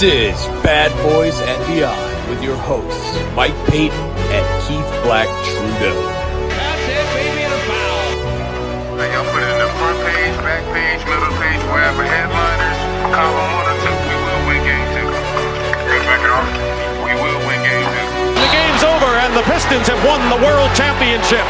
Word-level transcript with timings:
This 0.00 0.40
is 0.40 0.64
Bad 0.64 0.88
Boys 1.04 1.36
and 1.44 1.60
Beyond 1.68 2.00
with 2.32 2.40
your 2.40 2.56
hosts, 2.56 3.12
Mike 3.36 3.52
Payton 3.68 4.00
and 4.32 4.44
Keith 4.64 4.88
Black 5.04 5.28
Trudeau. 5.44 5.92
That's 6.48 6.88
it, 6.88 7.04
baby, 7.12 7.44
and 7.44 7.52
a 7.52 7.60
foul. 7.68 8.96
Hey, 8.96 9.12
y'all 9.12 9.28
put 9.28 9.44
it 9.44 9.52
in 9.52 9.60
the 9.60 9.68
front 9.76 10.00
page, 10.08 10.32
back 10.40 10.64
page, 10.72 11.04
middle 11.04 11.28
page, 11.36 11.60
wherever 11.68 12.00
headliners, 12.00 12.80
column 13.12 13.52
one 13.52 13.68
or 13.68 13.76
two, 13.84 13.92
we 13.92 14.16
will 14.24 14.42
win 14.48 14.60
game 14.64 14.88
two. 14.96 15.04
Good 15.84 16.02
back 16.08 16.24
it 16.24 16.32
off. 16.32 16.48
We 17.04 17.12
will 17.20 17.40
win 17.44 17.60
game 17.60 17.84
two. 17.84 18.40
The 18.40 18.48
game's 18.56 18.80
over, 18.80 19.10
and 19.20 19.36
the 19.36 19.44
Pistons 19.52 19.84
have 19.92 20.00
won 20.08 20.24
the 20.32 20.40
World 20.40 20.72
Championship. 20.72 21.44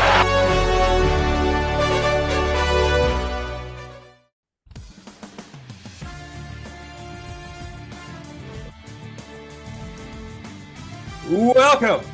Welcome 11.41 12.05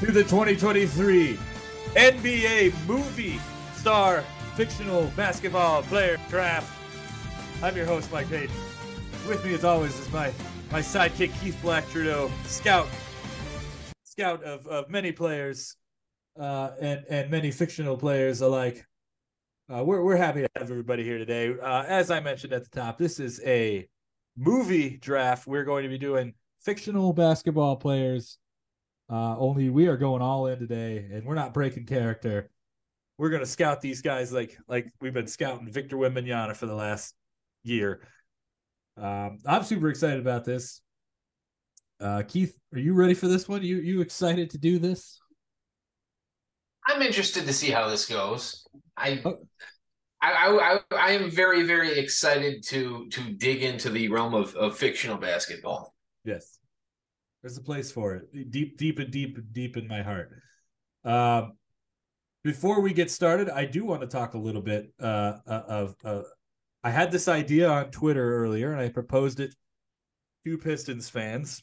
to 0.00 0.12
the 0.12 0.22
2023 0.22 1.38
NBA 1.94 2.86
movie 2.86 3.38
star 3.74 4.24
fictional 4.54 5.12
basketball 5.14 5.82
player 5.82 6.16
draft. 6.30 6.72
I'm 7.62 7.76
your 7.76 7.84
host, 7.84 8.10
Mike 8.10 8.30
Payton. 8.30 8.56
With 9.28 9.44
me, 9.44 9.52
as 9.52 9.62
always, 9.62 9.98
is 9.98 10.10
my 10.10 10.32
my 10.70 10.80
sidekick, 10.80 11.38
Keith 11.38 11.58
Black 11.60 11.86
Trudeau, 11.90 12.30
scout, 12.46 12.88
scout 14.04 14.42
of, 14.42 14.66
of 14.66 14.88
many 14.88 15.12
players, 15.12 15.76
uh, 16.40 16.70
and 16.80 17.04
and 17.10 17.30
many 17.30 17.50
fictional 17.50 17.98
players 17.98 18.40
alike. 18.40 18.86
Uh, 19.68 19.84
we're 19.84 20.02
we're 20.02 20.16
happy 20.16 20.40
to 20.40 20.48
have 20.56 20.70
everybody 20.70 21.04
here 21.04 21.18
today. 21.18 21.54
Uh, 21.60 21.84
as 21.86 22.10
I 22.10 22.20
mentioned 22.20 22.54
at 22.54 22.64
the 22.64 22.70
top, 22.70 22.96
this 22.96 23.20
is 23.20 23.38
a 23.44 23.86
movie 24.34 24.96
draft. 24.96 25.46
We're 25.46 25.64
going 25.64 25.82
to 25.82 25.90
be 25.90 25.98
doing 25.98 26.32
fictional 26.62 27.12
basketball 27.12 27.76
players 27.76 28.38
uh, 29.12 29.36
only 29.38 29.68
we 29.68 29.88
are 29.88 29.98
going 29.98 30.22
all 30.22 30.46
in 30.46 30.58
today, 30.58 31.06
and 31.12 31.24
we're 31.24 31.34
not 31.34 31.52
breaking 31.52 31.84
character. 31.84 32.50
We're 33.18 33.30
gonna 33.30 33.44
scout 33.44 33.82
these 33.82 34.00
guys 34.00 34.32
like 34.32 34.56
like 34.68 34.90
we've 35.00 35.12
been 35.12 35.26
scouting 35.26 35.70
Victor 35.70 35.96
Wembanyama 35.96 36.56
for 36.56 36.66
the 36.66 36.74
last 36.74 37.14
year. 37.62 38.08
Um, 38.96 39.38
I'm 39.46 39.64
super 39.64 39.90
excited 39.90 40.18
about 40.18 40.44
this. 40.44 40.80
Uh, 42.00 42.22
Keith, 42.26 42.56
are 42.72 42.78
you 42.78 42.94
ready 42.94 43.14
for 43.14 43.28
this 43.28 43.48
one? 43.48 43.62
You 43.62 43.76
you 43.76 44.00
excited 44.00 44.50
to 44.50 44.58
do 44.58 44.78
this? 44.78 45.20
I'm 46.86 47.02
interested 47.02 47.46
to 47.46 47.52
see 47.52 47.70
how 47.70 47.88
this 47.88 48.06
goes. 48.06 48.66
I, 48.96 49.20
Oh. 49.24 49.38
I, 50.20 50.32
I, 50.32 50.74
I, 50.74 50.78
I 50.96 51.10
am 51.12 51.30
very, 51.30 51.64
very 51.64 51.98
excited 51.98 52.62
to 52.68 53.08
to 53.10 53.20
dig 53.32 53.62
into 53.62 53.90
the 53.90 54.08
realm 54.08 54.34
of, 54.34 54.54
of 54.54 54.78
fictional 54.78 55.18
basketball. 55.18 55.94
Yes, 56.24 56.58
there's 57.42 57.58
a 57.58 57.62
place 57.62 57.90
for 57.90 58.14
it. 58.14 58.50
Deep, 58.50 58.78
deep, 58.78 58.98
and 58.98 59.10
deep, 59.10 59.38
deep 59.52 59.76
in 59.76 59.88
my 59.88 60.02
heart. 60.02 60.30
Um, 61.04 61.54
before 62.44 62.80
we 62.80 62.92
get 62.92 63.10
started, 63.10 63.48
I 63.48 63.64
do 63.64 63.84
want 63.84 64.00
to 64.02 64.06
talk 64.06 64.34
a 64.34 64.38
little 64.38 64.62
bit 64.62 64.92
uh, 65.00 65.38
uh, 65.46 65.62
of. 65.68 65.96
Uh, 66.04 66.22
I 66.84 66.90
had 66.90 67.12
this 67.12 67.28
idea 67.28 67.68
on 67.68 67.90
Twitter 67.90 68.36
earlier, 68.42 68.72
and 68.72 68.80
I 68.80 68.88
proposed 68.88 69.40
it 69.40 69.54
to 70.44 70.58
Pistons 70.58 71.08
fans, 71.08 71.62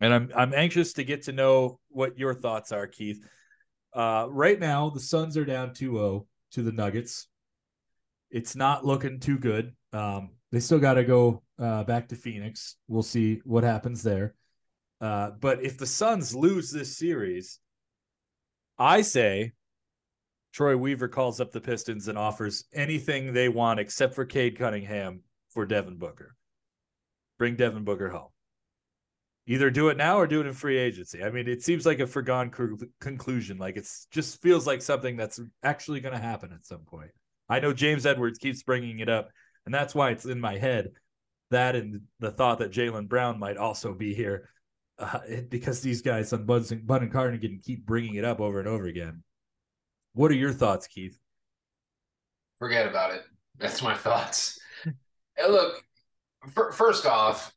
and 0.00 0.12
I'm 0.12 0.30
I'm 0.34 0.54
anxious 0.54 0.92
to 0.94 1.04
get 1.04 1.22
to 1.24 1.32
know 1.32 1.78
what 1.88 2.18
your 2.18 2.34
thoughts 2.34 2.72
are, 2.72 2.86
Keith. 2.86 3.24
Uh, 3.92 4.26
right 4.28 4.58
now, 4.58 4.90
the 4.90 5.00
Suns 5.00 5.36
are 5.36 5.44
down 5.44 5.70
2-0 5.70 6.26
to 6.52 6.62
the 6.62 6.72
Nuggets. 6.72 7.28
It's 8.30 8.54
not 8.54 8.84
looking 8.84 9.20
too 9.20 9.38
good. 9.38 9.74
Um, 9.92 10.32
they 10.52 10.60
still 10.60 10.80
got 10.80 10.94
to 10.94 11.04
go 11.04 11.42
uh, 11.58 11.84
back 11.84 12.08
to 12.08 12.14
Phoenix. 12.16 12.76
We'll 12.88 13.02
see 13.02 13.40
what 13.44 13.64
happens 13.64 14.02
there. 14.02 14.34
Uh, 15.00 15.30
but 15.40 15.62
if 15.62 15.78
the 15.78 15.86
Suns 15.86 16.34
lose 16.34 16.70
this 16.70 16.96
series, 16.96 17.60
I 18.78 19.02
say 19.02 19.52
Troy 20.52 20.76
Weaver 20.76 21.08
calls 21.08 21.40
up 21.40 21.52
the 21.52 21.60
Pistons 21.60 22.08
and 22.08 22.16
offers 22.16 22.64
anything 22.72 23.32
they 23.32 23.48
want 23.48 23.80
except 23.80 24.14
for 24.14 24.24
Cade 24.24 24.58
Cunningham 24.58 25.22
for 25.50 25.66
Devin 25.66 25.96
Booker. 25.96 26.34
Bring 27.38 27.56
Devin 27.56 27.84
Booker 27.84 28.08
home. 28.08 28.30
Either 29.46 29.70
do 29.70 29.90
it 29.90 29.96
now 29.96 30.18
or 30.18 30.26
do 30.26 30.40
it 30.40 30.46
in 30.46 30.52
free 30.52 30.78
agency. 30.78 31.22
I 31.22 31.30
mean, 31.30 31.46
it 31.46 31.62
seems 31.62 31.86
like 31.86 32.00
a 32.00 32.06
foregone 32.06 32.50
conclusion. 33.00 33.58
Like 33.58 33.76
it's 33.76 34.06
just 34.10 34.42
feels 34.42 34.66
like 34.66 34.82
something 34.82 35.16
that's 35.16 35.38
actually 35.62 36.00
going 36.00 36.14
to 36.14 36.20
happen 36.20 36.52
at 36.52 36.66
some 36.66 36.80
point. 36.80 37.10
I 37.48 37.60
know 37.60 37.72
James 37.72 38.06
Edwards 38.06 38.38
keeps 38.38 38.64
bringing 38.64 38.98
it 38.98 39.08
up, 39.08 39.30
and 39.64 39.74
that's 39.74 39.94
why 39.94 40.10
it's 40.10 40.24
in 40.24 40.40
my 40.40 40.58
head. 40.58 40.88
That 41.50 41.76
and 41.76 42.00
the 42.18 42.32
thought 42.32 42.58
that 42.58 42.72
Jaylen 42.72 43.08
Brown 43.08 43.38
might 43.38 43.56
also 43.56 43.94
be 43.94 44.14
here 44.14 44.48
uh, 44.98 45.18
because 45.48 45.80
these 45.80 46.02
guys 46.02 46.32
on 46.32 46.44
Bud, 46.44 46.64
Bud 46.86 47.02
and 47.02 47.12
Carnegie 47.12 47.58
keep 47.58 47.84
bringing 47.84 48.14
it 48.14 48.24
up 48.24 48.40
over 48.40 48.58
and 48.58 48.68
over 48.68 48.86
again. 48.86 49.22
What 50.14 50.30
are 50.30 50.34
your 50.34 50.52
thoughts, 50.52 50.86
Keith? 50.86 51.18
Forget 52.58 52.88
about 52.88 53.14
it. 53.14 53.22
That's 53.58 53.82
my 53.82 53.94
thoughts. 53.94 54.58
look, 55.48 55.82
fir- 56.54 56.72
first 56.72 57.06
off, 57.06 57.54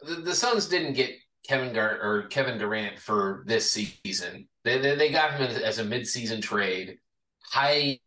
the, 0.00 0.16
the 0.16 0.34
Suns 0.34 0.66
didn't 0.66 0.94
get 0.94 1.12
Kevin 1.46 1.72
Gar- 1.72 2.00
or 2.02 2.26
Kevin 2.28 2.58
Durant 2.58 2.98
for 2.98 3.44
this 3.46 3.70
season. 3.70 4.48
They 4.64 4.78
they, 4.78 4.94
they 4.96 5.12
got 5.12 5.34
him 5.34 5.42
as, 5.42 5.58
as 5.58 5.78
a 5.78 5.84
midseason 5.84 6.42
trade. 6.42 6.98
High, 7.42 8.00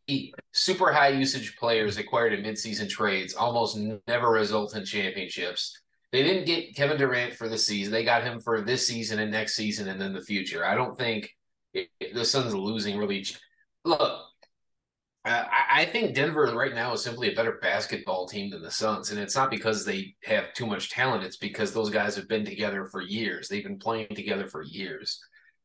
super 0.52 0.92
high 0.92 1.10
usage 1.10 1.56
players 1.58 1.98
acquired 1.98 2.34
in 2.34 2.44
midseason 2.44 2.90
trades 2.90 3.36
almost 3.36 3.78
never 4.08 4.32
result 4.32 4.76
in 4.76 4.84
championships. 4.84 5.80
They 6.12 6.24
didn't 6.24 6.46
get 6.46 6.76
Kevin 6.76 6.98
Durant 6.98 7.34
for 7.34 7.50
the 7.50 7.58
season. 7.58 7.92
They 7.92 8.06
got 8.06 8.24
him 8.24 8.40
for 8.40 8.62
this 8.62 8.88
season 8.88 9.20
and 9.20 9.32
next 9.32 9.56
season 9.56 9.90
and 9.90 10.00
then 10.00 10.14
the 10.14 10.22
future. 10.22 10.66
I 10.66 10.76
don't 10.76 10.98
think 10.98 11.36
it, 11.74 11.90
the 12.14 12.24
Suns 12.24 12.56
losing 12.56 12.98
really. 12.98 13.26
Look, 13.84 14.28
I, 15.30 15.86
think 15.92 16.16
Denver 16.16 16.54
right 16.56 16.74
now 16.74 16.94
is 16.94 17.04
simply 17.04 17.32
a 17.32 17.36
better 17.36 17.60
basketball 17.62 18.28
team 18.28 18.50
than 18.50 18.62
the 18.62 18.72
Suns, 18.72 19.12
and 19.12 19.20
it's 19.20 19.36
not 19.36 19.52
because 19.52 19.86
they 19.86 20.16
have 20.24 20.54
too 20.54 20.66
much 20.66 20.90
talent. 20.90 21.24
It's 21.24 21.38
because 21.38 21.74
those 21.74 21.90
guys 21.90 22.16
have 22.16 22.28
been 22.28 22.46
together 22.46 22.86
for 22.86 23.02
years. 23.02 23.48
They've 23.48 23.64
been 23.64 23.80
playing 23.80 24.10
together 24.16 24.48
for 24.48 24.64
years. 24.64 25.20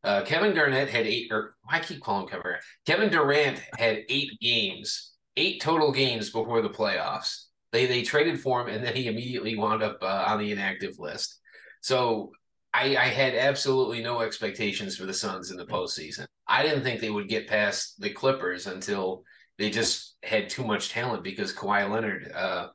Uh, 0.05 0.23
Kevin 0.23 0.55
Garnett 0.55 0.89
had 0.89 1.07
eight, 1.07 1.31
or 1.31 1.55
I 1.69 1.81
keep 1.81 2.03
calling 2.03 2.27
Kevin 2.27 2.43
Durant. 2.43 2.65
Kevin 2.87 3.11
Durant 3.11 3.63
had 3.79 4.05
eight 4.09 4.39
games, 4.41 5.13
eight 5.37 5.61
total 5.61 5.93
games 5.93 6.31
before 6.31 6.63
the 6.63 6.71
playoffs. 6.71 7.47
They 7.73 7.87
they 7.87 8.03
traded 8.03 8.41
for 8.41 8.61
him, 8.61 8.75
and 8.75 8.85
then 8.85 8.95
he 8.95 9.09
immediately 9.09 9.57
wound 9.57 9.83
up 9.83 9.99
uh, 10.03 10.25
on 10.29 10.39
the 10.39 10.53
inactive 10.53 10.99
list. 10.99 11.41
So 11.81 12.31
I, 12.75 12.97
I 12.97 13.07
had 13.09 13.35
absolutely 13.35 14.03
no 14.03 14.21
expectations 14.21 14.97
for 14.97 15.05
the 15.05 15.15
Suns 15.15 15.51
in 15.51 15.57
the 15.57 15.67
postseason. 15.67 16.27
I 16.47 16.63
didn't 16.63 16.83
think 16.83 17.01
they 17.01 17.11
would 17.11 17.29
get 17.29 17.49
past 17.49 18.01
the 18.01 18.11
Clippers 18.11 18.67
until 18.67 19.25
they 19.59 19.71
just 19.71 20.17
had 20.23 20.49
too 20.49 20.65
much 20.65 20.91
talent 20.91 21.25
because 21.25 21.53
Kawhi 21.53 21.91
Leonard 21.91 22.33
uh, 22.33 22.69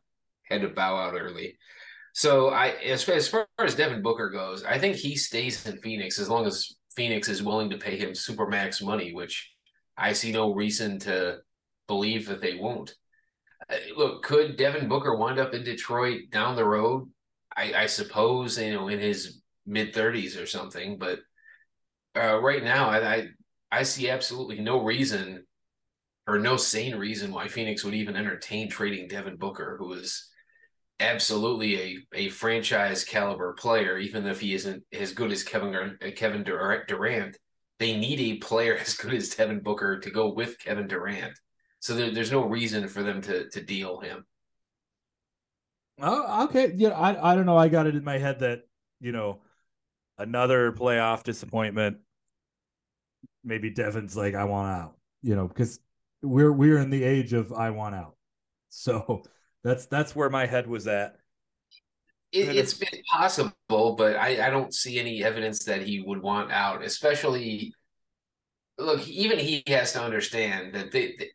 had 0.43 0.61
to 0.61 0.69
bow 0.69 0.95
out 0.95 1.19
early. 1.19 1.57
So 2.13 2.49
I, 2.49 2.69
as, 2.69 3.07
as 3.09 3.27
far 3.27 3.47
as 3.59 3.75
Devin 3.75 4.01
Booker 4.01 4.29
goes, 4.29 4.63
I 4.63 4.79
think 4.79 4.95
he 4.95 5.15
stays 5.15 5.65
in 5.67 5.77
Phoenix 5.77 6.19
as 6.19 6.29
long 6.29 6.45
as 6.45 6.75
Phoenix 6.95 7.29
is 7.29 7.43
willing 7.43 7.69
to 7.69 7.77
pay 7.77 7.97
him 7.97 8.11
supermax 8.11 8.83
money, 8.83 9.13
which 9.13 9.51
I 9.97 10.13
see 10.13 10.31
no 10.31 10.53
reason 10.53 10.99
to 10.99 11.37
believe 11.87 12.27
that 12.27 12.41
they 12.41 12.55
won't. 12.55 12.95
Uh, 13.69 13.75
look, 13.95 14.23
could 14.23 14.57
Devin 14.57 14.87
Booker 14.87 15.15
wind 15.15 15.39
up 15.39 15.53
in 15.53 15.63
Detroit 15.63 16.29
down 16.31 16.55
the 16.55 16.65
road? 16.65 17.09
I, 17.55 17.73
I 17.73 17.85
suppose 17.87 18.57
you 18.57 18.73
know 18.73 18.87
in 18.87 18.99
his 18.99 19.41
mid 19.65 19.93
thirties 19.93 20.37
or 20.37 20.45
something, 20.45 20.97
but 20.97 21.19
uh, 22.15 22.39
right 22.39 22.63
now 22.63 22.89
I, 22.89 23.15
I 23.15 23.27
I 23.71 23.83
see 23.83 24.09
absolutely 24.09 24.59
no 24.59 24.83
reason 24.83 25.45
or 26.27 26.39
no 26.39 26.57
sane 26.57 26.95
reason 26.95 27.31
why 27.31 27.47
Phoenix 27.47 27.83
would 27.83 27.93
even 27.93 28.15
entertain 28.15 28.69
trading 28.69 29.07
Devin 29.07 29.37
Booker, 29.37 29.77
who 29.79 29.93
is 29.93 30.29
absolutely 30.99 31.79
a, 31.79 31.97
a 32.13 32.29
franchise 32.29 33.03
caliber 33.03 33.53
player, 33.53 33.97
even 33.97 34.25
if 34.25 34.41
he 34.41 34.53
isn't 34.53 34.83
as 34.91 35.13
good 35.13 35.31
as 35.31 35.43
Kevin 35.43 35.97
Kevin 36.15 36.43
Durant. 36.43 37.37
They 37.79 37.95
need 37.95 38.19
a 38.19 38.37
player 38.37 38.75
as 38.81 38.95
good 38.95 39.13
as 39.13 39.29
Devin 39.29 39.61
Booker 39.61 39.99
to 39.99 40.11
go 40.11 40.33
with 40.33 40.59
Kevin 40.59 40.87
Durant. 40.87 41.37
So 41.87 41.95
there, 41.95 42.11
there's 42.11 42.33
no 42.33 42.43
reason 42.43 42.89
for 42.89 43.01
them 43.01 43.21
to 43.21 43.49
to 43.49 43.61
deal 43.61 44.01
him. 44.01 44.25
Oh, 46.01 46.43
okay. 46.43 46.73
Yeah, 46.75 46.89
I 46.89 47.31
I 47.31 47.33
don't 47.33 47.45
know. 47.45 47.55
I 47.55 47.69
got 47.69 47.87
it 47.87 47.95
in 47.95 48.03
my 48.03 48.17
head 48.17 48.39
that 48.39 48.67
you 48.99 49.13
know 49.13 49.39
another 50.17 50.73
playoff 50.73 51.23
disappointment. 51.23 51.99
Maybe 53.45 53.69
Devin's 53.69 54.17
like, 54.17 54.35
I 54.35 54.43
want 54.43 54.69
out. 54.69 54.97
You 55.21 55.37
know, 55.37 55.47
because 55.47 55.79
we're 56.21 56.51
we're 56.51 56.79
in 56.79 56.89
the 56.89 57.05
age 57.05 57.31
of 57.31 57.53
I 57.53 57.69
want 57.69 57.95
out. 57.95 58.17
So 58.67 59.23
that's 59.63 59.85
that's 59.85 60.13
where 60.13 60.29
my 60.29 60.45
head 60.45 60.67
was 60.67 60.87
at. 60.87 61.15
It, 62.33 62.53
it's 62.53 62.73
been 62.73 63.01
possible, 63.09 63.95
but 63.95 64.17
I, 64.17 64.45
I 64.45 64.49
don't 64.49 64.73
see 64.73 64.99
any 64.99 65.23
evidence 65.23 65.63
that 65.63 65.83
he 65.83 66.01
would 66.01 66.21
want 66.21 66.51
out. 66.51 66.83
Especially, 66.83 67.73
look, 68.77 69.07
even 69.07 69.39
he 69.39 69.63
has 69.67 69.93
to 69.93 70.01
understand 70.01 70.75
that 70.75 70.91
they, 70.91 71.15
they- 71.17 71.31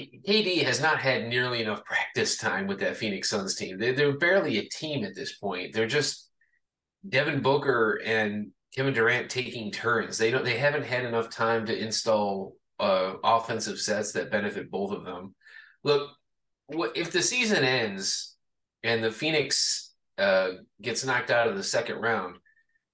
KD 0.00 0.64
has 0.64 0.80
not 0.80 0.98
had 0.98 1.28
nearly 1.28 1.62
enough 1.62 1.84
practice 1.86 2.36
time 2.36 2.66
with 2.66 2.80
that 2.80 2.96
Phoenix 2.96 3.30
Suns 3.30 3.54
team. 3.54 3.78
They're, 3.78 3.92
they're 3.92 4.18
barely 4.18 4.58
a 4.58 4.68
team 4.68 5.04
at 5.04 5.14
this 5.14 5.36
point. 5.36 5.72
They're 5.72 5.86
just 5.86 6.30
Devin 7.08 7.42
Booker 7.42 8.00
and 8.04 8.50
Kevin 8.74 8.94
Durant 8.94 9.30
taking 9.30 9.70
turns. 9.70 10.18
They 10.18 10.30
don't. 10.30 10.44
They 10.44 10.58
haven't 10.58 10.84
had 10.84 11.04
enough 11.04 11.30
time 11.30 11.66
to 11.66 11.78
install 11.78 12.56
uh, 12.80 13.14
offensive 13.22 13.78
sets 13.78 14.12
that 14.12 14.32
benefit 14.32 14.70
both 14.70 14.92
of 14.92 15.04
them. 15.04 15.34
Look, 15.84 16.10
what, 16.66 16.96
if 16.96 17.12
the 17.12 17.22
season 17.22 17.62
ends 17.62 18.36
and 18.82 19.02
the 19.02 19.12
Phoenix 19.12 19.92
uh, 20.18 20.50
gets 20.82 21.04
knocked 21.04 21.30
out 21.30 21.46
of 21.46 21.56
the 21.56 21.62
second 21.62 22.00
round, 22.00 22.36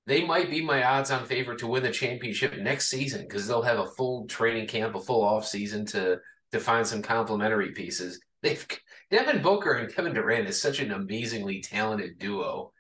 they 0.07 0.25
might 0.25 0.51
be 0.51 0.63
my 0.63 0.83
odds-on 0.83 1.25
favorite 1.25 1.61
to 1.61 1.67
win 1.67 1.83
the 1.83 1.91
championship 1.91 2.59
next 2.59 2.89
season 2.91 3.23
because 3.23 3.47
they'll 3.47 3.63
have 3.63 3.79
a 3.79 3.87
full 3.87 4.27
training 4.27 4.67
camp, 4.67 4.95
a 4.95 5.01
full 5.01 5.23
off 5.23 5.47
season 5.47 5.87
to 5.87 6.19
to 6.53 6.61
find 6.61 6.87
some 6.87 7.03
complementary 7.03 7.73
pieces. 7.73 8.21
They've 8.43 8.67
Devin 9.11 9.43
Booker 9.43 9.75
and 9.75 9.93
Kevin 9.93 10.15
Durant 10.15 10.49
is 10.49 10.61
such 10.61 10.81
an 10.81 10.93
amazingly 10.93 11.61
talented 11.61 12.19
duo. 12.19 12.73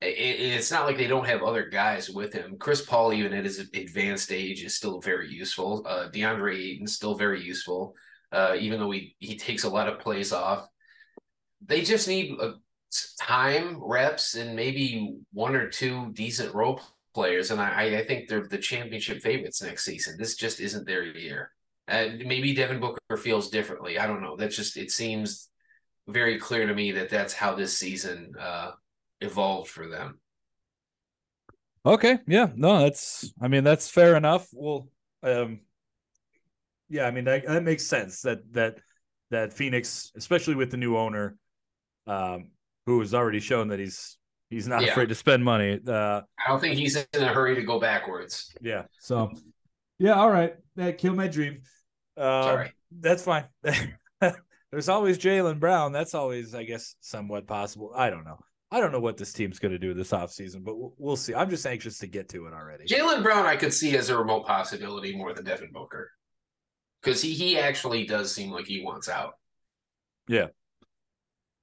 It, 0.00 0.06
it's 0.08 0.70
not 0.70 0.86
like 0.86 0.96
they 0.96 1.06
don't 1.06 1.26
have 1.26 1.42
other 1.42 1.68
guys 1.68 2.10
with 2.10 2.32
him. 2.32 2.56
Chris 2.58 2.82
Paul, 2.82 3.12
even 3.12 3.32
at 3.32 3.44
his 3.44 3.58
advanced 3.58 4.32
age, 4.32 4.62
is 4.62 4.76
still 4.76 5.00
very 5.00 5.32
useful. 5.32 5.84
Uh, 5.86 6.08
DeAndre 6.12 6.56
Ayton 6.56 6.86
still 6.86 7.14
very 7.14 7.42
useful, 7.42 7.94
uh, 8.32 8.56
even 8.58 8.80
though 8.80 8.90
he 8.90 9.16
he 9.18 9.36
takes 9.36 9.64
a 9.64 9.70
lot 9.70 9.88
of 9.88 10.00
plays 10.00 10.32
off. 10.32 10.66
They 11.64 11.82
just 11.82 12.08
need 12.08 12.38
a, 12.40 12.54
time, 13.20 13.78
reps, 13.82 14.34
and 14.34 14.54
maybe 14.54 15.16
one 15.32 15.54
or 15.54 15.68
two 15.68 16.10
decent 16.12 16.54
role 16.54 16.80
players. 17.14 17.50
And 17.50 17.60
I, 17.60 17.98
I 17.98 18.04
think 18.04 18.28
they're 18.28 18.46
the 18.46 18.58
championship 18.58 19.22
favorites 19.22 19.62
next 19.62 19.84
season. 19.84 20.16
This 20.18 20.36
just 20.36 20.60
isn't 20.60 20.86
their 20.86 21.04
year. 21.04 21.52
And 21.88 22.24
maybe 22.26 22.54
Devin 22.54 22.80
Booker 22.80 23.16
feels 23.16 23.50
differently. 23.50 23.98
I 23.98 24.06
don't 24.06 24.22
know. 24.22 24.36
That's 24.36 24.56
just 24.56 24.76
it 24.76 24.90
seems 24.90 25.48
very 26.08 26.38
clear 26.38 26.66
to 26.66 26.74
me 26.74 26.92
that 26.92 27.10
that's 27.10 27.32
how 27.32 27.54
this 27.54 27.76
season 27.76 28.34
uh, 28.38 28.72
evolved 29.20 29.70
for 29.70 29.88
them. 29.88 30.18
Okay, 31.84 32.18
yeah, 32.28 32.48
no, 32.54 32.78
that's 32.78 33.32
I 33.40 33.48
mean 33.48 33.64
that's 33.64 33.90
fair 33.90 34.16
enough. 34.16 34.46
Well, 34.52 34.88
um, 35.24 35.60
yeah, 36.88 37.06
I 37.06 37.10
mean 37.10 37.24
that, 37.24 37.44
that 37.46 37.64
makes 37.64 37.84
sense 37.84 38.22
that 38.22 38.40
that 38.52 38.78
that 39.30 39.52
Phoenix, 39.52 40.12
especially 40.16 40.54
with 40.54 40.70
the 40.70 40.76
new 40.76 40.96
owner, 40.96 41.36
um, 42.06 42.50
who 42.86 43.00
has 43.00 43.14
already 43.14 43.40
shown 43.40 43.68
that 43.68 43.80
he's 43.80 44.16
he's 44.48 44.68
not 44.68 44.82
yeah. 44.82 44.90
afraid 44.90 45.08
to 45.08 45.16
spend 45.16 45.44
money. 45.44 45.80
Uh, 45.84 46.20
I 46.38 46.48
don't 46.48 46.60
think 46.60 46.76
he's 46.76 46.94
in 46.94 47.22
a 47.22 47.28
hurry 47.28 47.56
to 47.56 47.62
go 47.62 47.80
backwards. 47.80 48.54
Yeah, 48.60 48.84
so 49.00 49.32
yeah, 50.02 50.14
all 50.14 50.30
right, 50.30 50.56
that 50.74 50.98
killed 50.98 51.16
my 51.16 51.28
dream. 51.28 51.62
Uh, 52.16 52.42
Sorry, 52.42 52.72
that's 52.90 53.22
fine. 53.22 53.44
There's 54.72 54.88
always 54.88 55.16
Jaylen 55.16 55.60
Brown. 55.60 55.92
That's 55.92 56.14
always, 56.14 56.54
I 56.54 56.64
guess, 56.64 56.96
somewhat 57.00 57.46
possible. 57.46 57.92
I 57.94 58.10
don't 58.10 58.24
know. 58.24 58.38
I 58.72 58.80
don't 58.80 58.90
know 58.90 59.00
what 59.00 59.16
this 59.16 59.32
team's 59.32 59.60
going 59.60 59.72
to 59.72 59.78
do 59.78 59.94
this 59.94 60.10
offseason, 60.10 60.64
but 60.64 60.76
we'll, 60.76 60.94
we'll, 60.96 61.16
see. 61.16 61.34
I'm 61.34 61.50
just 61.50 61.66
anxious 61.66 61.98
to 61.98 62.06
get 62.08 62.30
to 62.30 62.46
it 62.46 62.54
already. 62.54 62.86
Jaylen 62.86 63.22
Brown, 63.22 63.46
I 63.46 63.54
could 63.54 63.72
see 63.72 63.96
as 63.96 64.08
a 64.08 64.18
remote 64.18 64.46
possibility 64.46 65.14
more 65.14 65.32
than 65.34 65.44
Devin 65.44 65.70
Booker 65.72 66.10
because 67.00 67.22
he 67.22 67.34
he 67.34 67.58
actually 67.58 68.04
does 68.04 68.34
seem 68.34 68.50
like 68.50 68.66
he 68.66 68.82
wants 68.82 69.08
out. 69.08 69.34
Yeah, 70.26 70.48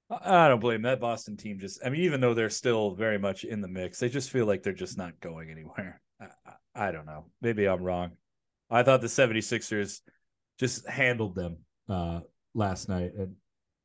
I 0.09 0.47
don't 0.47 0.59
blame 0.59 0.83
that 0.83 0.99
Boston 0.99 1.35
team. 1.35 1.59
Just, 1.59 1.85
I 1.85 1.89
mean, 1.89 2.01
even 2.01 2.21
though 2.21 2.33
they're 2.33 2.49
still 2.49 2.95
very 2.95 3.19
much 3.19 3.43
in 3.43 3.61
the 3.61 3.67
mix, 3.67 3.99
they 3.99 4.09
just 4.09 4.29
feel 4.29 4.45
like 4.45 4.63
they're 4.63 4.73
just 4.73 4.97
not 4.97 5.19
going 5.19 5.51
anywhere. 5.51 6.01
I, 6.21 6.27
I, 6.45 6.87
I 6.87 6.91
don't 6.91 7.05
know. 7.05 7.25
Maybe 7.41 7.67
I'm 7.67 7.83
wrong. 7.83 8.11
I 8.69 8.83
thought 8.83 9.01
the 9.01 9.07
76ers 9.07 10.01
just 10.59 10.87
handled 10.87 11.35
them 11.35 11.57
uh, 11.87 12.21
last 12.53 12.89
night, 12.89 13.11
and 13.17 13.35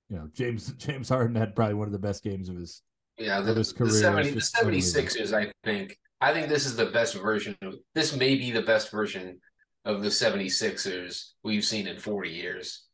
you 0.08 0.16
know 0.16 0.28
James 0.32 0.72
James 0.78 1.08
Harden 1.08 1.36
had 1.36 1.54
probably 1.54 1.74
one 1.74 1.86
of 1.86 1.92
the 1.92 1.98
best 1.98 2.22
games 2.22 2.48
of 2.48 2.56
his 2.56 2.82
yeah 3.18 3.40
the, 3.40 3.54
his 3.54 3.72
career. 3.72 3.90
The, 3.90 3.98
70, 3.98 4.30
the 4.30 4.40
76ers, 4.40 5.32
I 5.32 5.52
think. 5.64 5.96
I 6.20 6.32
think 6.32 6.48
this 6.48 6.64
is 6.64 6.76
the 6.76 6.86
best 6.86 7.14
version 7.16 7.56
of 7.62 7.74
this. 7.94 8.16
May 8.16 8.36
be 8.36 8.50
the 8.50 8.62
best 8.62 8.90
version 8.90 9.40
of 9.84 10.02
the 10.02 10.08
76ers 10.08 11.32
we've 11.42 11.64
seen 11.64 11.86
in 11.86 11.98
40 11.98 12.30
years. 12.30 12.84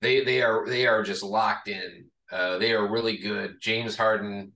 They 0.00 0.24
they 0.24 0.42
are 0.42 0.66
they 0.66 0.86
are 0.86 1.02
just 1.02 1.22
locked 1.22 1.68
in. 1.68 2.06
Uh, 2.30 2.58
they 2.58 2.72
are 2.72 2.90
really 2.90 3.16
good. 3.16 3.56
James 3.60 3.96
Harden, 3.96 4.52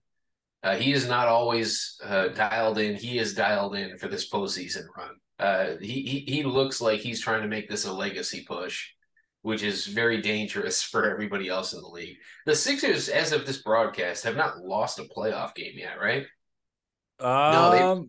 uh, 0.63 0.77
he 0.77 0.93
is 0.93 1.09
not 1.09 1.29
always 1.29 1.99
uh, 2.05 2.29
dialed 2.29 2.79
in. 2.79 2.97
He 2.97 3.19
is 3.19 3.35
dialed 3.35 3.75
in 3.75 3.97
for 3.99 4.09
this 4.09 4.29
postseason 4.29 4.85
run. 4.97 5.10
Uh, 5.41 5.77
he, 5.81 6.03
he 6.03 6.33
he 6.33 6.43
looks 6.43 6.81
like 6.81 7.01
he's 7.01 7.21
trying 7.21 7.43
to 7.43 7.49
make 7.49 7.69
this 7.69 7.87
a 7.87 7.93
legacy 7.93 8.45
push 8.47 8.91
which 9.43 9.63
is 9.63 9.87
very 9.87 10.21
dangerous 10.21 10.83
for 10.91 11.11
everybody 11.11 11.49
else 11.49 11.73
in 11.73 11.81
the 11.81 11.89
league. 11.89 12.17
The 12.47 12.55
Sixers, 12.55 13.09
as 13.09 13.33
of 13.33 13.47
this 13.47 13.63
broadcast, 13.63 14.25
have 14.25 14.37
not 14.37 14.59
lost 14.59 14.99
a 14.99 15.05
playoff 15.05 15.55
game 15.55 15.75
yet, 15.77 16.01
right? 16.01 16.27
Um, 17.19 17.53
no, 17.53 18.07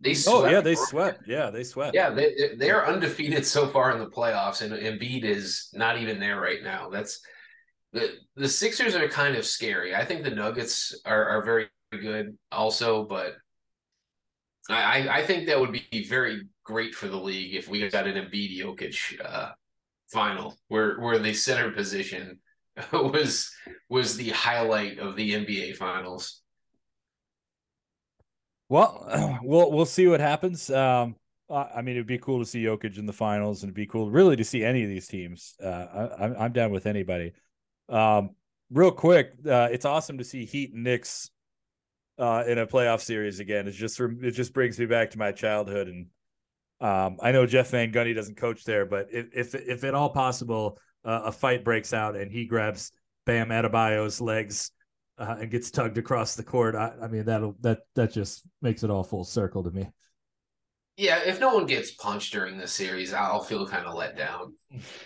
they, 0.00 0.12
they 0.12 0.20
oh 0.28 0.46
yeah, 0.48 0.60
they 0.60 0.74
swept. 0.74 1.26
Yeah, 1.26 1.50
they 1.50 1.64
swept. 1.64 1.94
Yeah, 1.94 2.10
they 2.10 2.54
they 2.58 2.70
are 2.70 2.86
undefeated 2.86 3.46
so 3.46 3.68
far 3.68 3.90
in 3.92 3.98
the 3.98 4.10
playoffs, 4.10 4.62
and 4.62 4.72
Embiid 4.72 5.24
is 5.24 5.70
not 5.72 5.98
even 5.98 6.20
there 6.20 6.40
right 6.40 6.62
now. 6.62 6.90
That's 6.90 7.20
the 7.92 8.16
the 8.36 8.48
Sixers 8.48 8.94
are 8.94 9.08
kind 9.08 9.36
of 9.36 9.46
scary. 9.46 9.94
I 9.94 10.04
think 10.04 10.24
the 10.24 10.30
Nuggets 10.30 11.00
are 11.06 11.26
are 11.26 11.44
very 11.44 11.68
good 11.90 12.36
also, 12.52 13.04
but 13.04 13.34
I 14.68 15.08
I 15.08 15.24
think 15.24 15.46
that 15.46 15.58
would 15.58 15.72
be 15.72 16.06
very 16.06 16.42
great 16.70 16.94
for 16.94 17.08
the 17.08 17.16
league 17.16 17.56
if 17.56 17.68
we 17.68 17.88
got 17.88 18.06
an 18.06 18.14
Embiid 18.14 18.56
Jokic 18.56 19.20
uh, 19.24 19.50
final 20.08 20.56
where 20.68 21.00
where 21.00 21.18
the 21.18 21.34
center 21.34 21.72
position 21.72 22.38
was 22.92 23.52
was 23.88 24.16
the 24.16 24.30
highlight 24.30 25.00
of 25.00 25.16
the 25.16 25.32
NBA 25.32 25.76
finals. 25.76 26.42
Well, 28.68 29.38
we'll 29.42 29.72
we'll 29.72 29.84
see 29.84 30.06
what 30.06 30.20
happens. 30.20 30.70
Um, 30.70 31.16
I 31.50 31.82
mean, 31.82 31.96
it'd 31.96 32.06
be 32.06 32.18
cool 32.18 32.38
to 32.38 32.44
see 32.44 32.62
Jokic 32.62 32.96
in 32.96 33.06
the 33.06 33.12
finals, 33.12 33.64
and 33.64 33.70
it'd 33.70 33.74
be 33.74 33.86
cool, 33.86 34.08
really, 34.08 34.36
to 34.36 34.44
see 34.44 34.62
any 34.62 34.84
of 34.84 34.88
these 34.88 35.08
teams. 35.08 35.56
Uh, 35.60 36.28
I, 36.38 36.44
am 36.44 36.52
down 36.52 36.70
with 36.70 36.86
anybody. 36.86 37.32
Um, 37.88 38.36
real 38.70 38.92
quick, 38.92 39.32
uh, 39.44 39.68
it's 39.72 39.84
awesome 39.84 40.18
to 40.18 40.24
see 40.24 40.44
Heat 40.44 40.72
and 40.72 40.84
Knicks 40.84 41.30
uh, 42.20 42.44
in 42.46 42.58
a 42.58 42.68
playoff 42.68 43.00
series 43.00 43.40
again. 43.40 43.66
It's 43.66 43.76
just 43.76 43.98
it 43.98 44.30
just 44.30 44.54
brings 44.54 44.78
me 44.78 44.86
back 44.86 45.10
to 45.10 45.18
my 45.18 45.32
childhood 45.32 45.88
and 45.88 46.06
um, 46.80 47.18
I 47.20 47.32
know 47.32 47.46
Jeff 47.46 47.70
Van 47.70 47.92
Gundy 47.92 48.14
doesn't 48.14 48.36
coach 48.36 48.64
there, 48.64 48.86
but 48.86 49.08
if 49.12 49.28
if, 49.34 49.54
if 49.54 49.84
at 49.84 49.94
all 49.94 50.10
possible, 50.10 50.78
uh, 51.04 51.22
a 51.24 51.32
fight 51.32 51.64
breaks 51.64 51.92
out 51.92 52.16
and 52.16 52.30
he 52.30 52.46
grabs 52.46 52.92
Bam 53.26 53.48
Adebayo's 53.48 54.20
legs 54.20 54.70
uh, 55.18 55.36
and 55.40 55.50
gets 55.50 55.70
tugged 55.70 55.98
across 55.98 56.36
the 56.36 56.42
court, 56.42 56.74
I, 56.74 56.92
I 57.02 57.08
mean 57.08 57.24
that 57.26 57.54
that 57.60 57.80
that 57.94 58.12
just 58.12 58.46
makes 58.62 58.82
it 58.82 58.90
all 58.90 59.04
full 59.04 59.24
circle 59.24 59.62
to 59.64 59.70
me. 59.70 59.88
Yeah, 60.96 61.20
if 61.24 61.40
no 61.40 61.54
one 61.54 61.64
gets 61.64 61.92
punched 61.92 62.32
during 62.32 62.58
the 62.58 62.66
series, 62.66 63.14
I'll 63.14 63.42
feel 63.42 63.66
kind 63.66 63.86
of 63.86 63.94
let 63.94 64.18
down. 64.18 64.54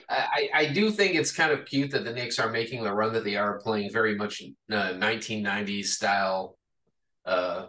I, 0.08 0.48
I 0.52 0.66
do 0.66 0.90
think 0.90 1.14
it's 1.14 1.30
kind 1.30 1.52
of 1.52 1.66
cute 1.66 1.92
that 1.92 2.04
the 2.04 2.12
Knicks 2.12 2.40
are 2.40 2.50
making 2.50 2.82
the 2.82 2.92
run 2.92 3.12
that 3.12 3.22
they 3.22 3.36
are, 3.36 3.60
playing 3.60 3.92
very 3.92 4.16
much 4.16 4.42
uh, 4.72 4.94
1990s 4.94 5.84
style 5.84 6.58
uh, 7.24 7.66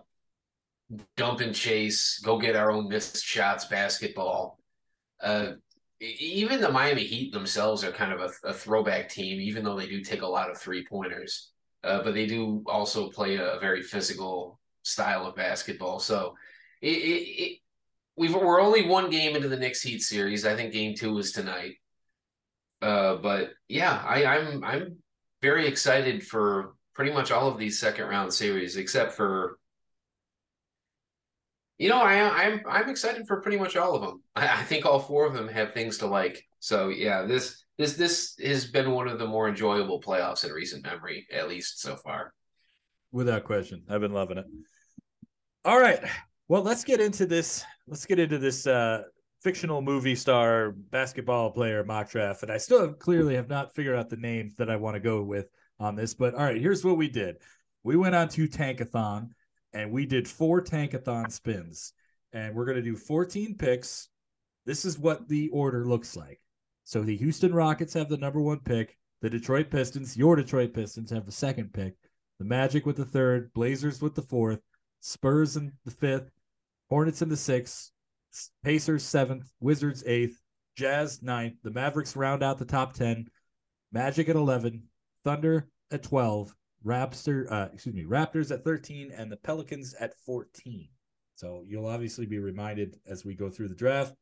dump 1.16 1.42
and 1.42 1.56
chase, 1.56 2.20
go 2.20 2.38
get 2.38 2.56
our 2.56 2.72
own 2.72 2.88
missed 2.88 3.24
shots 3.24 3.66
basketball. 3.66 4.60
Uh, 5.22 5.54
even 6.00 6.62
the 6.62 6.72
Miami 6.72 7.04
Heat 7.04 7.34
themselves 7.34 7.84
are 7.84 7.92
kind 7.92 8.14
of 8.14 8.20
a, 8.22 8.50
a, 8.50 8.54
throwback 8.54 9.10
team, 9.10 9.40
even 9.40 9.64
though 9.64 9.78
they 9.78 9.88
do 9.88 10.02
take 10.02 10.22
a 10.22 10.28
lot 10.28 10.52
of 10.52 10.58
three 10.58 10.86
pointers. 10.86 11.52
Uh, 11.84 12.04
but 12.04 12.14
they 12.14 12.26
do 12.26 12.64
also 12.68 13.10
play 13.10 13.36
a 13.36 13.58
very 13.62 13.82
physical 13.82 14.60
style 14.84 15.26
of 15.26 15.36
basketball. 15.36 16.00
So 16.00 16.36
it, 16.82 16.98
it, 16.98 17.44
it, 17.44 17.60
we 18.18 18.34
are 18.34 18.60
only 18.60 18.88
one 18.88 19.10
game 19.10 19.36
into 19.36 19.48
the 19.48 19.58
Knicks 19.58 19.82
Heat 19.82 20.02
series. 20.02 20.46
I 20.46 20.56
think 20.56 20.74
game 20.74 20.96
two 20.96 21.18
is 21.18 21.32
tonight. 21.32 21.76
Uh, 22.82 23.16
but 23.16 23.52
yeah, 23.68 24.04
I, 24.06 24.26
I'm 24.26 24.64
I'm 24.64 24.98
very 25.42 25.68
excited 25.68 26.26
for 26.26 26.76
pretty 26.94 27.12
much 27.12 27.32
all 27.32 27.48
of 27.48 27.58
these 27.58 27.80
second 27.80 28.08
round 28.08 28.34
series, 28.34 28.78
except 28.78 29.14
for 29.14 29.58
you 31.78 31.90
know, 31.90 32.02
I, 32.02 32.46
I'm 32.46 32.62
I'm 32.68 32.90
excited 32.90 33.28
for 33.28 33.42
pretty 33.42 33.58
much 33.58 33.76
all 33.76 33.96
of 33.96 34.02
them. 34.02 34.22
I, 34.36 34.62
I, 34.62 34.64
think 34.64 34.86
all 34.86 35.00
four 35.00 35.26
of 35.26 35.34
them 35.34 35.48
have 35.48 35.74
things 35.74 35.98
to 36.00 36.08
like. 36.08 36.44
So 36.60 36.90
yeah, 36.90 37.24
this 37.24 37.66
this 37.78 37.96
this 37.96 38.36
has 38.42 38.66
been 38.66 38.92
one 38.92 39.08
of 39.08 39.20
the 39.20 39.28
more 39.28 39.50
enjoyable 39.50 40.02
playoffs 40.02 40.46
in 40.46 40.52
recent 40.52 40.86
memory, 40.86 41.28
at 41.32 41.50
least 41.50 41.82
so 41.82 41.98
far. 41.98 42.34
Without 43.12 43.44
question, 43.44 43.84
I've 43.90 44.02
been 44.02 44.14
loving 44.14 44.38
it. 44.38 44.46
All 45.66 45.80
right, 45.80 46.00
well, 46.48 46.62
let's 46.62 46.84
get 46.84 47.02
into 47.02 47.26
this. 47.26 47.64
Let's 47.88 48.06
get 48.06 48.20
into 48.20 48.38
this 48.38 48.68
uh, 48.68 49.04
fictional 49.42 49.82
movie 49.82 50.16
star 50.16 50.72
basketball 50.72 51.52
player 51.52 51.84
mock 51.84 52.10
draft, 52.10 52.44
and 52.44 52.52
I 52.52 52.58
still 52.58 52.82
have, 52.82 53.00
clearly 53.00 53.36
have 53.36 53.50
not 53.50 53.76
figured 53.76 53.98
out 53.98 54.10
the 54.10 54.18
names 54.18 54.56
that 54.56 54.70
I 54.70 54.78
want 54.78 54.96
to 54.96 55.02
go 55.02 55.22
with 55.24 55.48
on 55.80 55.96
this. 55.96 56.14
But 56.14 56.36
all 56.36 56.44
right, 56.44 56.60
here's 56.60 56.86
what 56.86 56.98
we 56.98 57.10
did. 57.10 57.38
We 57.84 57.98
went 57.98 58.16
on 58.16 58.30
to 58.30 58.48
Tankathon 58.48 59.30
and 59.76 59.92
we 59.92 60.06
did 60.08 60.28
four 60.28 60.62
tankathon 60.62 61.32
spins 61.32 61.94
and 62.34 62.56
we're 62.56 62.66
going 62.66 62.78
to 62.78 62.82
do 62.82 62.96
14 62.96 63.56
picks 63.56 64.10
this 64.66 64.84
is 64.86 64.98
what 64.98 65.28
the 65.28 65.50
order 65.50 65.86
looks 65.86 66.16
like 66.16 66.40
So 66.84 67.02
the 67.02 67.18
Houston 67.18 67.54
Rockets 67.54 67.94
have 67.94 68.10
the 68.10 68.18
number 68.18 68.40
one 68.40 68.60
pick. 68.60 68.98
The 69.22 69.30
Detroit 69.30 69.72
Pistons, 69.72 70.16
your 70.16 70.36
Detroit 70.36 70.74
Pistons, 70.74 71.10
have 71.10 71.26
the 71.26 71.32
second 71.32 71.74
pick. 71.74 71.96
The 72.38 72.46
Magic 72.46 72.86
with 72.86 72.96
the 72.98 73.06
third, 73.06 73.52
Blazers 73.54 74.02
with 74.02 74.14
the 74.14 74.22
fourth, 74.22 74.60
Spurs 75.00 75.58
in 75.58 75.72
the 75.84 75.92
fifth, 75.92 76.30
Hornets 76.90 77.24
in 77.24 77.30
the 77.30 77.38
sixth, 77.38 77.92
Pacers 78.64 79.04
seventh, 79.04 79.52
Wizards 79.60 80.04
eighth, 80.06 80.40
Jazz 80.76 81.24
ninth. 81.24 81.56
The 81.64 81.72
Mavericks 81.72 82.16
round 82.16 82.44
out 82.44 82.60
the 82.60 82.66
top 82.66 82.94
ten. 82.94 83.28
Magic 83.92 84.30
at 84.30 84.36
eleven, 84.36 84.84
Thunder 85.24 85.68
at 85.90 86.04
twelve, 86.04 86.54
Raptor, 86.86 87.52
uh, 87.52 87.70
excuse 87.74 87.96
me, 87.96 88.04
Raptors 88.04 88.52
at 88.52 88.64
thirteen, 88.64 89.12
and 89.12 89.32
the 89.32 89.38
Pelicans 89.38 89.94
at 90.00 90.14
fourteen. 90.26 90.90
So 91.36 91.64
you'll 91.68 91.88
obviously 91.88 92.26
be 92.26 92.40
reminded 92.40 92.98
as 93.08 93.26
we 93.26 93.36
go 93.36 93.50
through 93.50 93.70
the 93.70 93.76
draft. 93.76 94.14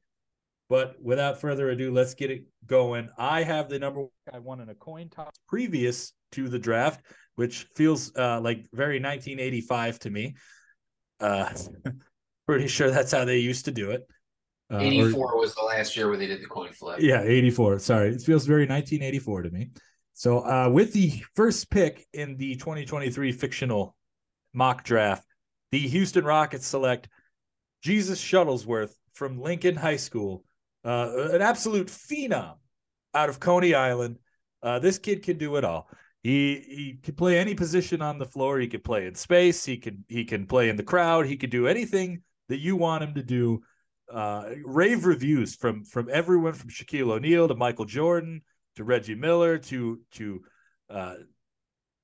But 0.70 0.96
without 1.02 1.40
further 1.40 1.70
ado, 1.70 1.92
let's 1.92 2.14
get 2.14 2.32
it 2.32 2.46
going. 2.66 3.10
I 3.18 3.44
have 3.44 3.70
the 3.70 3.78
number 3.78 4.06
I 4.34 4.40
won 4.40 4.62
in 4.62 4.70
a 4.70 4.76
coin 4.76 5.10
toss 5.10 5.34
previous 5.48 6.14
to 6.32 6.48
the 6.48 6.58
draft, 6.58 7.02
which 7.36 7.68
feels 7.76 8.16
uh, 8.16 8.40
like 8.42 8.66
very 8.74 9.00
1985 9.00 10.00
to 10.00 10.10
me. 10.10 10.36
Uh, 11.20 11.50
pretty 12.48 12.68
sure 12.68 12.90
that's 12.90 13.12
how 13.12 13.26
they 13.26 13.38
used 13.38 13.66
to 13.66 13.72
do 13.72 13.92
it. 13.92 14.08
Uh, 14.72 14.80
84 14.80 15.34
or, 15.34 15.40
was 15.40 15.54
the 15.54 15.62
last 15.62 15.96
year 15.96 16.08
where 16.08 16.18
they 16.18 16.28
did 16.28 16.42
the 16.42 16.48
coin 16.48 16.72
flip. 16.72 17.00
Yeah, 17.00 17.22
84. 17.22 17.80
Sorry. 17.80 18.10
It 18.10 18.22
feels 18.22 18.46
very 18.46 18.64
1984 18.64 19.44
to 19.44 19.50
me. 19.52 19.70
So, 20.14 20.40
uh, 20.40 20.70
with 20.70 20.94
the 20.94 21.24
first 21.36 21.70
pick 21.70 22.06
in 22.14 22.38
the 22.38 22.56
2023 22.56 23.32
fictional 23.32 23.96
mock 24.54 24.84
draft, 24.84 25.26
the 25.72 25.80
Houston 25.80 26.24
Rockets 26.24 26.68
select 26.68 27.10
Jesus 27.82 28.24
Shuttlesworth 28.24 28.94
from 29.14 29.40
Lincoln 29.40 29.76
High 29.76 29.98
School, 29.98 30.44
uh, 30.86 31.30
an 31.32 31.42
absolute 31.42 31.88
phenom 31.88 32.56
out 33.14 33.30
of 33.30 33.40
Coney 33.40 33.74
Island. 33.74 34.18
Uh, 34.62 34.80
this 34.80 35.00
kid 35.00 35.24
can 35.24 35.38
do 35.38 35.56
it 35.56 35.64
all. 35.64 35.90
He 36.22 36.64
he 36.68 37.00
can 37.04 37.16
play 37.16 37.38
any 37.38 37.54
position 37.54 38.02
on 38.02 38.18
the 38.18 38.26
floor. 38.26 38.60
He 38.60 38.68
can 38.68 38.82
play 38.82 39.08
in 39.08 39.16
space. 39.16 39.66
He 39.66 39.78
can 39.78 40.06
he 40.08 40.24
can 40.24 40.46
play 40.46 40.70
in 40.70 40.78
the 40.78 40.84
crowd. 40.84 41.26
He 41.26 41.36
can 41.36 41.50
do 41.50 41.68
anything 41.68 42.22
that 42.50 42.60
you 42.60 42.76
want 42.76 43.04
him 43.04 43.16
to 43.16 43.24
do. 43.24 43.62
Uh, 44.12 44.52
rave 44.64 45.06
reviews 45.06 45.56
from 45.56 45.84
from 45.84 46.10
everyone 46.12 46.54
from 46.54 46.70
Shaquille 46.70 47.12
O'Neal 47.12 47.48
to 47.48 47.56
Michael 47.56 47.86
Jordan 47.86 48.42
to 48.76 48.84
Reggie 48.84 49.16
Miller 49.16 49.58
to 49.58 50.00
to 50.14 50.42
uh, 50.90 51.16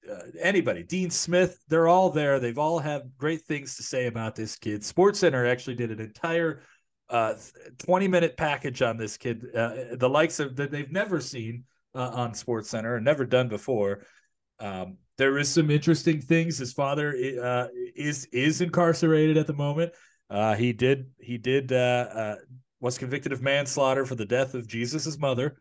uh, 0.10 0.22
anybody, 0.42 0.84
Dean 0.84 1.10
Smith, 1.10 1.60
they're 1.68 1.88
all 1.88 2.10
there. 2.10 2.40
They've 2.40 2.58
all 2.58 2.80
had 2.80 3.12
great 3.18 3.42
things 3.42 3.76
to 3.76 3.84
say 3.84 4.08
about 4.08 4.36
this 4.36 4.56
kid. 4.56 4.84
Sports 4.84 5.20
Center 5.20 5.46
actually 5.46 5.76
did 5.76 5.92
an 5.92 6.00
entire 6.00 6.62
uh, 7.10 7.36
20 7.80 8.08
minute 8.08 8.38
package 8.38 8.82
on 8.82 8.98
this 8.98 9.18
kid, 9.18 9.46
uh, 9.56 9.96
the 9.96 10.10
likes 10.10 10.40
of 10.40 10.56
that 10.56 10.72
they've 10.72 10.92
never 10.92 11.20
seen 11.20 11.66
uh, 11.96 12.10
on 12.14 12.34
Sports 12.34 12.70
Center 12.70 12.96
and 12.96 13.06
never 13.06 13.26
done 13.26 13.50
before. 13.50 14.06
Um, 14.60 14.98
there 15.18 15.38
is 15.38 15.50
some 15.50 15.70
interesting 15.70 16.22
things. 16.22 16.58
His 16.58 16.74
father 16.74 17.16
uh, 17.44 17.68
is 17.96 18.26
is 18.32 18.62
incarcerated 18.62 19.38
at 19.38 19.48
the 19.48 19.54
moment. 19.54 19.94
Uh, 20.30 20.56
he 20.56 20.74
did 20.74 21.12
he 21.20 21.38
did 21.38 21.72
was 22.82 22.98
convicted 22.98 23.34
of 23.34 23.42
manslaughter 23.42 24.06
for 24.06 24.16
the 24.16 24.26
death 24.26 24.54
of 24.54 24.66
Jesus's 24.66 25.20
mother. 25.20 25.58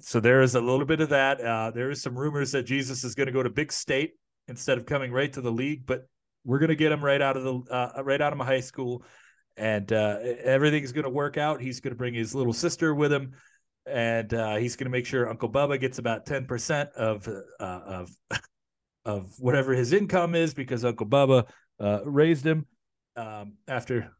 So 0.00 0.20
there 0.20 0.42
is 0.42 0.54
a 0.54 0.60
little 0.60 0.86
bit 0.86 1.00
of 1.00 1.08
that. 1.10 1.38
there 1.74 1.90
is 1.90 2.02
some 2.02 2.18
rumors 2.18 2.52
that 2.52 2.64
Jesus 2.64 3.04
is 3.04 3.14
going 3.14 3.26
to 3.26 3.32
go 3.32 3.42
to 3.42 3.50
big 3.50 3.72
state 3.72 4.12
instead 4.48 4.78
of 4.78 4.86
coming 4.86 5.12
right 5.12 5.32
to 5.32 5.40
the 5.40 5.52
league, 5.52 5.86
but 5.86 6.08
we're 6.44 6.58
going 6.58 6.68
to 6.68 6.76
get 6.76 6.92
him 6.92 7.04
right 7.04 7.20
out 7.20 7.36
of 7.36 7.44
the 7.44 8.02
right 8.02 8.20
out 8.20 8.32
of 8.32 8.38
my 8.38 8.46
high 8.46 8.60
school 8.60 9.04
and 9.60 9.92
uh, 9.92 10.18
everything's 10.42 10.92
going 10.92 11.04
to 11.04 11.10
work 11.10 11.36
out. 11.36 11.60
He's 11.60 11.80
going 11.80 11.92
to 11.92 11.96
bring 11.96 12.14
his 12.14 12.34
little 12.34 12.52
sister 12.52 12.94
with 12.94 13.12
him, 13.12 13.32
and 13.86 14.32
uh, 14.32 14.56
he's 14.56 14.74
going 14.74 14.86
to 14.86 14.90
make 14.90 15.06
sure 15.06 15.28
Uncle 15.28 15.50
Bubba 15.50 15.78
gets 15.78 15.98
about 15.98 16.26
ten 16.26 16.46
percent 16.46 16.90
of 16.96 17.28
uh, 17.28 17.62
of 17.62 18.10
of 19.04 19.34
whatever 19.38 19.72
his 19.74 19.92
income 19.92 20.34
is 20.34 20.54
because 20.54 20.84
Uncle 20.84 21.06
Bubba 21.06 21.46
uh, 21.78 22.00
raised 22.04 22.46
him 22.46 22.66
um, 23.16 23.54
after 23.68 24.10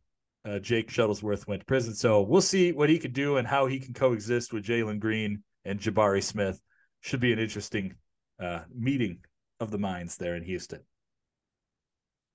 uh, 0.44 0.59
Jake 0.59 0.88
Shuttlesworth 0.88 1.47
went 1.47 1.61
to 1.61 1.66
prison. 1.66 1.94
So 1.94 2.23
we'll 2.23 2.40
see 2.40 2.73
what 2.73 2.88
he 2.88 2.99
can 2.99 3.12
do 3.12 3.37
and 3.37 3.47
how 3.47 3.66
he 3.66 3.78
can 3.78 3.94
coexist 3.94 4.52
with 4.52 4.64
Jalen 4.64 5.00
Green 5.00 5.42
and 5.64 5.78
Jabari 5.78 6.23
Smith. 6.23 6.61
Should 7.02 7.20
be 7.20 7.32
an 7.32 7.38
interesting 7.38 7.94
uh, 8.40 8.61
meeting 8.75 9.18
of 9.59 9.70
the 9.70 9.78
minds 9.78 10.16
there 10.16 10.37
in 10.37 10.42
Houston. 10.42 10.80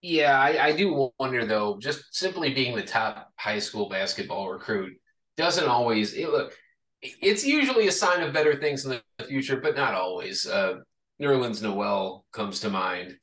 Yeah, 0.02 0.40
I, 0.40 0.68
I 0.68 0.72
do 0.76 1.10
wonder 1.18 1.46
though, 1.46 1.80
just 1.80 2.16
simply 2.16 2.54
being 2.54 2.76
the 2.76 2.84
top 2.84 3.32
high 3.38 3.60
school 3.60 3.90
basketball 3.90 4.50
recruit 4.50 4.94
doesn't 5.36 5.68
always 5.68 6.14
it, 6.14 6.30
look. 6.30 6.54
It's 7.02 7.46
usually 7.46 7.88
a 7.88 7.92
sign 7.92 8.22
of 8.22 8.34
better 8.34 8.56
things 8.56 8.86
in 8.86 9.00
the 9.18 9.26
future, 9.26 9.58
but 9.58 9.76
not 9.76 9.94
always. 9.94 10.48
Uh, 10.48 10.78
Nerlens 11.22 11.62
Noel 11.62 12.26
comes 12.32 12.60
to 12.62 12.70
mind. 12.70 13.18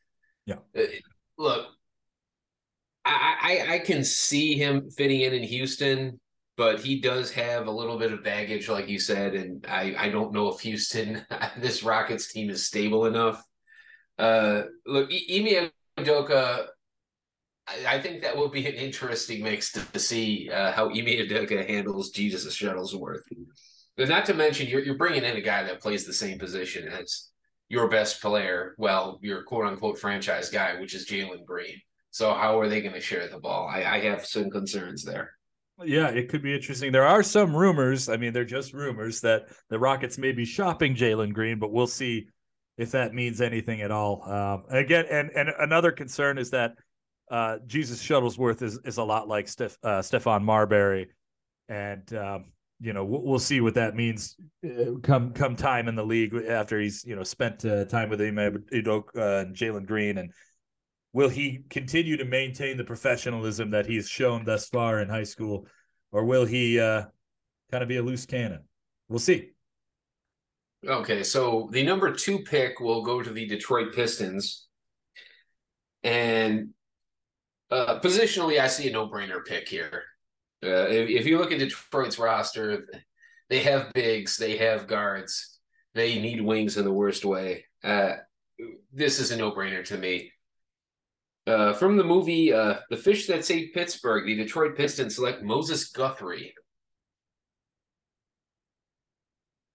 Yeah. 0.47 0.57
Uh, 0.77 0.83
look, 1.39 1.67
I, 3.05 3.67
I 3.69 3.79
can 3.81 4.05
see 4.05 4.55
him 4.57 4.89
fitting 4.91 5.23
in 5.23 5.35
in 5.35 5.43
Houston, 5.43 6.21
but 6.57 6.81
he 6.81 7.01
does 7.01 7.33
have 7.33 7.67
a 7.67 7.71
little 7.71 7.99
bit 7.99 8.13
of 8.13 8.23
baggage, 8.23 8.69
like 8.69 8.89
you 8.89 8.99
said, 8.99 9.35
and 9.35 9.67
I 9.69 9.95
I 9.99 10.09
don't 10.09 10.33
know 10.33 10.49
if 10.49 10.61
Houston 10.61 11.25
this 11.59 11.83
Rockets 11.83 12.33
team 12.33 12.51
is 12.51 12.67
stable 12.67 13.07
enough. 13.07 13.43
Uh, 14.19 14.63
look, 14.87 15.11
Ime 15.11 15.71
Udoka, 15.99 16.67
I, 17.67 17.97
I 17.97 18.01
think 18.01 18.23
that 18.23 18.37
will 18.37 18.49
be 18.49 18.67
an 18.67 18.75
interesting 18.75 19.43
mix 19.43 19.73
to, 19.73 19.93
to 19.93 19.99
see 19.99 20.51
uh, 20.51 20.73
how 20.73 20.89
Ime 20.91 21.07
Udoka 21.07 21.67
handles 21.67 22.11
Jesus 22.11 22.47
Shuttlesworth. 22.47 23.23
But 23.97 24.09
not 24.09 24.25
to 24.27 24.35
mention, 24.35 24.69
you're, 24.69 24.83
you're 24.83 24.97
bringing 24.97 25.25
in 25.25 25.37
a 25.37 25.41
guy 25.41 25.65
that 25.65 25.81
plays 25.81 26.07
the 26.07 26.15
same 26.15 26.39
position 26.39 26.89
as 26.89 27.31
your 27.69 27.89
best 27.89 28.21
player, 28.23 28.75
well, 28.79 29.19
your 29.23 29.43
quote 29.43 29.67
unquote 29.67 29.99
franchise 29.99 30.51
guy, 30.51 30.79
which 30.81 30.95
is 30.95 31.09
Jalen 31.09 31.45
Green. 31.45 31.81
So 32.13 32.33
how 32.35 32.61
are 32.61 32.69
they 32.69 32.83
going 32.83 32.95
to 32.95 33.01
share 33.01 33.27
the 33.27 33.41
ball? 33.41 33.67
I, 33.67 33.85
I 33.85 34.01
have 34.01 34.25
some 34.25 34.51
concerns 34.51 35.03
there. 35.03 35.33
Yeah, 35.83 36.09
it 36.09 36.29
could 36.29 36.43
be 36.43 36.55
interesting. 36.55 36.93
There 36.93 37.07
are 37.07 37.23
some 37.23 37.57
rumors. 37.57 38.09
I 38.09 38.19
mean, 38.19 38.33
they're 38.33 38.45
just 38.45 38.75
rumors 38.75 39.23
that 39.23 39.49
the 39.71 39.79
Rockets 39.79 40.19
may 40.19 40.31
be 40.31 40.45
shopping 40.45 40.95
Jalen 40.95 41.33
Green, 41.33 41.59
but 41.59 41.73
we'll 41.73 41.87
see 41.87 42.29
if 42.77 42.91
that 42.93 43.15
means 43.15 43.41
anything 43.41 43.81
at 43.81 43.91
all. 43.91 44.23
Um, 44.31 44.65
again, 44.69 45.07
and 45.11 45.31
and 45.31 45.49
another 45.59 45.91
concern 45.91 46.39
is 46.39 46.51
that 46.51 46.75
uh, 47.31 47.59
Jesus 47.67 48.03
Shuttlesworth 48.07 48.63
is 48.63 48.79
is 48.85 48.99
a 48.99 49.05
lot 49.05 49.27
like 49.27 49.49
Steph, 49.49 49.79
uh, 49.83 50.01
Stephon 50.01 50.43
Marbury, 50.43 51.09
and 51.69 52.13
um, 52.15 52.53
you 52.79 52.93
know 52.93 53.05
we'll, 53.05 53.23
we'll, 53.23 53.39
see 53.39 53.61
what 53.63 53.75
that 53.75 53.97
means 53.97 54.37
uh, 54.65 54.99
come 55.03 55.33
come 55.33 55.57
time 55.57 55.89
in 55.89 55.95
the 55.95 56.05
league 56.05 56.35
after 56.35 56.79
he's 56.79 57.05
you 57.05 57.17
know 57.17 57.23
spent 57.23 57.65
uh, 57.65 57.87
time 57.87 58.11
with 58.11 58.21
Ime 58.21 58.65
Udoka 58.73 59.43
and 59.43 59.57
Jalen 59.57 59.87
Green, 59.87 60.19
and 60.19 60.33
will 61.13 61.29
he 61.29 61.65
continue 61.69 62.17
to 62.17 62.25
maintain 62.25 62.77
the 62.77 62.85
professionalism 62.85 63.71
that 63.71 63.87
he's 63.87 64.09
shown 64.09 64.45
thus 64.45 64.69
far 64.69 65.01
in 65.01 65.09
high 65.09 65.25
school, 65.25 65.67
or 66.11 66.25
will 66.25 66.45
he 66.45 66.81
uh, 66.81 67.05
kind 67.71 67.83
of 67.83 67.89
be 67.89 67.99
a 67.99 68.03
loose 68.03 68.27
cannon? 68.27 68.65
We'll 69.09 69.19
see. 69.19 69.51
Okay, 70.87 71.23
so 71.23 71.69
the 71.71 71.85
number 71.85 72.13
two 72.13 72.41
pick 72.41 72.81
will 72.81 73.05
go 73.05 73.23
to 73.23 73.31
the 73.31 73.47
Detroit 73.47 73.95
Pistons. 73.95 74.67
And 76.03 76.71
uh, 77.71 78.01
positionally, 78.01 78.59
I 78.59 78.67
see 78.67 78.89
a 78.89 78.93
no 78.93 79.09
brainer 79.09 79.45
pick 79.45 79.69
here. 79.69 80.03
Uh, 80.65 80.89
if, 80.89 81.09
if, 81.09 81.27
you 81.27 81.39
look 81.39 81.53
at 81.53 81.59
Detroit's 81.59 82.19
roster, 82.19 82.89
they 83.49 83.61
have 83.61 83.93
bigs, 83.93 84.37
they 84.37 84.57
have 84.57 84.87
guards, 84.87 85.61
they 85.95 86.21
need 86.21 86.41
wings 86.41 86.77
in 86.77 86.85
the 86.85 86.93
worst 86.93 87.25
way. 87.25 87.65
Uh, 87.85 88.15
this 88.93 89.21
is 89.21 89.31
a 89.31 89.37
no 89.37 89.53
brainer 89.53 89.85
to 89.85 89.97
me. 89.97 90.32
Uh, 91.47 91.73
from 91.73 91.97
the 91.97 92.05
movie 92.05 92.53
uh, 92.53 92.77
The 92.91 92.97
Fish 92.97 93.27
That 93.27 93.45
Saved 93.45 93.75
Pittsburgh, 93.75 94.27
the 94.27 94.37
Detroit 94.37 94.77
Pistons 94.77 95.17
select 95.17 95.43
Moses 95.43 95.89
Guthrie 95.91 96.55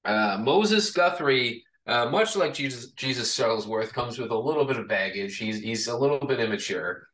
Uh, 0.06 0.38
Moses 0.40 0.90
Guthrie, 0.92 1.66
uh, 1.86 2.10
much 2.10 2.36
like 2.38 2.54
Jesus 2.54 2.92
Jesus 2.92 3.38
Shuttlesworth, 3.38 3.92
comes 3.92 4.18
with 4.18 4.32
a 4.32 4.38
little 4.38 4.64
bit 4.66 4.78
of 4.78 4.88
baggage. 4.88 5.38
He's 5.38 5.60
he's 5.60 5.88
a 5.88 5.98
little 5.98 6.26
bit 6.26 6.40
immature. 6.40 7.08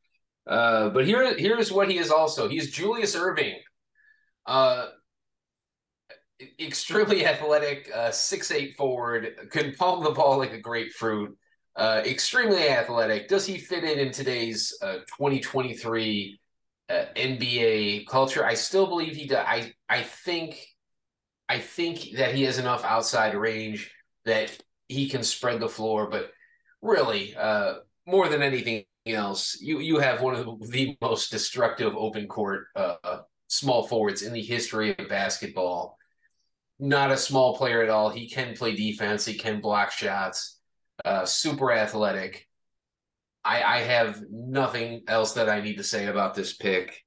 Uh, 0.45 0.89
but 0.89 1.05
here 1.05 1.35
here's 1.37 1.71
what 1.71 1.89
he 1.89 1.97
is 1.97 2.11
also. 2.11 2.47
He's 2.47 2.71
Julius 2.71 3.15
Erving, 3.15 3.55
Uh, 4.45 4.89
extremely 6.59 7.25
athletic, 7.33 7.89
uh, 7.93 8.11
six 8.11 8.51
eight 8.51 8.75
forward, 8.77 9.49
can 9.51 9.73
palm 9.75 10.03
the 10.03 10.11
ball 10.11 10.37
like 10.37 10.53
a 10.53 10.59
grapefruit. 10.59 11.35
Uh, 11.75 12.03
extremely 12.05 12.69
athletic. 12.69 13.27
Does 13.27 13.45
he 13.45 13.57
fit 13.57 13.83
in 13.83 13.97
in 13.99 14.11
today's 14.11 14.77
uh, 14.81 14.97
2023 15.17 16.39
uh, 16.89 17.05
NBA 17.15 18.05
culture? 18.07 18.45
I 18.45 18.53
still 18.53 18.85
believe 18.87 19.15
he 19.15 19.27
does. 19.27 19.43
I 19.47 19.73
I 19.89 20.03
think 20.03 20.67
I 21.49 21.59
think 21.59 22.11
that 22.17 22.35
he 22.35 22.43
has 22.43 22.59
enough 22.59 22.83
outside 22.85 23.35
range 23.35 23.91
that 24.25 24.57
he 24.87 25.09
can 25.09 25.23
spread 25.23 25.59
the 25.59 25.69
floor. 25.69 26.09
But 26.09 26.31
really, 26.81 27.35
uh, 27.35 27.75
more 28.07 28.29
than 28.29 28.41
anything 28.41 28.85
else, 29.07 29.57
you 29.61 29.79
you 29.79 29.99
have 29.99 30.21
one 30.21 30.35
of 30.35 30.45
the 30.71 30.97
most 31.01 31.31
destructive 31.31 31.95
open 31.95 32.27
court 32.27 32.67
uh, 32.75 33.19
small 33.47 33.87
forwards 33.87 34.21
in 34.21 34.33
the 34.33 34.41
history 34.43 34.95
of 34.97 35.09
basketball. 35.09 35.97
not 36.79 37.11
a 37.11 37.17
small 37.17 37.55
player 37.57 37.81
at 37.83 37.89
all. 37.89 38.09
He 38.09 38.29
can 38.29 38.55
play 38.55 38.75
defense. 38.75 39.25
He 39.25 39.35
can 39.35 39.61
block 39.61 39.91
shots. 39.91 40.59
Uh, 41.05 41.25
super 41.25 41.71
athletic. 41.71 42.47
I, 43.43 43.61
I 43.61 43.79
have 43.79 44.23
nothing 44.29 45.03
else 45.07 45.33
that 45.33 45.49
I 45.49 45.59
need 45.59 45.77
to 45.77 45.83
say 45.83 46.05
about 46.05 46.33
this 46.33 46.53
pick. 46.53 47.03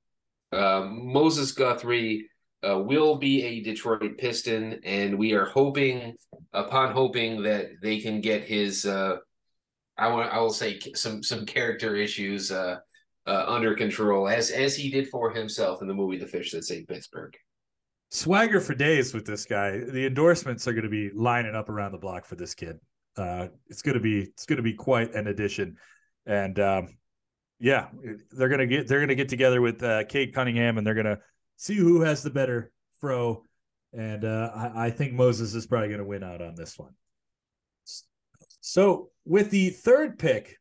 Uh, 0.53 0.87
Moses 0.91 1.53
Guthrie 1.53 2.29
uh, 2.67 2.79
will 2.79 3.17
be 3.17 3.43
a 3.43 3.63
Detroit 3.63 4.19
Piston, 4.19 4.81
and 4.85 5.19
we 5.19 5.33
are 5.33 5.47
hoping, 5.47 6.15
upon 6.53 6.93
hoping 6.93 7.43
that 7.43 7.81
they 7.83 8.01
can 8.01 8.21
get 8.21 8.45
his, 8.45 8.85
uh, 8.85 9.17
I 9.97 10.09
want, 10.09 10.33
I 10.33 10.39
will 10.41 10.51
say 10.51 10.79
some 10.95 11.23
some 11.23 11.47
character 11.47 11.97
issues 11.97 12.53
uh, 12.53 12.77
uh, 13.27 13.45
under 13.47 13.75
control, 13.75 14.29
as 14.29 14.51
as 14.51 14.77
he 14.77 14.91
did 14.91 15.09
for 15.09 15.31
himself 15.31 15.81
in 15.81 15.89
the 15.89 15.95
movie 15.95 16.19
The 16.19 16.27
Fish 16.27 16.53
That 16.53 16.65
Saved 16.65 16.89
Pittsburgh. 16.89 17.35
Swagger 18.11 18.61
for 18.61 18.75
days 18.75 19.15
with 19.15 19.27
this 19.27 19.47
guy. 19.47 19.79
The 19.79 20.07
endorsements 20.07 20.69
are 20.69 20.73
going 20.73 20.85
to 20.85 20.91
be 20.91 21.11
lining 21.11 21.55
up 21.55 21.69
around 21.69 21.93
the 21.93 21.99
block 21.99 22.25
for 22.25 22.37
this 22.37 22.55
kid. 22.55 22.79
Uh, 23.17 23.49
it's 23.69 23.83
going 23.83 23.95
to 23.95 24.01
be 24.01 24.21
it's 24.21 24.47
going 24.47 24.59
to 24.59 24.63
be 24.63 24.75
quite 24.75 25.15
an 25.15 25.27
addition, 25.27 25.77
and 26.27 26.59
um, 26.61 26.97
yeah, 27.59 27.89
they're 28.33 28.49
gonna 28.49 28.67
get 28.67 28.87
they're 28.87 29.01
gonna 29.01 29.15
get 29.15 29.29
together 29.29 29.61
with 29.61 29.83
uh, 29.83 30.05
Cade 30.05 30.35
Cunningham, 30.35 30.79
and 30.79 30.87
they're 30.87 30.95
gonna 30.95 31.19
see 31.57 31.75
who 31.75 32.03
has 32.03 32.23
the 32.23 32.31
better 32.31 32.71
fro. 33.01 33.43
And 33.93 34.25
uh, 34.25 34.51
I, 34.55 34.87
I 34.87 34.91
think 34.91 35.15
Moses 35.15 35.55
is 35.55 35.67
probably 35.67 35.89
going 35.89 36.01
to 36.01 36.05
win 36.05 36.23
out 36.23 36.43
on 36.43 36.55
this 36.55 36.79
one. 36.79 36.93
So, 38.61 39.11
with 39.25 39.51
the 39.51 39.71
third 39.71 40.19
pick 40.19 40.59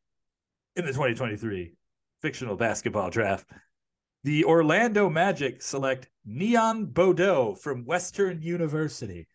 in 0.76 0.86
the 0.86 0.92
2023 0.92 1.74
fictional 2.22 2.56
basketball 2.56 3.10
draft, 3.10 3.50
the 4.24 4.46
Orlando 4.46 5.10
Magic 5.10 5.62
select 5.62 6.08
Neon 6.26 6.86
Boudeaux 6.86 7.56
from 7.56 7.86
Western 7.86 8.42
University. 8.42 9.28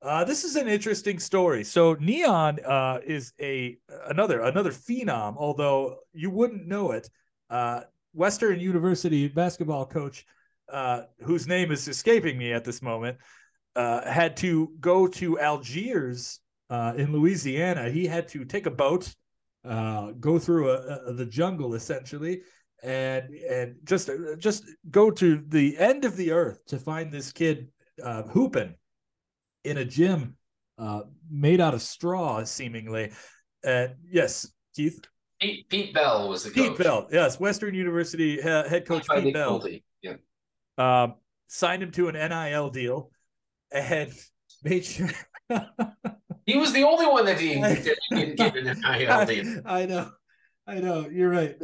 Uh, 0.00 0.22
this 0.22 0.44
is 0.44 0.54
an 0.54 0.68
interesting 0.68 1.18
story. 1.18 1.64
So 1.64 1.94
Neon 1.94 2.60
uh, 2.64 3.00
is 3.04 3.32
a 3.40 3.78
another 4.06 4.42
another 4.42 4.70
phenom, 4.70 5.34
although 5.36 5.96
you 6.12 6.30
wouldn't 6.30 6.66
know 6.66 6.92
it. 6.92 7.10
Uh, 7.50 7.80
Western 8.12 8.60
University 8.60 9.26
basketball 9.26 9.86
coach, 9.86 10.24
uh, 10.72 11.02
whose 11.20 11.48
name 11.48 11.72
is 11.72 11.88
escaping 11.88 12.38
me 12.38 12.52
at 12.52 12.64
this 12.64 12.80
moment, 12.80 13.18
uh, 13.74 14.08
had 14.08 14.36
to 14.36 14.70
go 14.78 15.08
to 15.08 15.40
Algiers 15.40 16.40
uh, 16.70 16.92
in 16.96 17.12
Louisiana. 17.12 17.90
He 17.90 18.06
had 18.06 18.28
to 18.28 18.44
take 18.44 18.66
a 18.66 18.70
boat, 18.70 19.12
go 19.64 20.38
through 20.38 20.70
a, 20.70 21.08
a, 21.08 21.12
the 21.12 21.26
jungle 21.26 21.74
essentially, 21.74 22.42
and 22.84 23.34
and 23.34 23.74
just 23.82 24.10
just 24.38 24.62
go 24.92 25.10
to 25.10 25.42
the 25.48 25.76
end 25.76 26.04
of 26.04 26.16
the 26.16 26.30
earth 26.30 26.64
to 26.66 26.78
find 26.78 27.10
this 27.10 27.32
kid 27.32 27.68
hooping 28.30 28.76
in 29.68 29.78
a 29.78 29.84
gym 29.84 30.36
uh, 30.78 31.02
made 31.30 31.60
out 31.60 31.74
of 31.74 31.82
straw, 31.82 32.44
seemingly. 32.44 33.12
And 33.64 33.94
yes, 34.10 34.50
Keith. 34.74 35.00
Pete, 35.40 35.68
Pete 35.68 35.94
Bell 35.94 36.28
was 36.28 36.44
the 36.44 36.50
Pete 36.50 36.68
coach. 36.68 36.78
Bell, 36.78 37.08
yes, 37.12 37.38
Western 37.38 37.74
University 37.74 38.40
head 38.40 38.86
coach 38.86 39.06
Pete 39.08 39.32
Bell. 39.32 39.64
Yeah. 40.02 40.14
Um, 40.76 41.14
signed 41.46 41.82
him 41.82 41.92
to 41.92 42.08
an 42.08 42.14
NIL 42.14 42.70
deal 42.70 43.10
and 43.70 44.12
made 44.64 44.84
sure. 44.84 45.08
he 46.46 46.56
was 46.56 46.72
the 46.72 46.82
only 46.82 47.06
one 47.06 47.24
that 47.24 47.38
didn't, 47.38 47.84
didn't 48.10 48.36
get 48.36 48.56
an 48.56 48.64
NIL 48.64 49.26
deal. 49.26 49.62
I, 49.64 49.82
I 49.82 49.86
know, 49.86 50.10
I 50.66 50.80
know. 50.80 51.08
You're 51.08 51.30
right. 51.30 51.56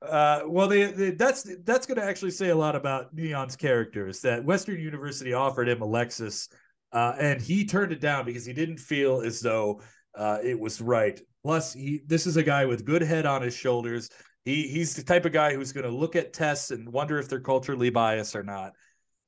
Uh, 0.00 0.42
well, 0.46 0.68
they, 0.68 0.86
they, 0.86 1.10
that's 1.10 1.48
that's 1.64 1.86
going 1.86 1.98
to 1.98 2.04
actually 2.04 2.30
say 2.30 2.48
a 2.48 2.56
lot 2.56 2.74
about 2.74 3.14
Neon's 3.14 3.56
characters. 3.56 4.20
That 4.20 4.44
Western 4.44 4.80
University 4.80 5.32
offered 5.32 5.68
him 5.68 5.82
a 5.82 5.86
Lexus 5.86 6.48
uh, 6.92 7.14
and 7.18 7.40
he 7.40 7.64
turned 7.64 7.92
it 7.92 8.00
down 8.00 8.24
because 8.24 8.44
he 8.44 8.52
didn't 8.52 8.78
feel 8.78 9.20
as 9.20 9.40
though 9.40 9.80
uh, 10.14 10.38
it 10.42 10.58
was 10.58 10.80
right. 10.80 11.20
Plus, 11.42 11.72
he 11.72 12.02
this 12.06 12.26
is 12.26 12.36
a 12.36 12.42
guy 12.42 12.66
with 12.66 12.84
good 12.84 13.02
head 13.02 13.26
on 13.26 13.42
his 13.42 13.56
shoulders. 13.56 14.10
He 14.44 14.68
he's 14.68 14.94
the 14.94 15.02
type 15.02 15.24
of 15.24 15.32
guy 15.32 15.54
who's 15.54 15.72
going 15.72 15.86
to 15.86 15.90
look 15.90 16.16
at 16.16 16.32
tests 16.32 16.70
and 16.70 16.88
wonder 16.88 17.18
if 17.18 17.28
they're 17.28 17.40
culturally 17.40 17.90
biased 17.90 18.36
or 18.36 18.42
not. 18.42 18.72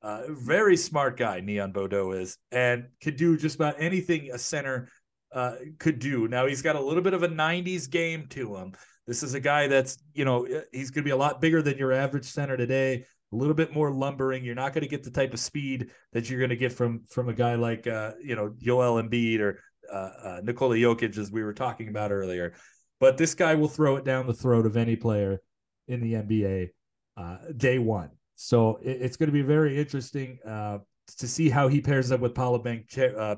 Uh, 0.01 0.21
very 0.29 0.77
smart 0.77 1.17
guy, 1.17 1.41
Neon 1.41 1.71
Boudeaux 1.71 2.11
is, 2.11 2.37
and 2.51 2.85
could 3.01 3.15
do 3.15 3.35
just 3.37 3.55
about 3.55 3.75
anything 3.79 4.29
a 4.31 4.37
center 4.37 4.89
uh, 5.33 5.55
could 5.79 5.99
do. 5.99 6.27
Now 6.27 6.45
he's 6.45 6.61
got 6.61 6.75
a 6.75 6.81
little 6.81 7.01
bit 7.01 7.13
of 7.13 7.23
a 7.23 7.27
'90s 7.27 7.89
game 7.89 8.27
to 8.29 8.55
him. 8.55 8.73
This 9.07 9.23
is 9.23 9.33
a 9.33 9.39
guy 9.39 9.67
that's 9.67 9.97
you 10.13 10.23
know 10.23 10.47
he's 10.71 10.91
going 10.91 11.03
to 11.03 11.07
be 11.07 11.11
a 11.11 11.17
lot 11.17 11.41
bigger 11.41 11.61
than 11.61 11.77
your 11.77 11.91
average 11.91 12.25
center 12.25 12.55
today 12.55 13.05
a 13.35 13.37
little 13.37 13.53
bit 13.53 13.73
more 13.73 13.91
lumbering. 13.91 14.43
You're 14.43 14.55
not 14.55 14.73
going 14.73 14.83
to 14.83 14.89
get 14.89 15.03
the 15.03 15.11
type 15.11 15.33
of 15.33 15.39
speed 15.39 15.91
that 16.13 16.29
you're 16.29 16.39
going 16.39 16.49
to 16.49 16.55
get 16.55 16.71
from 16.71 17.03
from 17.09 17.29
a 17.29 17.33
guy 17.33 17.55
like 17.55 17.85
uh, 17.85 18.13
you 18.23 18.35
know 18.35 18.53
Joel 18.57 19.01
Embiid 19.01 19.39
or 19.39 19.59
uh, 19.91 20.11
uh, 20.23 20.41
Nikola 20.43 20.75
Jokic, 20.75 21.17
as 21.17 21.31
we 21.31 21.43
were 21.43 21.53
talking 21.53 21.89
about 21.89 22.11
earlier. 22.11 22.53
But 22.99 23.17
this 23.17 23.35
guy 23.35 23.55
will 23.55 23.67
throw 23.67 23.97
it 23.97 24.05
down 24.05 24.25
the 24.25 24.33
throat 24.33 24.65
of 24.65 24.77
any 24.77 24.95
player 24.95 25.41
in 25.87 26.01
the 26.01 26.13
NBA 26.13 26.69
uh, 27.17 27.37
day 27.55 27.77
one. 27.77 28.09
So 28.35 28.79
it, 28.81 29.01
it's 29.01 29.17
going 29.17 29.27
to 29.27 29.33
be 29.33 29.41
very 29.41 29.77
interesting 29.77 30.39
uh, 30.45 30.79
to 31.17 31.27
see 31.27 31.49
how 31.49 31.67
he 31.67 31.81
pairs 31.81 32.11
up 32.11 32.21
with 32.21 32.33
Paolo 32.33 32.59
ben- 32.59 32.85
uh, 32.97 33.35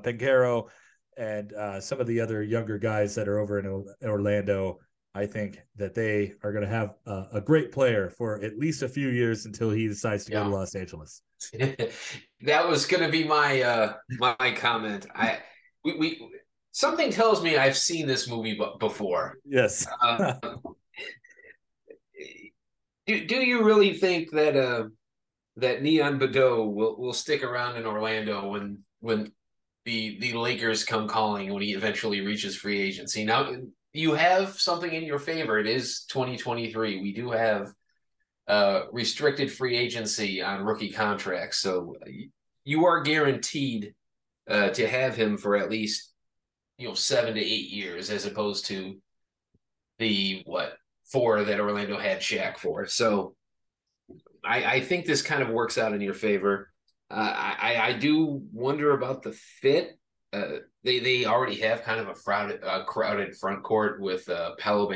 and 1.16 1.52
uh, 1.52 1.80
some 1.80 2.00
of 2.00 2.06
the 2.06 2.20
other 2.20 2.44
younger 2.44 2.78
guys 2.78 3.16
that 3.16 3.26
are 3.26 3.40
over 3.40 3.58
in 3.58 4.08
Orlando. 4.08 4.78
I 5.14 5.26
think 5.26 5.60
that 5.76 5.94
they 5.94 6.34
are 6.42 6.52
going 6.52 6.64
to 6.64 6.70
have 6.70 6.94
a, 7.06 7.26
a, 7.34 7.40
great 7.40 7.72
player 7.72 8.10
for 8.10 8.42
at 8.42 8.58
least 8.58 8.82
a 8.82 8.88
few 8.88 9.08
years 9.08 9.46
until 9.46 9.70
he 9.70 9.88
decides 9.88 10.26
to 10.26 10.32
yeah. 10.32 10.44
go 10.44 10.50
to 10.50 10.56
Los 10.56 10.74
Angeles. 10.74 11.22
that 11.52 12.68
was 12.68 12.86
going 12.86 13.02
to 13.02 13.08
be 13.10 13.24
my 13.24 13.62
uh, 13.62 13.94
my 14.18 14.52
comment. 14.56 15.06
I 15.14 15.38
we, 15.84 15.96
we 15.96 16.28
something 16.72 17.10
tells 17.10 17.42
me 17.42 17.56
I've 17.56 17.76
seen 17.76 18.06
this 18.06 18.28
movie 18.28 18.60
before. 18.78 19.38
Yes. 19.44 19.86
uh, 20.02 20.34
do 23.06 23.26
do 23.26 23.36
you 23.36 23.64
really 23.64 23.94
think 23.94 24.30
that 24.32 24.56
uh 24.56 24.84
that 25.56 25.82
Neon 25.82 26.18
Boudeaux 26.18 26.64
will 26.66 26.96
will 26.96 27.12
stick 27.12 27.42
around 27.42 27.76
in 27.76 27.86
Orlando 27.86 28.48
when 28.48 28.84
when 29.00 29.32
the 29.84 30.18
the 30.20 30.34
Lakers 30.34 30.84
come 30.84 31.08
calling 31.08 31.52
when 31.52 31.62
he 31.62 31.72
eventually 31.72 32.20
reaches 32.20 32.54
free 32.56 32.80
agency? 32.80 33.24
Now 33.24 33.50
you 33.92 34.14
have 34.14 34.58
something 34.60 34.92
in 34.92 35.04
your 35.04 35.18
favor. 35.18 35.58
It 35.58 35.66
is 35.66 36.04
2023. 36.04 37.00
We 37.00 37.12
do 37.12 37.30
have 37.30 37.72
uh, 38.46 38.82
restricted 38.92 39.52
free 39.52 39.76
agency 39.76 40.42
on 40.42 40.64
rookie 40.64 40.92
contracts, 40.92 41.58
so 41.58 41.96
you 42.64 42.86
are 42.86 43.02
guaranteed 43.02 43.94
uh, 44.48 44.70
to 44.70 44.86
have 44.86 45.16
him 45.16 45.36
for 45.36 45.56
at 45.56 45.70
least 45.70 46.12
you 46.78 46.88
know 46.88 46.94
seven 46.94 47.34
to 47.34 47.40
eight 47.40 47.70
years, 47.70 48.10
as 48.10 48.26
opposed 48.26 48.66
to 48.66 48.96
the 49.98 50.42
what 50.46 50.76
four 51.04 51.44
that 51.44 51.60
Orlando 51.60 51.98
had 51.98 52.20
Shaq 52.20 52.58
for. 52.58 52.86
So 52.86 53.34
I, 54.44 54.64
I 54.64 54.80
think 54.80 55.04
this 55.04 55.22
kind 55.22 55.42
of 55.42 55.48
works 55.48 55.78
out 55.78 55.92
in 55.92 56.00
your 56.00 56.14
favor. 56.14 56.70
Uh, 57.10 57.54
I, 57.60 57.76
I 57.80 57.92
do 57.94 58.42
wonder 58.52 58.92
about 58.92 59.22
the 59.22 59.32
fit 59.32 59.98
uh, 60.32 60.58
they 60.88 61.00
they 61.00 61.26
already 61.26 61.56
have 61.56 61.82
kind 61.82 62.00
of 62.00 62.08
a 62.08 62.14
crowded 62.14 62.64
uh, 62.64 62.82
crowded 62.84 63.36
front 63.36 63.62
court 63.62 64.00
with 64.00 64.26
uh, 64.30 64.54
Paolo 64.58 64.90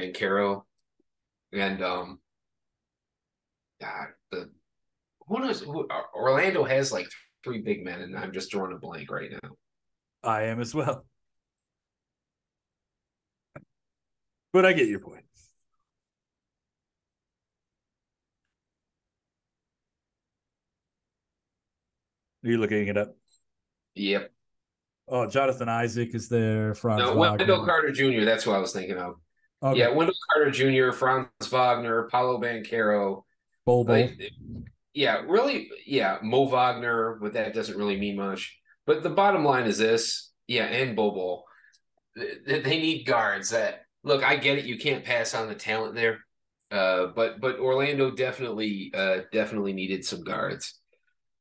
and 1.52 1.82
um 1.82 2.18
God, 3.78 4.08
the 4.30 4.50
who 5.28 5.40
knows 5.40 5.60
who 5.60 5.86
Orlando 6.14 6.64
has 6.64 6.92
like 6.92 7.08
three 7.44 7.60
big 7.60 7.84
men 7.84 8.00
and 8.00 8.16
I'm 8.16 8.32
just 8.32 8.50
drawing 8.50 8.72
a 8.72 8.78
blank 8.78 9.10
right 9.10 9.30
now. 9.30 9.50
I 10.22 10.44
am 10.44 10.60
as 10.60 10.74
well. 10.74 11.04
But 14.52 14.64
I 14.64 14.72
get 14.72 14.88
your 14.88 15.00
point. 15.00 15.24
Are 22.44 22.50
you 22.50 22.58
looking 22.58 22.86
it 22.88 22.96
up? 22.96 23.14
Yep. 23.94 24.32
Oh, 25.12 25.26
Jonathan 25.26 25.68
Isaac 25.68 26.14
is 26.14 26.30
there. 26.30 26.74
Franz 26.74 27.00
no, 27.00 27.14
Wagner. 27.14 27.36
Wendell 27.36 27.66
Carter 27.66 27.92
Jr. 27.92 28.24
That's 28.24 28.46
what 28.46 28.56
I 28.56 28.58
was 28.58 28.72
thinking 28.72 28.96
of. 28.96 29.16
Okay. 29.62 29.78
Yeah, 29.78 29.90
Wendell 29.90 30.14
Carter 30.32 30.50
Jr., 30.50 30.90
Franz 30.90 31.28
Wagner, 31.50 32.08
Paolo 32.10 32.40
Banchero. 32.40 33.22
Bol 33.66 33.84
Bol. 33.84 33.94
Like, 33.94 34.32
yeah, 34.94 35.20
really. 35.26 35.68
Yeah, 35.86 36.16
Mo 36.22 36.48
Wagner, 36.48 37.18
but 37.20 37.34
that 37.34 37.52
doesn't 37.52 37.76
really 37.76 38.00
mean 38.00 38.16
much. 38.16 38.58
But 38.86 39.02
the 39.02 39.10
bottom 39.10 39.44
line 39.44 39.66
is 39.66 39.76
this. 39.76 40.32
Yeah, 40.46 40.64
and 40.64 40.96
Bol 40.96 41.12
Bol. 41.12 41.44
They 42.46 42.62
need 42.62 43.04
guards. 43.04 43.50
That 43.50 43.82
look, 44.02 44.24
I 44.24 44.36
get 44.36 44.58
it. 44.58 44.64
You 44.64 44.78
can't 44.78 45.04
pass 45.04 45.34
on 45.34 45.46
the 45.46 45.54
talent 45.54 45.94
there, 45.94 46.20
uh, 46.70 47.08
but 47.14 47.38
but 47.38 47.58
Orlando 47.58 48.10
definitely 48.10 48.90
uh, 48.94 49.18
definitely 49.30 49.74
needed 49.74 50.06
some 50.06 50.22
guards. 50.22 50.80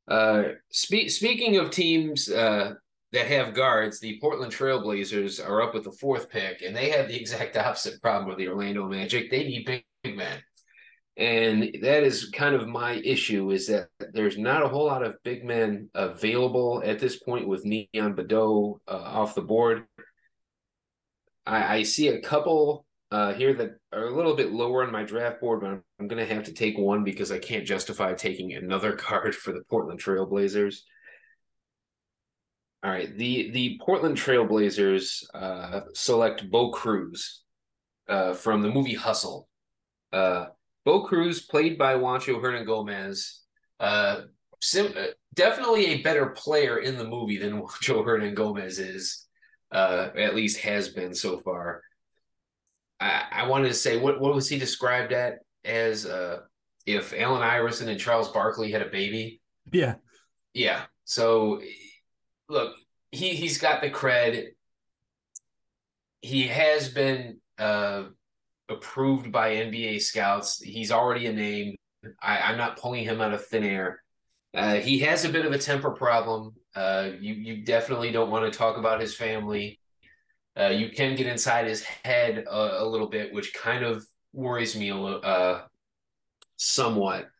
Uh, 0.06 0.42
spe- 0.70 1.08
speaking 1.08 1.56
of 1.56 1.70
teams 1.70 2.30
uh, 2.30 2.74
that 3.12 3.26
have 3.26 3.54
guards, 3.54 4.00
the 4.00 4.18
Portland 4.20 4.52
Trailblazers 4.52 5.46
are 5.46 5.62
up 5.62 5.74
with 5.74 5.84
the 5.84 5.92
fourth 5.92 6.30
pick, 6.30 6.62
and 6.62 6.74
they 6.74 6.90
have 6.90 7.08
the 7.08 7.18
exact 7.18 7.56
opposite 7.58 8.00
problem 8.00 8.28
with 8.28 8.38
the 8.38 8.48
Orlando 8.48 8.88
Magic. 8.88 9.30
They 9.30 9.44
need 9.44 9.66
big, 9.66 9.84
big 10.02 10.16
men. 10.16 10.42
And 11.16 11.76
that 11.82 12.04
is 12.04 12.30
kind 12.30 12.54
of 12.54 12.66
my 12.66 12.92
issue 12.92 13.50
is 13.50 13.66
that 13.66 13.88
there's 14.14 14.38
not 14.38 14.62
a 14.62 14.68
whole 14.68 14.86
lot 14.86 15.02
of 15.02 15.22
big 15.22 15.44
men 15.44 15.90
available 15.94 16.82
at 16.84 16.98
this 16.98 17.18
point 17.18 17.46
with 17.46 17.66
Neon 17.66 18.14
Boudeaux 18.14 18.80
uh, 18.88 18.92
off 18.92 19.34
the 19.34 19.42
board. 19.42 19.84
I, 21.44 21.76
I 21.76 21.82
see 21.82 22.08
a 22.08 22.22
couple 22.22 22.86
uh, 23.10 23.34
here 23.34 23.52
that 23.52 23.76
are 23.92 24.06
a 24.06 24.16
little 24.16 24.34
bit 24.34 24.52
lower 24.52 24.84
on 24.84 24.90
my 24.90 25.02
draft 25.02 25.42
board, 25.42 25.60
but 25.60 25.66
I'm, 25.66 25.84
I'm 26.00 26.08
going 26.08 26.26
to 26.26 26.34
have 26.34 26.44
to 26.44 26.52
take 26.54 26.78
one 26.78 27.04
because 27.04 27.30
I 27.30 27.38
can't 27.38 27.66
justify 27.66 28.14
taking 28.14 28.54
another 28.54 28.92
card 28.96 29.34
for 29.34 29.52
the 29.52 29.62
Portland 29.68 30.00
Trailblazers. 30.00 30.76
All 32.84 32.90
right, 32.90 33.16
the 33.16 33.50
the 33.52 33.78
Portland 33.80 34.16
Trailblazers 34.16 35.22
uh, 35.34 35.82
select 35.94 36.50
Bo 36.50 36.70
Cruz 36.72 37.42
uh, 38.08 38.34
from 38.34 38.62
the 38.62 38.70
movie 38.70 38.94
Hustle. 38.94 39.48
Uh, 40.12 40.46
Bo 40.84 41.04
Cruz, 41.04 41.42
played 41.42 41.78
by 41.78 41.94
Juancho 41.94 42.40
Hernangomez, 42.42 43.38
uh, 43.78 44.22
sim- 44.60 44.94
uh, 44.98 45.06
definitely 45.34 45.86
a 45.86 46.02
better 46.02 46.26
player 46.30 46.78
in 46.78 46.98
the 46.98 47.06
movie 47.06 47.38
than 47.38 47.52
Juancho 47.62 48.04
Hernangomez 48.04 48.78
is, 48.80 49.26
uh, 49.70 50.08
at 50.16 50.34
least 50.34 50.58
has 50.60 50.88
been 50.88 51.14
so 51.14 51.38
far. 51.38 51.82
I, 52.98 53.24
I 53.30 53.46
wanted 53.46 53.68
to 53.68 53.74
say, 53.74 53.96
what 53.98 54.20
what 54.20 54.34
was 54.34 54.48
he 54.48 54.58
described 54.58 55.12
at 55.12 55.38
as 55.64 56.04
uh, 56.04 56.40
if 56.84 57.14
Allen 57.16 57.42
Iverson 57.42 57.88
and 57.88 58.00
Charles 58.00 58.32
Barkley 58.32 58.72
had 58.72 58.82
a 58.82 58.90
baby? 58.90 59.40
Yeah. 59.70 59.94
Yeah. 60.52 60.82
So 61.04 61.60
look, 62.52 62.76
he 63.10 63.30
he's 63.30 63.58
got 63.58 63.80
the 63.80 63.90
cred. 63.90 64.48
He 66.20 66.46
has 66.46 66.88
been 66.88 67.38
uh, 67.58 68.04
approved 68.68 69.32
by 69.32 69.56
NBA 69.56 70.02
scouts. 70.02 70.60
He's 70.60 70.92
already 70.92 71.26
a 71.26 71.32
name. 71.32 71.76
I, 72.22 72.38
I'm 72.38 72.58
not 72.58 72.78
pulling 72.78 73.04
him 73.04 73.20
out 73.20 73.34
of 73.34 73.44
thin 73.46 73.64
air. 73.64 74.02
Uh, 74.54 74.74
he 74.74 75.00
has 75.00 75.24
a 75.24 75.30
bit 75.30 75.46
of 75.46 75.52
a 75.52 75.58
temper 75.58 75.90
problem. 75.90 76.52
Uh, 76.76 77.10
you 77.18 77.34
you 77.34 77.64
definitely 77.64 78.12
don't 78.12 78.30
want 78.30 78.50
to 78.50 78.56
talk 78.56 78.76
about 78.76 79.00
his 79.00 79.14
family. 79.14 79.80
Uh, 80.58 80.68
you 80.68 80.90
can 80.90 81.16
get 81.16 81.26
inside 81.26 81.66
his 81.66 81.82
head 81.82 82.44
a, 82.46 82.82
a, 82.82 82.86
little 82.86 83.08
bit, 83.08 83.32
which 83.32 83.54
kind 83.54 83.82
of 83.82 84.04
worries 84.34 84.76
me 84.76 84.90
a 84.90 84.94
little, 84.94 85.20
uh, 85.24 85.62
somewhat. 86.58 87.30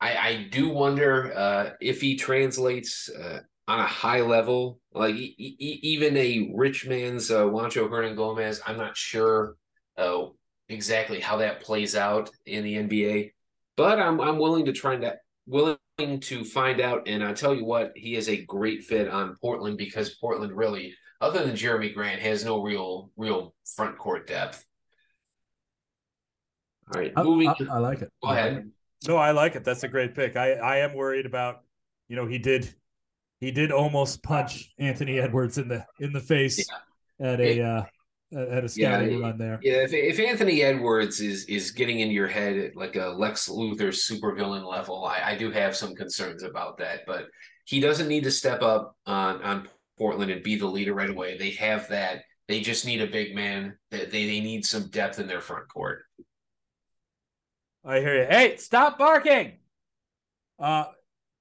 I, 0.00 0.16
I 0.16 0.48
do 0.52 0.68
wonder 0.68 1.36
uh, 1.36 1.70
if 1.80 2.00
he 2.00 2.14
translates 2.14 3.08
uh, 3.08 3.40
on 3.68 3.80
a 3.80 3.86
high 3.86 4.20
level, 4.20 4.80
like 4.92 5.14
e- 5.14 5.34
e- 5.38 5.80
even 5.82 6.16
a 6.16 6.50
rich 6.54 6.86
man's 6.86 7.30
uh, 7.30 7.44
Juancho 7.44 7.88
Hernangomez. 7.88 8.60
I'm 8.66 8.76
not 8.76 8.96
sure 8.96 9.56
uh, 9.98 10.26
exactly 10.68 11.20
how 11.20 11.38
that 11.38 11.60
plays 11.60 11.96
out 11.96 12.30
in 12.44 12.64
the 12.64 12.74
NBA, 12.76 13.32
but 13.76 13.98
I'm 13.98 14.20
I'm 14.20 14.38
willing 14.38 14.66
to 14.66 14.72
try 14.72 14.96
that 14.98 15.18
willing 15.46 15.78
to 16.20 16.44
find 16.44 16.80
out. 16.80 17.08
And 17.08 17.24
I 17.24 17.32
tell 17.32 17.54
you 17.54 17.64
what, 17.64 17.92
he 17.96 18.14
is 18.14 18.28
a 18.28 18.44
great 18.44 18.84
fit 18.84 19.08
on 19.08 19.36
Portland 19.40 19.78
because 19.78 20.14
Portland 20.20 20.52
really, 20.52 20.94
other 21.20 21.44
than 21.44 21.56
Jerami 21.56 21.92
Grant, 21.92 22.20
has 22.20 22.44
no 22.44 22.62
real 22.62 23.10
real 23.16 23.54
front 23.74 23.98
court 23.98 24.28
depth. 24.28 24.64
All 26.94 27.00
right, 27.00 27.12
moving. 27.16 27.48
I, 27.48 27.52
I, 27.52 27.76
I 27.76 27.78
like 27.78 28.02
it. 28.02 28.12
Go 28.22 28.30
ahead. 28.30 28.70
No, 29.08 29.16
I 29.16 29.32
like 29.32 29.56
it. 29.56 29.64
That's 29.64 29.82
a 29.82 29.88
great 29.88 30.14
pick. 30.14 30.36
I 30.36 30.52
I 30.52 30.76
am 30.78 30.94
worried 30.94 31.26
about, 31.26 31.62
you 32.08 32.14
know, 32.14 32.26
he 32.26 32.38
did 32.38 32.72
he 33.40 33.50
did 33.50 33.70
almost 33.70 34.22
punch 34.22 34.72
Anthony 34.78 35.18
Edwards 35.18 35.58
in 35.58 35.68
the 35.68 35.84
in 36.00 36.12
the 36.12 36.20
face 36.20 36.66
yeah. 37.20 37.32
at 37.32 37.40
a 37.40 37.62
uh, 37.62 37.82
at 38.34 38.64
a 38.64 38.68
scouting 38.68 39.18
yeah, 39.18 39.26
run 39.26 39.38
there. 39.38 39.58
Yeah, 39.62 39.84
if, 39.84 39.92
if 39.92 40.18
Anthony 40.18 40.62
Edwards 40.62 41.20
is 41.20 41.44
is 41.44 41.70
getting 41.70 42.00
into 42.00 42.14
your 42.14 42.26
head 42.26 42.56
at 42.56 42.76
like 42.76 42.96
a 42.96 43.08
Lex 43.08 43.48
Luthor 43.48 43.88
supervillain 43.88 44.68
level, 44.68 45.04
I, 45.04 45.32
I 45.32 45.36
do 45.36 45.50
have 45.50 45.76
some 45.76 45.94
concerns 45.94 46.42
about 46.42 46.78
that. 46.78 47.00
But 47.06 47.26
he 47.64 47.80
doesn't 47.80 48.08
need 48.08 48.24
to 48.24 48.30
step 48.30 48.62
up 48.62 48.96
on 49.06 49.42
on 49.42 49.68
Portland 49.98 50.30
and 50.30 50.42
be 50.42 50.56
the 50.56 50.66
leader 50.66 50.94
right 50.94 51.10
away. 51.10 51.36
They 51.36 51.50
have 51.50 51.88
that. 51.88 52.22
They 52.48 52.60
just 52.60 52.86
need 52.86 53.02
a 53.02 53.06
big 53.06 53.34
man. 53.34 53.76
They 53.90 54.06
they, 54.06 54.26
they 54.26 54.40
need 54.40 54.64
some 54.64 54.88
depth 54.88 55.18
in 55.18 55.26
their 55.26 55.40
front 55.40 55.68
court. 55.68 56.04
I 57.84 58.00
hear 58.00 58.22
you. 58.22 58.26
Hey, 58.28 58.56
stop 58.56 58.98
barking. 58.98 59.58
Uh, 60.58 60.86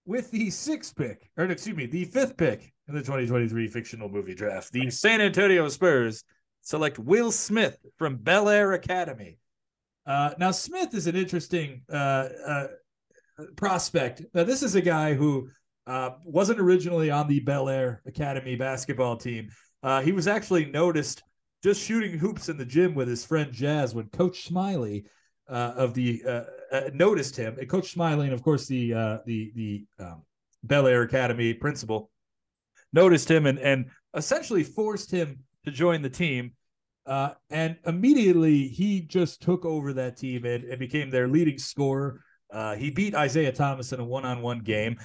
with 0.05 0.31
the 0.31 0.49
sixth 0.49 0.95
pick, 0.95 1.29
or 1.37 1.45
excuse 1.45 1.75
me, 1.75 1.85
the 1.85 2.05
fifth 2.05 2.37
pick 2.37 2.71
in 2.87 2.93
the 2.93 3.01
2023 3.01 3.67
fictional 3.67 4.09
movie 4.09 4.35
draft, 4.35 4.71
the 4.71 4.89
San 4.89 5.21
Antonio 5.21 5.67
Spurs 5.69 6.23
select 6.61 6.99
Will 6.99 7.31
Smith 7.31 7.77
from 7.97 8.17
Bel 8.17 8.49
Air 8.49 8.73
Academy. 8.73 9.37
Uh, 10.05 10.31
now, 10.37 10.51
Smith 10.51 10.93
is 10.93 11.07
an 11.07 11.15
interesting 11.15 11.81
uh, 11.91 12.29
uh, 12.47 12.67
prospect. 13.55 14.23
Now, 14.33 14.43
this 14.43 14.61
is 14.61 14.75
a 14.75 14.81
guy 14.81 15.13
who 15.13 15.49
uh, 15.87 16.11
wasn't 16.23 16.59
originally 16.59 17.09
on 17.09 17.27
the 17.27 17.39
Bel 17.39 17.69
Air 17.69 18.01
Academy 18.05 18.55
basketball 18.55 19.17
team. 19.17 19.49
Uh, 19.81 20.01
he 20.01 20.11
was 20.11 20.27
actually 20.27 20.65
noticed 20.65 21.23
just 21.63 21.81
shooting 21.81 22.17
hoops 22.17 22.49
in 22.49 22.57
the 22.57 22.65
gym 22.65 22.93
with 22.93 23.07
his 23.07 23.25
friend 23.25 23.51
Jazz 23.51 23.95
when 23.95 24.05
Coach 24.09 24.43
Smiley 24.43 25.05
uh, 25.49 25.73
of 25.75 25.93
the 25.93 26.21
uh, 26.27 26.43
uh, 26.71 26.89
noticed 26.93 27.35
him. 27.35 27.57
And 27.59 27.69
Coach 27.69 27.91
Smiling, 27.91 28.31
of 28.31 28.43
course 28.43 28.67
the 28.67 28.93
uh, 28.93 29.17
the 29.25 29.51
the 29.55 29.85
um, 29.99 30.23
Bel 30.63 30.87
Air 30.87 31.03
Academy 31.03 31.53
principal, 31.53 32.09
noticed 32.93 33.29
him 33.29 33.45
and 33.45 33.59
and 33.59 33.85
essentially 34.15 34.63
forced 34.63 35.11
him 35.11 35.39
to 35.65 35.71
join 35.71 36.01
the 36.01 36.09
team. 36.09 36.53
Uh, 37.05 37.31
and 37.51 37.77
immediately 37.85 38.67
he 38.67 39.01
just 39.01 39.41
took 39.41 39.63
over 39.63 39.93
that 39.93 40.17
team 40.17 40.43
and, 40.45 40.63
and 40.63 40.79
became 40.79 41.11
their 41.11 41.27
leading 41.27 41.59
scorer. 41.59 42.21
He 42.77 42.89
beat 42.89 43.13
Isiah 43.13 43.51
Thomas 43.51 43.91
in 43.91 43.99
a 43.99 44.05
one-on-one 44.05 44.59
game. 44.59 44.97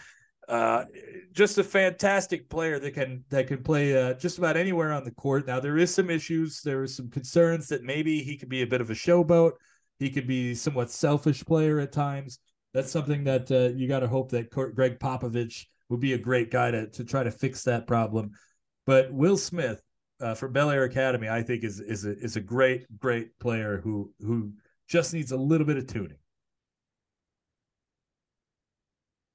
Uh, 0.50 0.84
just 1.32 1.58
a 1.58 1.64
fantastic 1.64 2.48
player 2.48 2.80
that 2.80 2.90
can 2.90 3.24
that 3.30 3.46
can 3.46 3.62
play 3.62 3.96
uh, 3.96 4.14
just 4.14 4.36
about 4.36 4.56
anywhere 4.56 4.92
on 4.92 5.04
the 5.04 5.10
court. 5.12 5.46
Now 5.46 5.60
there 5.60 5.78
is 5.78 5.94
some 5.94 6.10
issues. 6.10 6.60
There 6.60 6.82
are 6.82 6.88
some 6.88 7.08
concerns 7.08 7.68
that 7.68 7.84
maybe 7.84 8.20
he 8.22 8.36
could 8.36 8.48
be 8.48 8.62
a 8.62 8.66
bit 8.66 8.80
of 8.80 8.90
a 8.90 8.94
showboat. 8.94 9.52
He 10.00 10.08
could 10.10 10.26
be 10.26 10.54
somewhat 10.54 10.90
selfish 10.90 11.44
player 11.44 11.78
at 11.78 11.92
times. 11.92 12.38
That's 12.72 12.90
something 12.90 13.22
that 13.24 13.50
uh, 13.52 13.76
you 13.76 13.86
got 13.86 14.00
to 14.00 14.08
hope 14.08 14.30
that 14.30 14.50
Gregg 14.50 14.98
Popovich 14.98 15.66
would 15.90 16.00
be 16.00 16.14
a 16.14 16.18
great 16.18 16.50
guy 16.50 16.70
to 16.70 16.86
to 16.88 17.04
try 17.04 17.22
to 17.22 17.30
fix 17.30 17.62
that 17.64 17.86
problem. 17.86 18.32
But 18.86 19.12
Will 19.12 19.36
Smith 19.36 19.82
uh, 20.20 20.34
from 20.34 20.52
Bel 20.52 20.70
Air 20.70 20.84
Academy, 20.84 21.28
I 21.28 21.42
think 21.42 21.64
is 21.64 21.80
is 21.80 22.06
a, 22.06 22.16
is 22.18 22.36
a 22.36 22.40
great 22.40 22.86
great 22.98 23.38
player 23.38 23.80
who 23.84 24.10
who 24.20 24.52
just 24.88 25.12
needs 25.12 25.32
a 25.32 25.36
little 25.36 25.66
bit 25.66 25.76
of 25.76 25.86
tuning. 25.86 26.16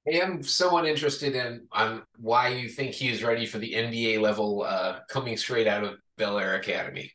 Hey, 0.05 0.21
I 0.21 0.25
am 0.25 0.41
somewhat 0.41 0.87
interested 0.87 1.35
in 1.35 1.67
on 1.71 2.01
why 2.17 2.49
you 2.49 2.69
think 2.69 2.93
he 2.93 3.09
is 3.09 3.23
ready 3.23 3.45
for 3.45 3.59
the 3.59 3.73
NBA 3.73 4.19
level 4.19 4.63
uh, 4.63 4.99
coming 5.09 5.37
straight 5.37 5.67
out 5.67 5.83
of 5.83 5.97
Bel 6.17 6.39
Air 6.39 6.55
Academy. 6.55 7.11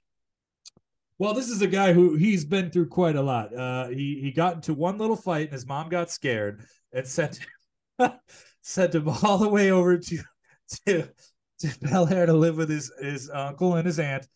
Well, 1.20 1.34
this 1.34 1.50
is 1.50 1.60
a 1.60 1.66
guy 1.66 1.92
who 1.92 2.14
he's 2.16 2.46
been 2.46 2.70
through 2.70 2.88
quite 2.88 3.14
a 3.14 3.20
lot. 3.20 3.54
Uh, 3.54 3.88
he 3.88 4.18
he 4.22 4.32
got 4.32 4.54
into 4.54 4.72
one 4.72 4.96
little 4.96 5.16
fight 5.16 5.42
and 5.42 5.52
his 5.52 5.66
mom 5.66 5.90
got 5.90 6.10
scared 6.10 6.62
and 6.94 7.06
sent 7.06 7.40
sent 8.62 8.94
him 8.94 9.06
all 9.06 9.36
the 9.36 9.46
way 9.50 9.70
over 9.70 9.98
to 9.98 10.18
to 10.86 11.08
to 11.58 11.78
Bel 11.82 12.10
Air 12.10 12.24
to 12.24 12.32
live 12.32 12.56
with 12.56 12.70
his 12.70 12.90
his 12.98 13.28
uncle 13.28 13.74
and 13.74 13.84
his 13.84 13.98
aunt. 13.98 14.26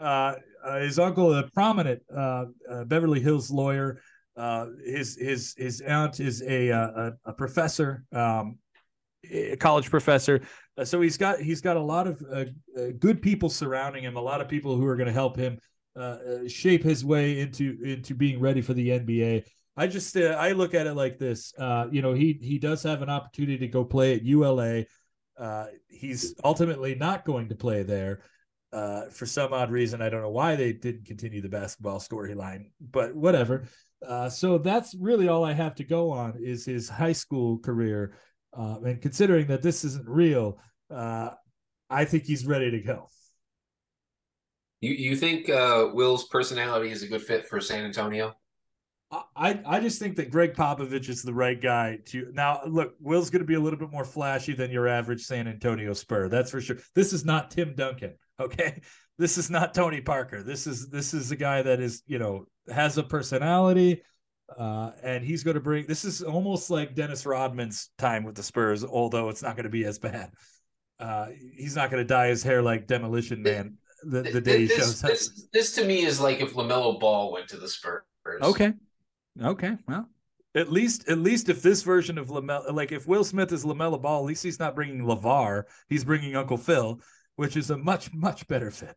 Uh, 0.00 0.34
uh, 0.64 0.80
his 0.80 0.98
uncle, 0.98 1.32
a 1.32 1.48
prominent 1.52 2.02
uh, 2.12 2.46
uh, 2.68 2.84
Beverly 2.86 3.20
Hills 3.20 3.52
lawyer. 3.52 4.02
Uh, 4.36 4.66
his 4.84 5.16
his 5.16 5.54
his 5.56 5.80
aunt 5.80 6.18
is 6.18 6.42
a 6.42 6.70
a, 6.70 7.12
a 7.24 7.32
professor, 7.34 8.02
um, 8.10 8.58
a 9.30 9.54
college 9.58 9.88
professor. 9.90 10.40
so 10.82 11.02
he's 11.02 11.16
got 11.16 11.38
he's 11.38 11.60
got 11.60 11.76
a 11.76 11.80
lot 11.80 12.08
of 12.08 12.20
good 12.98 13.22
people 13.22 13.48
surrounding 13.48 14.02
him. 14.02 14.16
A 14.16 14.20
lot 14.20 14.40
of 14.40 14.48
people 14.48 14.76
who 14.76 14.86
are 14.86 14.96
going 14.96 15.06
to 15.06 15.12
help 15.12 15.36
him 15.36 15.60
uh, 15.96 15.98
uh, 15.98 16.48
shape 16.48 16.82
his 16.82 17.04
way 17.04 17.40
into 17.40 17.78
into 17.82 18.14
being 18.14 18.40
ready 18.40 18.60
for 18.60 18.74
the 18.74 18.88
NBA. 18.90 19.44
I 19.76 19.86
just 19.86 20.16
uh, 20.16 20.36
I 20.38 20.52
look 20.52 20.74
at 20.74 20.86
it 20.86 20.94
like 20.94 21.18
this. 21.18 21.52
Uh, 21.58 21.86
you 21.90 22.02
know, 22.02 22.12
he 22.12 22.38
he 22.40 22.58
does 22.58 22.82
have 22.82 23.02
an 23.02 23.10
opportunity 23.10 23.58
to 23.58 23.68
go 23.68 23.84
play 23.84 24.14
at 24.14 24.24
ULA. 24.24 24.84
Uh, 25.38 25.66
he's 25.88 26.34
ultimately 26.44 26.94
not 26.94 27.24
going 27.24 27.48
to 27.48 27.54
play 27.54 27.82
there 27.82 28.22
uh, 28.72 29.06
for 29.10 29.26
some 29.26 29.52
odd 29.52 29.70
reason. 29.70 30.02
I 30.02 30.08
don't 30.08 30.22
know 30.22 30.30
why 30.30 30.56
they 30.56 30.72
didn't 30.72 31.06
continue 31.06 31.40
the 31.40 31.48
basketball 31.48 31.98
storyline, 31.98 32.70
but 32.80 33.14
whatever. 33.14 33.64
Uh, 34.06 34.28
so 34.28 34.58
that's 34.58 34.94
really 34.94 35.28
all 35.28 35.44
I 35.44 35.52
have 35.52 35.74
to 35.76 35.84
go 35.84 36.10
on 36.10 36.38
is 36.40 36.64
his 36.64 36.88
high 36.88 37.12
school 37.12 37.58
career. 37.58 38.14
Uh, 38.56 38.76
and 38.84 39.00
considering 39.00 39.46
that 39.46 39.62
this 39.62 39.84
isn't 39.84 40.08
real, 40.08 40.58
uh, 40.90 41.30
I 41.88 42.04
think 42.04 42.24
he's 42.24 42.46
ready 42.46 42.70
to 42.70 42.80
go. 42.80 43.08
You 44.82 44.92
you 44.92 45.16
think 45.16 45.48
uh, 45.48 45.88
Will's 45.94 46.24
personality 46.24 46.90
is 46.90 47.02
a 47.02 47.06
good 47.06 47.22
fit 47.22 47.46
for 47.46 47.60
San 47.60 47.84
Antonio? 47.84 48.34
I, 49.36 49.60
I 49.66 49.80
just 49.80 49.98
think 49.98 50.16
that 50.16 50.30
Gregg 50.30 50.54
Popovich 50.54 51.08
is 51.10 51.22
the 51.22 51.34
right 51.34 51.60
guy 51.60 51.98
to 52.06 52.30
now 52.32 52.62
look. 52.66 52.94
Will's 52.98 53.30
going 53.30 53.42
to 53.42 53.46
be 53.46 53.54
a 53.54 53.60
little 53.60 53.78
bit 53.78 53.92
more 53.92 54.04
flashy 54.04 54.54
than 54.54 54.70
your 54.70 54.88
average 54.88 55.22
San 55.22 55.46
Antonio 55.46 55.92
Spur. 55.92 56.28
That's 56.28 56.50
for 56.50 56.60
sure. 56.60 56.78
This 56.94 57.12
is 57.12 57.24
not 57.24 57.50
Tim 57.50 57.74
Duncan. 57.74 58.14
Okay, 58.40 58.80
this 59.18 59.38
is 59.38 59.50
not 59.50 59.72
Tony 59.72 60.00
Parker. 60.00 60.42
This 60.42 60.66
is 60.66 60.88
this 60.88 61.14
is 61.14 61.30
a 61.30 61.36
guy 61.36 61.62
that 61.62 61.78
is 61.78 62.02
you 62.06 62.18
know 62.18 62.46
has 62.68 62.98
a 62.98 63.04
personality. 63.04 64.02
Uh, 64.58 64.90
and 65.02 65.24
he's 65.24 65.44
going 65.44 65.54
to 65.54 65.60
bring 65.60 65.86
this 65.86 66.04
is 66.04 66.22
almost 66.22 66.70
like 66.70 66.96
Dennis 66.96 67.24
Rodman's 67.24 67.90
time 67.98 68.24
with 68.24 68.34
the 68.34 68.42
Spurs, 68.42 68.84
although 68.84 69.28
it's 69.28 69.42
not 69.42 69.54
going 69.54 69.64
to 69.64 69.70
be 69.70 69.84
as 69.84 70.00
bad. 70.00 70.32
Uh, 70.98 71.28
he's 71.56 71.76
not 71.76 71.90
going 71.90 72.02
to 72.02 72.06
dye 72.06 72.28
his 72.28 72.42
hair 72.42 72.62
like 72.62 72.86
Demolition 72.86 73.42
Man 73.42 73.78
the, 74.02 74.22
the 74.22 74.40
day 74.40 74.60
he 74.60 74.66
this, 74.66 74.78
shows 74.78 75.04
up. 75.04 75.10
this, 75.10 75.48
this 75.52 75.74
to 75.74 75.84
me 75.84 76.04
is 76.04 76.20
like 76.20 76.40
if 76.40 76.54
Lamelo 76.54 76.98
Ball 76.98 77.32
went 77.32 77.48
to 77.48 77.56
the 77.56 77.68
Spurs. 77.68 78.02
Okay. 78.42 78.72
Okay. 79.42 79.76
Well, 79.88 80.08
at 80.54 80.70
least 80.70 81.08
at 81.08 81.18
least 81.18 81.48
if 81.48 81.62
this 81.62 81.82
version 81.82 82.18
of 82.18 82.28
Lamelo, 82.28 82.72
like 82.72 82.92
if 82.92 83.06
Will 83.06 83.24
Smith 83.24 83.52
is 83.52 83.64
Lamelo 83.64 84.00
Ball, 84.00 84.20
at 84.20 84.26
least 84.26 84.42
he's 84.42 84.58
not 84.58 84.74
bringing 84.74 85.02
Lavar. 85.02 85.64
He's 85.88 86.04
bringing 86.04 86.36
Uncle 86.36 86.58
Phil, 86.58 87.00
which 87.36 87.56
is 87.56 87.70
a 87.70 87.78
much 87.78 88.12
much 88.12 88.46
better 88.48 88.70
fit. 88.70 88.96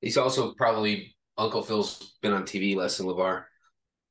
He's 0.00 0.16
also 0.16 0.54
probably 0.54 1.16
Uncle 1.36 1.62
Phil's 1.62 2.16
been 2.22 2.32
on 2.32 2.44
TV 2.44 2.74
less 2.74 2.96
than 2.96 3.06
Lavar. 3.06 3.44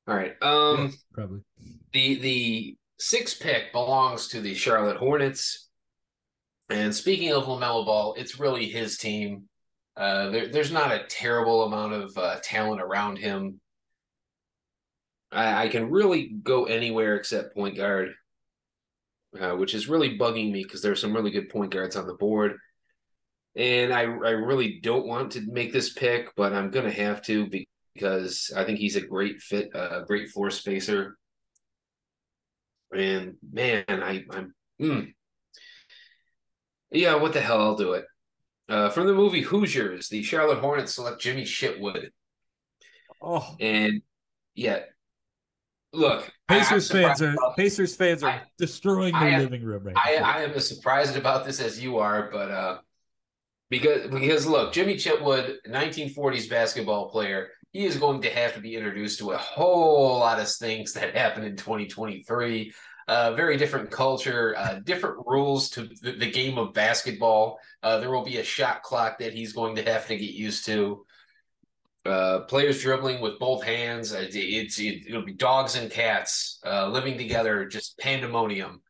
All 0.07 0.15
right. 0.15 0.33
Um. 0.41 0.93
Probably. 1.13 1.41
the 1.93 2.15
the 2.15 2.77
six 2.99 3.33
pick 3.33 3.71
belongs 3.71 4.27
to 4.29 4.41
the 4.41 4.53
Charlotte 4.53 4.97
Hornets. 4.97 5.69
And 6.71 6.95
speaking 6.95 7.33
of 7.33 7.43
Lamelo 7.45 7.85
Ball, 7.85 8.15
it's 8.17 8.39
really 8.39 8.67
his 8.69 8.97
team. 8.97 9.49
Uh, 9.97 10.29
there, 10.29 10.47
there's 10.47 10.71
not 10.71 10.93
a 10.93 11.05
terrible 11.09 11.65
amount 11.65 11.93
of 11.93 12.17
uh, 12.17 12.37
talent 12.41 12.81
around 12.81 13.17
him. 13.17 13.59
I, 15.33 15.65
I 15.65 15.67
can 15.67 15.91
really 15.91 16.29
go 16.29 16.65
anywhere 16.65 17.15
except 17.15 17.55
point 17.55 17.75
guard, 17.75 18.13
uh, 19.37 19.51
which 19.51 19.73
is 19.73 19.89
really 19.89 20.17
bugging 20.17 20.51
me 20.51 20.63
because 20.63 20.81
there's 20.81 21.01
some 21.01 21.13
really 21.13 21.31
good 21.31 21.49
point 21.49 21.71
guards 21.71 21.97
on 21.97 22.07
the 22.07 22.13
board. 22.13 22.55
And 23.57 23.93
I, 23.93 24.03
I 24.03 24.31
really 24.31 24.79
don't 24.79 25.05
want 25.05 25.33
to 25.33 25.41
make 25.41 25.73
this 25.73 25.91
pick, 25.91 26.33
but 26.37 26.53
I'm 26.53 26.71
going 26.71 26.85
to 26.85 27.01
have 27.01 27.21
to 27.23 27.49
because 27.93 28.49
I 28.55 28.63
think 28.63 28.79
he's 28.79 28.95
a 28.95 29.05
great 29.05 29.41
fit, 29.41 29.71
a 29.73 30.05
great 30.07 30.29
floor 30.29 30.51
spacer. 30.51 31.17
And 32.95 33.35
man, 33.51 33.83
I, 33.89 34.23
I'm, 34.31 34.55
mm. 34.81 35.13
Yeah, 36.91 37.15
what 37.15 37.33
the 37.33 37.41
hell? 37.41 37.61
I'll 37.61 37.75
do 37.75 37.93
it. 37.93 38.05
Uh, 38.69 38.89
from 38.89 39.07
the 39.07 39.13
movie 39.13 39.41
Hoosiers, 39.41 40.09
the 40.09 40.23
Charlotte 40.23 40.59
Hornets 40.59 40.95
select 40.95 41.21
Jimmy 41.21 41.43
Chitwood. 41.43 42.09
Oh, 43.21 43.55
And 43.59 44.01
yeah, 44.55 44.79
look, 45.93 46.31
Pacers 46.47 46.89
fans 46.91 47.21
are 47.21 47.35
Pacers 47.57 47.95
fans 47.95 48.23
are 48.23 48.29
I- 48.29 48.41
destroying 48.57 49.13
I 49.13 49.25
their 49.25 49.33
am- 49.33 49.41
living 49.41 49.63
room 49.63 49.83
right 49.83 49.95
I, 49.97 50.15
now. 50.15 50.23
I 50.23 50.41
am 50.43 50.51
as 50.51 50.67
surprised 50.67 51.15
about 51.17 51.45
this 51.45 51.59
as 51.61 51.81
you 51.83 51.97
are, 51.99 52.29
but 52.31 52.49
uh, 52.51 52.77
because 53.69 54.09
because 54.09 54.47
look, 54.47 54.73
Jimmy 54.73 54.95
Chitwood, 54.95 55.55
1940s 55.67 56.49
basketball 56.49 57.09
player, 57.09 57.49
he 57.73 57.85
is 57.85 57.97
going 57.97 58.21
to 58.23 58.29
have 58.29 58.53
to 58.55 58.59
be 58.61 58.75
introduced 58.75 59.19
to 59.19 59.31
a 59.31 59.37
whole 59.37 60.19
lot 60.19 60.39
of 60.39 60.49
things 60.49 60.93
that 60.93 61.15
happen 61.15 61.43
in 61.43 61.55
2023. 61.55 62.73
Uh, 63.11 63.33
very 63.43 63.57
different 63.57 63.91
culture, 63.91 64.55
uh, 64.63 64.75
different 64.91 65.17
rules 65.33 65.69
to 65.69 65.79
the, 66.01 66.13
the 66.23 66.31
game 66.31 66.57
of 66.57 66.73
basketball. 66.73 67.59
Uh, 67.83 67.97
there 67.99 68.09
will 68.09 68.23
be 68.23 68.37
a 68.37 68.43
shot 68.43 68.77
clock 68.83 69.19
that 69.19 69.33
he's 69.33 69.51
going 69.59 69.75
to 69.75 69.83
have 69.83 70.07
to 70.07 70.15
get 70.15 70.31
used 70.47 70.65
to. 70.65 71.05
Uh, 72.05 72.39
players 72.53 72.81
dribbling 72.81 73.19
with 73.21 73.37
both 73.37 73.61
hands. 73.63 74.13
Uh, 74.13 74.27
It's 74.31 74.79
it, 74.79 75.07
it'll 75.07 75.25
be 75.25 75.33
dogs 75.33 75.75
and 75.75 75.91
cats 75.91 76.61
uh, 76.65 76.87
living 76.87 77.17
together, 77.17 77.65
just 77.65 77.99
pandemonium. 77.99 78.81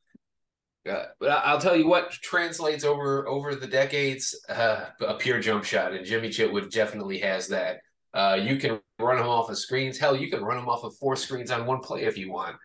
Uh, 0.88 1.06
but 1.20 1.30
I'll 1.48 1.64
tell 1.66 1.76
you 1.76 1.88
what 1.88 2.12
translates 2.12 2.84
over 2.84 3.28
over 3.28 3.56
the 3.56 3.72
decades: 3.82 4.24
uh, 4.48 4.86
a 5.14 5.16
pure 5.16 5.40
jump 5.40 5.64
shot, 5.64 5.94
and 5.94 6.06
Jimmy 6.06 6.30
Chitwood 6.30 6.70
definitely 6.72 7.20
has 7.20 7.48
that. 7.48 7.74
Uh, 8.14 8.38
you 8.40 8.58
can 8.58 8.80
run 9.00 9.18
him 9.18 9.28
off 9.28 9.50
of 9.50 9.58
screens. 9.58 9.98
Hell, 9.98 10.16
you 10.16 10.30
can 10.30 10.44
run 10.44 10.60
him 10.62 10.70
off 10.70 10.84
of 10.84 10.96
four 11.02 11.16
screens 11.16 11.50
on 11.50 11.66
one 11.66 11.82
play 11.82 12.04
if 12.04 12.20
you 12.20 12.32
want. 12.32 12.56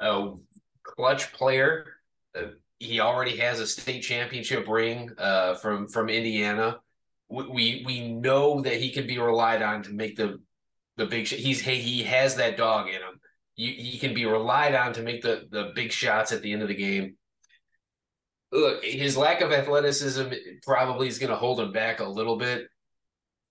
A 0.00 0.32
clutch 0.84 1.32
player. 1.32 1.86
Uh, 2.34 2.48
he 2.78 3.00
already 3.00 3.36
has 3.36 3.60
a 3.60 3.66
state 3.66 4.00
championship 4.00 4.66
ring 4.68 5.10
uh, 5.18 5.54
from 5.54 5.88
from 5.88 6.08
Indiana. 6.08 6.78
We, 7.28 7.44
we 7.48 7.82
we 7.86 8.12
know 8.12 8.60
that 8.62 8.74
he 8.74 8.90
can 8.90 9.06
be 9.06 9.18
relied 9.18 9.62
on 9.62 9.82
to 9.84 9.92
make 9.92 10.16
the 10.16 10.40
the 10.96 11.06
big. 11.06 11.26
Sh- 11.26 11.34
he's 11.34 11.60
he, 11.60 11.76
he 11.76 12.02
has 12.04 12.36
that 12.36 12.56
dog 12.56 12.88
in 12.88 12.94
him. 12.94 13.20
You, 13.56 13.72
he 13.72 13.98
can 13.98 14.14
be 14.14 14.24
relied 14.24 14.74
on 14.74 14.92
to 14.94 15.02
make 15.02 15.22
the 15.22 15.46
the 15.50 15.72
big 15.74 15.92
shots 15.92 16.32
at 16.32 16.42
the 16.42 16.52
end 16.52 16.62
of 16.62 16.68
the 16.68 16.74
game 16.74 17.16
look, 18.52 18.84
his 18.84 19.16
lack 19.16 19.40
of 19.40 19.52
athleticism 19.52 20.32
probably 20.62 21.08
is 21.08 21.18
going 21.18 21.30
to 21.30 21.36
hold 21.36 21.60
him 21.60 21.72
back 21.72 22.00
a 22.00 22.08
little 22.08 22.36
bit. 22.36 22.68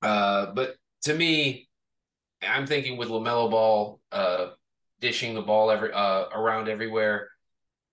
Uh, 0.02 0.48
but 0.54 0.76
to 1.04 1.14
me, 1.14 1.68
I'm 2.42 2.68
thinking 2.68 2.98
with 2.98 3.10
Lamelo 3.10 3.50
Ball 3.50 4.00
uh, 4.12 4.48
dishing 5.00 5.34
the 5.34 5.42
ball 5.42 5.72
every 5.72 5.92
uh, 5.92 6.26
around 6.34 6.70
everywhere. 6.70 7.30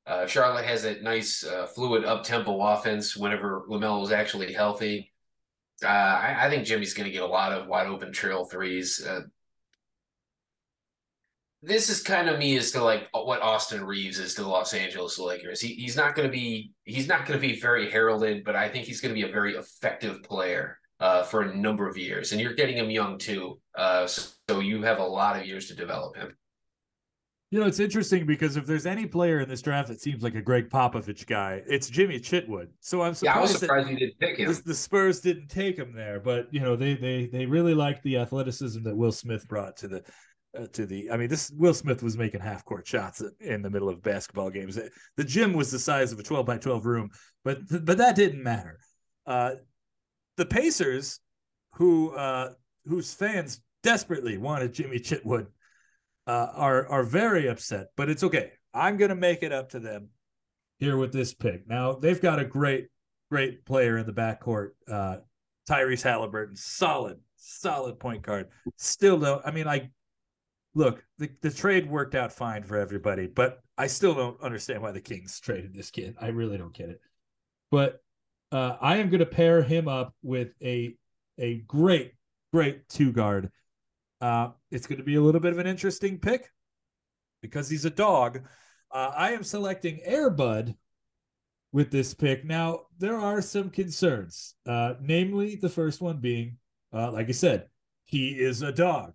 Uh, 0.07 0.27
Charlotte 0.27 0.65
has 0.65 0.85
a 0.85 1.01
nice 1.03 1.45
uh, 1.45 1.67
fluid 1.67 2.05
up 2.05 2.23
tempo 2.23 2.61
offense 2.61 3.17
whenever 3.17 3.65
Lamelo 3.69 4.05
is 4.05 4.13
actually 4.13 4.53
healthy. 4.53 5.13
Uh, 5.83 5.89
I, 5.89 6.47
I 6.47 6.51
think 6.51 6.65
Jimmy's 6.65 6.95
going 6.95 7.07
to 7.07 7.13
get 7.13 7.23
a 7.23 7.27
lot 7.27 7.53
of 7.53 7.67
wide 7.67 7.89
open 7.89 8.13
trail 8.13 8.45
threes. 8.45 9.05
Uh, 9.07 9.23
this 11.63 11.91
is 11.91 12.01
kind 12.03 12.29
of 12.29 12.39
me 12.39 12.57
as 12.57 12.71
to 12.71 12.83
like 12.83 13.09
what 13.13 13.43
Austin 13.43 13.85
Reaves 13.85 14.21
is 14.21 14.35
to 14.35 14.43
the 14.43 14.49
Los 14.49 14.73
Angeles 14.73 15.19
Lakers. 15.19 15.61
He, 15.61 15.75
he's 15.75 15.97
not 15.97 16.15
going 16.15 16.29
to 16.29 16.33
be 16.33 16.73
he's 16.85 17.09
not 17.09 17.27
going 17.27 17.41
to 17.41 17.47
be 17.47 17.59
very 17.59 17.91
heralded, 17.91 18.45
but 18.45 18.55
I 18.55 18.69
think 18.69 18.87
he's 18.87 19.01
going 19.01 19.15
to 19.15 19.21
be 19.21 19.29
a 19.29 19.33
very 19.33 19.57
effective 19.57 20.23
player 20.23 20.79
uh, 21.01 21.25
for 21.25 21.43
a 21.43 21.55
number 21.57 21.89
of 21.89 21.97
years. 21.97 22.31
And 22.31 22.41
you're 22.41 22.55
getting 22.55 22.77
him 22.77 22.91
young 22.91 23.19
too, 23.19 23.59
uh, 23.75 24.07
so 24.07 24.61
you 24.61 24.83
have 24.83 25.01
a 25.01 25.05
lot 25.05 25.37
of 25.37 25.47
years 25.47 25.67
to 25.69 25.75
develop 25.75 26.17
him. 26.17 26.37
You 27.51 27.61
know, 27.61 27.67
it's 27.67 27.79
interesting 27.79 28.27
because 28.27 28.57
if 28.57 28.67
there's 28.67 28.87
any 28.87 29.07
player 29.07 29.39
in 29.41 29.49
this 29.49 29.63
draft 29.63 29.89
that 29.89 30.01
seems 30.01 30.23
like 30.25 30.35
a 30.35 30.43
Gregg 30.43 30.69
Popovich 30.69 31.27
guy, 31.27 31.63
it's 31.69 31.89
Jimmy 31.89 32.19
Chitwood. 32.19 32.69
So 32.81 33.03
I'm 33.03 33.15
Yeah, 33.23 33.37
I 33.37 33.41
was 33.41 33.53
surprised, 33.53 33.61
surprised 33.61 33.91
you 33.91 33.97
didn't 33.97 34.19
pick 34.19 34.39
him. 34.39 34.63
the 34.65 34.75
Spurs 34.75 35.21
didn't 35.21 35.49
take 35.49 35.79
him 35.79 35.95
there. 35.95 36.19
But 36.19 36.53
you 36.53 36.61
know, 36.61 36.75
they 36.75 36.95
they 36.95 37.27
they 37.27 37.47
really 37.47 37.75
liked 37.75 38.03
the 38.03 38.19
athleticism 38.19 38.83
that 38.83 38.97
Will 38.97 39.13
Smith 39.13 39.47
brought 39.47 39.77
to 39.79 39.89
the 39.89 40.03
uh, 40.59 40.67
to 40.73 40.87
the. 40.87 41.09
I 41.13 41.17
mean, 41.17 41.29
this 41.29 41.53
Will 41.53 41.75
Smith 41.75 42.03
was 42.03 42.19
making 42.19 42.41
half 42.41 42.65
court 42.65 42.85
shots 42.85 43.23
in 43.41 43.63
the 43.63 43.71
middle 43.71 43.89
of 43.89 44.03
basketball 44.03 44.51
games. 44.51 44.77
The 45.17 45.25
gym 45.25 45.53
was 45.53 45.71
the 45.71 45.79
size 45.79 46.13
of 46.13 46.19
a 46.19 46.25
12 46.25 46.45
by 46.47 46.59
12 46.59 46.85
room, 46.85 47.11
but 47.45 47.59
but 47.85 47.99
that 47.99 48.17
didn't 48.17 48.43
matter. 48.43 48.81
Uh, 49.25 49.53
the 50.37 50.47
Pacers, 50.47 51.21
who 51.75 52.11
uh, 52.11 52.51
whose 52.87 53.15
fans 53.15 53.61
desperately 53.85 54.37
wanted 54.37 54.73
Jimmy 54.73 54.99
Chitwood 54.99 55.47
uh, 56.27 56.49
are 56.55 56.87
are 56.89 57.03
very 57.03 57.49
upset, 57.49 57.89
but 57.97 58.09
it's 58.09 58.25
okay. 58.25 58.53
I'm 58.75 58.97
gonna 58.97 59.15
make 59.15 59.43
it 59.43 59.53
up 59.53 59.71
to 59.71 59.81
them 59.81 60.09
here 60.79 60.97
with 60.97 61.13
this 61.13 61.33
pick. 61.35 61.67
Now 61.67 61.93
they've 61.93 62.21
got 62.21 62.39
a 62.39 62.45
great, 62.45 62.89
great 63.31 63.65
player 63.65 63.99
in 63.99 64.07
the 64.07 64.13
backcourt, 64.13 64.71
uh, 64.91 65.19
Tyrese 65.69 66.05
Haliburton, 66.05 66.57
solid, 66.57 67.19
solid 67.37 67.99
point 67.99 68.23
guard. 68.23 68.49
Still 68.77 69.19
though, 69.19 69.41
I 69.45 69.51
mean, 69.51 69.67
I 69.69 69.91
look 70.75 71.03
the, 71.19 71.31
the 71.41 71.51
trade 71.51 71.89
worked 71.89 72.15
out 72.15 72.33
fine 72.33 72.63
for 72.63 72.77
everybody, 72.77 73.27
but 73.27 73.61
I 73.79 73.87
still 73.87 74.15
don't 74.15 74.41
understand 74.41 74.83
why 74.83 74.93
the 74.93 75.01
Kings 75.01 75.41
traded 75.41 75.75
this 75.75 75.91
kid. 75.91 76.17
I 76.21 76.29
really 76.29 76.59
don't 76.59 76.75
get 76.75 76.91
it. 76.91 77.01
But 77.71 78.03
uh, 78.53 78.77
I 78.81 78.97
am 78.97 79.11
gonna 79.11 79.27
pair 79.27 79.63
him 79.63 79.89
up 79.89 80.15
with 80.23 80.55
a 80.63 80.97
a 81.39 81.59
great, 81.67 82.13
great 82.53 82.89
two 82.89 83.13
guard. 83.13 83.51
Uh, 84.21 84.49
it's 84.71 84.87
going 84.87 84.99
to 84.99 85.05
be 85.05 85.17
a 85.17 85.21
little 85.21 85.41
bit 85.41 85.53
of 85.53 85.59
an 85.59 85.67
interesting 85.67 86.19
pick 86.19 86.51
because 87.43 87.69
he's 87.69 87.85
a 87.85 87.91
dog. 87.91 88.41
Uh, 88.93 89.13
I 89.15 89.33
am 89.33 89.43
selecting 89.43 90.01
Airbud 90.09 90.75
with 91.73 91.91
this 91.91 92.15
pick. 92.15 92.45
Now, 92.45 92.83
there 92.99 93.19
are 93.19 93.43
some 93.43 93.71
concerns, 93.71 94.55
uh, 94.67 94.95
namely 95.01 95.57
the 95.57 95.69
first 95.69 96.01
one 96.01 96.19
being, 96.19 96.57
uh, 96.93 97.13
like 97.13 97.29
I 97.29 97.33
said, 97.33 97.69
he 98.05 98.31
is 98.31 98.63
a 98.63 98.73
dog. 98.73 99.13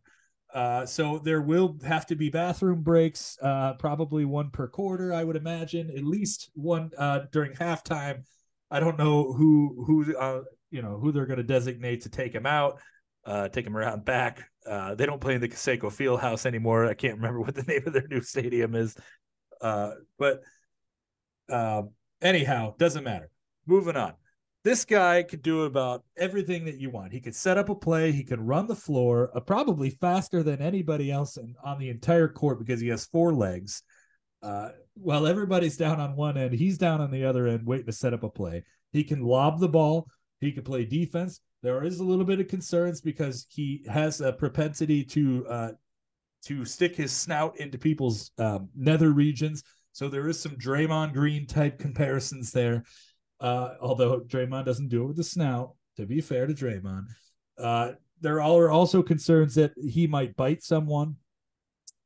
Uh, 0.53 0.85
so 0.85 1.17
there 1.17 1.41
will 1.41 1.77
have 1.85 2.05
to 2.07 2.15
be 2.15 2.29
bathroom 2.29 2.83
breaks, 2.83 3.37
uh, 3.41 3.73
probably 3.75 4.25
one 4.25 4.49
per 4.49 4.67
quarter, 4.67 5.13
I 5.13 5.23
would 5.23 5.37
imagine, 5.37 5.89
at 5.89 6.03
least 6.03 6.51
one 6.53 6.91
uh, 6.97 7.21
during 7.31 7.53
halftime. 7.53 8.25
I 8.69 8.79
don't 8.79 8.97
know 8.97 9.31
who 9.31 9.83
who 9.85 10.15
uh, 10.15 10.41
you 10.69 10.81
know 10.81 10.97
who 10.99 11.11
they're 11.11 11.25
going 11.25 11.37
to 11.37 11.43
designate 11.43 12.01
to 12.01 12.09
take 12.09 12.33
him 12.33 12.45
out, 12.45 12.79
uh, 13.25 13.47
take 13.49 13.65
him 13.65 13.77
around 13.77 14.05
back. 14.05 14.50
Uh, 14.67 14.95
they 14.95 15.06
don't 15.06 15.21
play 15.21 15.36
in 15.36 15.41
the 15.41 15.50
Conseco 15.50 15.86
Fieldhouse 15.86 16.45
anymore. 16.45 16.86
I 16.86 16.93
can't 16.93 17.15
remember 17.15 17.41
what 17.41 17.56
the 17.56 17.63
name 17.67 17.84
of 17.86 17.93
their 17.93 18.08
new 18.08 18.21
stadium 18.21 18.76
is, 18.76 18.95
uh, 19.62 19.91
but 20.19 20.41
um, 21.50 21.91
anyhow, 22.21 22.76
doesn't 22.78 23.04
matter. 23.04 23.30
Moving 23.65 23.95
on. 23.95 24.13
This 24.63 24.86
guy 24.86 25.24
could 25.24 25.41
do 25.41 25.63
about 25.63 26.04
everything 26.17 26.65
that 26.65 26.80
you 26.80 26.91
want. 26.91 27.13
He 27.13 27.19
could 27.19 27.36
set 27.36 27.58
up 27.58 27.69
a 27.69 27.76
play. 27.76 28.12
He 28.12 28.24
can 28.24 28.45
run 28.45 28.67
the 28.67 28.76
floor, 28.76 29.32
uh, 29.36 29.39
probably 29.39 29.89
faster 29.89 30.43
than 30.43 30.62
anybody 30.62 31.12
else 31.12 31.38
in, 31.38 31.56
on 31.63 31.80
the 31.80 31.89
entire 31.89 32.28
court 32.28 32.60
because 32.60 32.80
he 32.80 32.89
has 32.89 33.08
four 33.08 33.34
legs. 33.34 33.82
Uh, 34.43 34.69
while 34.93 35.26
everybody's 35.26 35.78
down 35.78 36.00
on 36.00 36.15
one 36.15 36.38
end, 36.38 36.54
he's 36.54 36.78
down 36.78 37.02
on 37.02 37.10
the 37.10 37.26
other 37.26 37.47
end, 37.47 37.65
waiting 37.65 37.88
to 37.88 37.91
set 37.91 38.13
up 38.13 38.21
a 38.21 38.30
play. 38.30 38.63
He 38.91 39.04
can 39.04 39.24
lob 39.24 39.60
the 39.60 39.69
ball. 39.69 40.08
He 40.39 40.52
can 40.52 40.63
play 40.63 40.86
defense. 40.86 41.41
There 41.63 41.84
is 41.84 42.00
a 42.00 42.04
little 42.04 42.26
bit 42.26 42.39
of 42.39 42.47
concerns 42.47 43.02
because 43.02 43.45
he 43.50 43.86
has 43.89 44.21
a 44.21 44.34
propensity 44.34 45.04
to 45.06 45.45
uh, 45.47 45.71
to 46.45 46.65
stick 46.65 46.95
his 46.95 47.12
snout 47.12 47.60
into 47.60 47.78
people's 47.78 48.32
um, 48.39 48.69
nether 48.76 49.12
regions. 49.12 49.63
So 49.91 50.08
there 50.08 50.28
is 50.28 50.39
some 50.39 50.56
Draymond 50.56 51.13
Green 51.13 51.45
type 51.45 51.78
comparisons 51.78 52.52
there. 52.52 52.84
Uh, 53.39 53.76
although 53.82 54.21
Draymond 54.21 54.65
doesn't 54.65 54.89
do 54.89 55.04
it 55.04 55.08
with 55.08 55.17
the 55.17 55.24
snout, 55.24 55.74
to 55.97 56.06
be 56.06 56.21
fair 56.21 56.47
to 56.47 56.54
Draymond. 56.54 57.06
Uh, 57.58 57.93
there 58.21 58.41
are 58.41 58.69
also 58.69 59.04
concerns 59.04 59.56
that 59.56 59.74
he 59.78 60.08
might 60.08 60.36
bite 60.36 60.63
someone. 60.63 61.15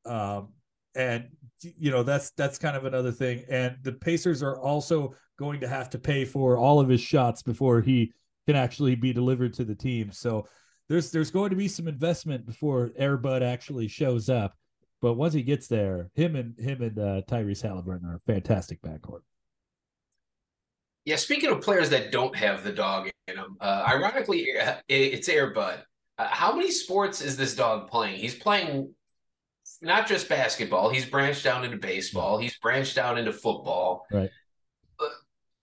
Um, 0.06 0.50
and 0.96 1.26
you 1.62 1.92
know 1.92 2.04
that's 2.04 2.32
that's 2.32 2.58
kind 2.58 2.78
of 2.78 2.86
another 2.86 3.12
thing. 3.12 3.44
And 3.50 3.78
the 3.84 3.92
Pacers 3.92 4.44
are 4.44 4.60
also 4.60 5.14
going 5.38 5.60
to 5.62 5.68
have 5.68 5.90
to 5.90 6.00
pay 6.00 6.26
for 6.26 6.58
all 6.58 6.80
of 6.80 6.88
his 6.88 7.02
shots 7.02 7.42
before 7.42 7.82
he 7.82 8.14
can 8.48 8.56
actually 8.56 8.96
be 8.96 9.14
delivered 9.14 9.54
to 9.56 9.66
the 9.66 9.76
team. 9.76 10.12
So 10.12 10.48
there's 10.90 11.12
there's 11.12 11.32
going 11.32 11.50
to 11.50 11.56
be 11.56 11.68
some 11.68 11.88
investment 11.88 12.46
before 12.46 12.92
Air 12.98 13.18
Bud 13.18 13.44
actually 13.44 13.88
shows 13.88 14.30
up. 14.30 14.56
But 15.02 15.14
once 15.16 15.34
he 15.34 15.44
gets 15.44 15.68
there, 15.68 16.10
him 16.16 16.36
and 16.36 16.58
him 16.60 16.82
and 16.82 16.98
uh, 16.98 17.22
Tyrese 17.30 17.64
Haliburton 17.64 18.06
are 18.06 18.16
a 18.16 18.32
fantastic 18.32 18.82
backcourt. 18.82 19.22
Yeah, 21.04 21.18
speaking 21.18 21.52
of 21.52 21.62
players 21.62 21.90
that 21.92 22.12
don't 22.12 22.36
have 22.36 22.64
the 22.64 22.72
dog 22.72 23.12
in 23.28 23.36
them, 23.36 23.58
uh, 23.62 23.86
ironically, 23.88 24.48
it's 24.90 25.30
Air 25.30 25.54
Bud. 25.54 25.84
Uh, 26.18 26.28
how 26.28 26.56
many 26.56 26.72
sports 26.72 27.22
is 27.22 27.38
this 27.38 27.56
dog 27.56 27.90
playing? 27.90 28.20
He's 28.20 28.34
playing 28.34 28.94
not 29.82 30.08
just 30.08 30.30
basketball. 30.30 30.90
He's 30.90 31.06
branched 31.06 31.46
out 31.46 31.64
into 31.64 31.78
baseball. 31.78 32.40
He's 32.40 32.58
branched 32.58 32.98
out 32.98 33.18
into 33.18 33.34
football. 33.34 34.08
Right. 34.12 34.32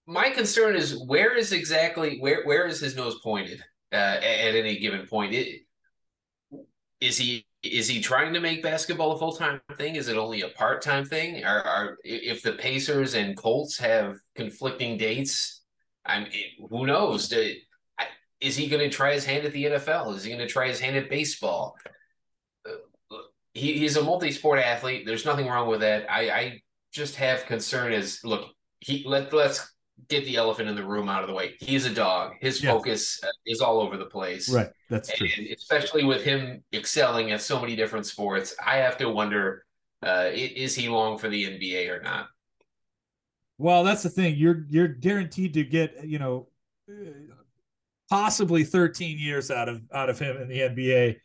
Uh, 0.08 0.12
my 0.12 0.30
concern 0.30 0.76
is 0.76 0.96
where 1.06 1.36
is 1.36 1.52
exactly 1.52 2.18
where 2.18 2.44
where 2.44 2.66
is 2.66 2.80
his 2.80 2.96
nose 2.96 3.18
pointed 3.22 3.60
uh, 3.92 3.96
at, 3.96 4.22
at 4.22 4.54
any 4.54 4.78
given 4.78 5.06
point? 5.06 5.34
It, 5.34 5.62
is 7.00 7.18
he 7.18 7.46
is 7.62 7.88
he 7.88 8.00
trying 8.00 8.32
to 8.32 8.40
make 8.40 8.62
basketball 8.62 9.12
a 9.12 9.18
full 9.18 9.32
time 9.32 9.60
thing? 9.76 9.96
Is 9.96 10.08
it 10.08 10.16
only 10.16 10.42
a 10.42 10.48
part 10.48 10.82
time 10.82 11.04
thing? 11.04 11.44
Are, 11.44 11.62
are 11.62 11.98
if 12.04 12.42
the 12.42 12.52
Pacers 12.52 13.14
and 13.14 13.36
Colts 13.36 13.78
have 13.78 14.16
conflicting 14.34 14.98
dates? 14.98 15.62
I 16.04 16.20
mean, 16.20 16.68
who 16.68 16.86
knows? 16.86 17.32
Is 18.40 18.56
he 18.56 18.66
going 18.66 18.82
to 18.82 18.94
try 18.94 19.14
his 19.14 19.24
hand 19.24 19.44
at 19.44 19.52
the 19.52 19.66
NFL? 19.66 20.16
Is 20.16 20.24
he 20.24 20.30
going 20.30 20.44
to 20.44 20.52
try 20.52 20.66
his 20.66 20.80
hand 20.80 20.96
at 20.96 21.08
baseball? 21.08 21.76
he, 23.54 23.78
he's 23.78 23.96
a 23.96 24.02
multi-sport 24.02 24.58
athlete. 24.58 25.04
There's 25.06 25.26
nothing 25.26 25.46
wrong 25.46 25.68
with 25.68 25.80
that. 25.80 26.10
I, 26.10 26.30
I 26.30 26.62
just 26.92 27.16
have 27.16 27.46
concern 27.46 27.92
as 27.92 28.20
look, 28.24 28.48
he 28.80 29.04
let 29.06 29.32
let's 29.32 29.71
get 30.08 30.24
the 30.24 30.36
elephant 30.36 30.68
in 30.68 30.74
the 30.74 30.84
room 30.84 31.08
out 31.08 31.22
of 31.22 31.28
the 31.28 31.34
way. 31.34 31.54
He's 31.60 31.86
a 31.86 31.94
dog. 31.94 32.34
His 32.40 32.62
yeah. 32.62 32.72
focus 32.72 33.20
uh, 33.22 33.28
is 33.46 33.60
all 33.60 33.80
over 33.80 33.96
the 33.96 34.06
place. 34.06 34.52
Right. 34.52 34.70
That's 34.90 35.08
and 35.08 35.18
true. 35.18 35.46
especially 35.56 36.04
with 36.04 36.22
him 36.22 36.62
excelling 36.72 37.32
at 37.32 37.40
so 37.40 37.60
many 37.60 37.76
different 37.76 38.06
sports, 38.06 38.54
I 38.64 38.76
have 38.78 38.96
to 38.98 39.08
wonder 39.08 39.64
uh, 40.04 40.30
is 40.32 40.74
he 40.74 40.88
long 40.88 41.16
for 41.18 41.28
the 41.28 41.44
NBA 41.44 41.88
or 41.88 42.02
not? 42.02 42.26
Well, 43.58 43.84
that's 43.84 44.02
the 44.02 44.10
thing. 44.10 44.34
You're 44.36 44.66
you're 44.68 44.88
guaranteed 44.88 45.54
to 45.54 45.64
get, 45.64 46.04
you 46.04 46.18
know, 46.18 46.48
possibly 48.10 48.64
13 48.64 49.18
years 49.18 49.50
out 49.50 49.68
of 49.68 49.82
out 49.92 50.10
of 50.10 50.18
him 50.18 50.36
in 50.38 50.48
the 50.48 50.58
NBA 50.58 51.16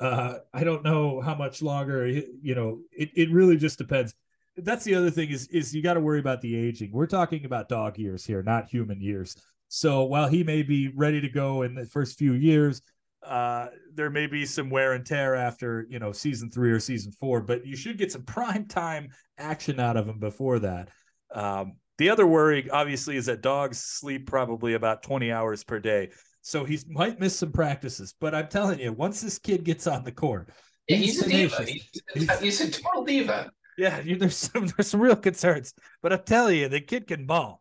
uh, 0.00 0.38
I 0.52 0.64
don't 0.64 0.82
know 0.82 1.20
how 1.20 1.34
much 1.34 1.62
longer. 1.62 2.06
You 2.08 2.54
know, 2.54 2.80
it, 2.90 3.10
it 3.14 3.30
really 3.30 3.56
just 3.56 3.78
depends. 3.78 4.14
That's 4.62 4.84
the 4.84 4.94
other 4.94 5.10
thing 5.10 5.30
is 5.30 5.46
is 5.48 5.74
you 5.74 5.82
got 5.82 5.94
to 5.94 6.00
worry 6.00 6.20
about 6.20 6.40
the 6.40 6.56
aging. 6.56 6.90
We're 6.92 7.06
talking 7.06 7.44
about 7.44 7.68
dog 7.68 7.98
years 7.98 8.24
here, 8.24 8.42
not 8.42 8.68
human 8.68 9.00
years. 9.00 9.36
So 9.68 10.04
while 10.04 10.28
he 10.28 10.42
may 10.42 10.62
be 10.62 10.88
ready 10.88 11.20
to 11.20 11.28
go 11.28 11.62
in 11.62 11.74
the 11.74 11.86
first 11.86 12.18
few 12.18 12.32
years, 12.32 12.82
uh, 13.22 13.68
there 13.94 14.10
may 14.10 14.26
be 14.26 14.44
some 14.46 14.70
wear 14.70 14.94
and 14.94 15.04
tear 15.04 15.34
after 15.34 15.86
you 15.88 15.98
know 15.98 16.12
season 16.12 16.50
three 16.50 16.70
or 16.70 16.80
season 16.80 17.12
four. 17.12 17.40
But 17.40 17.66
you 17.66 17.76
should 17.76 17.98
get 17.98 18.12
some 18.12 18.22
prime 18.26 18.66
time 18.66 19.10
action 19.38 19.80
out 19.80 19.96
of 19.96 20.08
him 20.08 20.18
before 20.18 20.58
that. 20.60 20.88
Um, 21.34 21.74
the 21.98 22.08
other 22.08 22.26
worry, 22.26 22.68
obviously, 22.70 23.16
is 23.16 23.26
that 23.26 23.42
dogs 23.42 23.78
sleep 23.78 24.26
probably 24.26 24.72
about 24.72 25.02
20 25.02 25.30
hours 25.30 25.62
per 25.64 25.78
day. 25.78 26.08
So 26.40 26.64
he 26.64 26.78
might 26.88 27.20
miss 27.20 27.36
some 27.36 27.52
practices, 27.52 28.14
but 28.18 28.34
I'm 28.34 28.48
telling 28.48 28.80
you, 28.80 28.92
once 28.94 29.20
this 29.20 29.38
kid 29.38 29.64
gets 29.64 29.86
on 29.86 30.04
the 30.04 30.12
court, 30.12 30.48
he's, 30.86 30.98
he's 30.98 31.22
a 31.22 31.28
diva. 31.28 31.64
He's, 32.14 32.40
he's, 32.40 32.60
a 32.62 32.70
total 32.70 33.04
diva. 33.04 33.50
Yeah, 33.78 34.00
there's 34.18 34.36
some 34.36 34.66
there's 34.76 34.88
some 34.88 35.00
real 35.00 35.16
concerns, 35.16 35.74
but 36.02 36.12
I'm 36.12 36.22
telling 36.24 36.58
you, 36.58 36.68
the 36.68 36.80
kid 36.80 37.06
can 37.06 37.26
ball. 37.26 37.60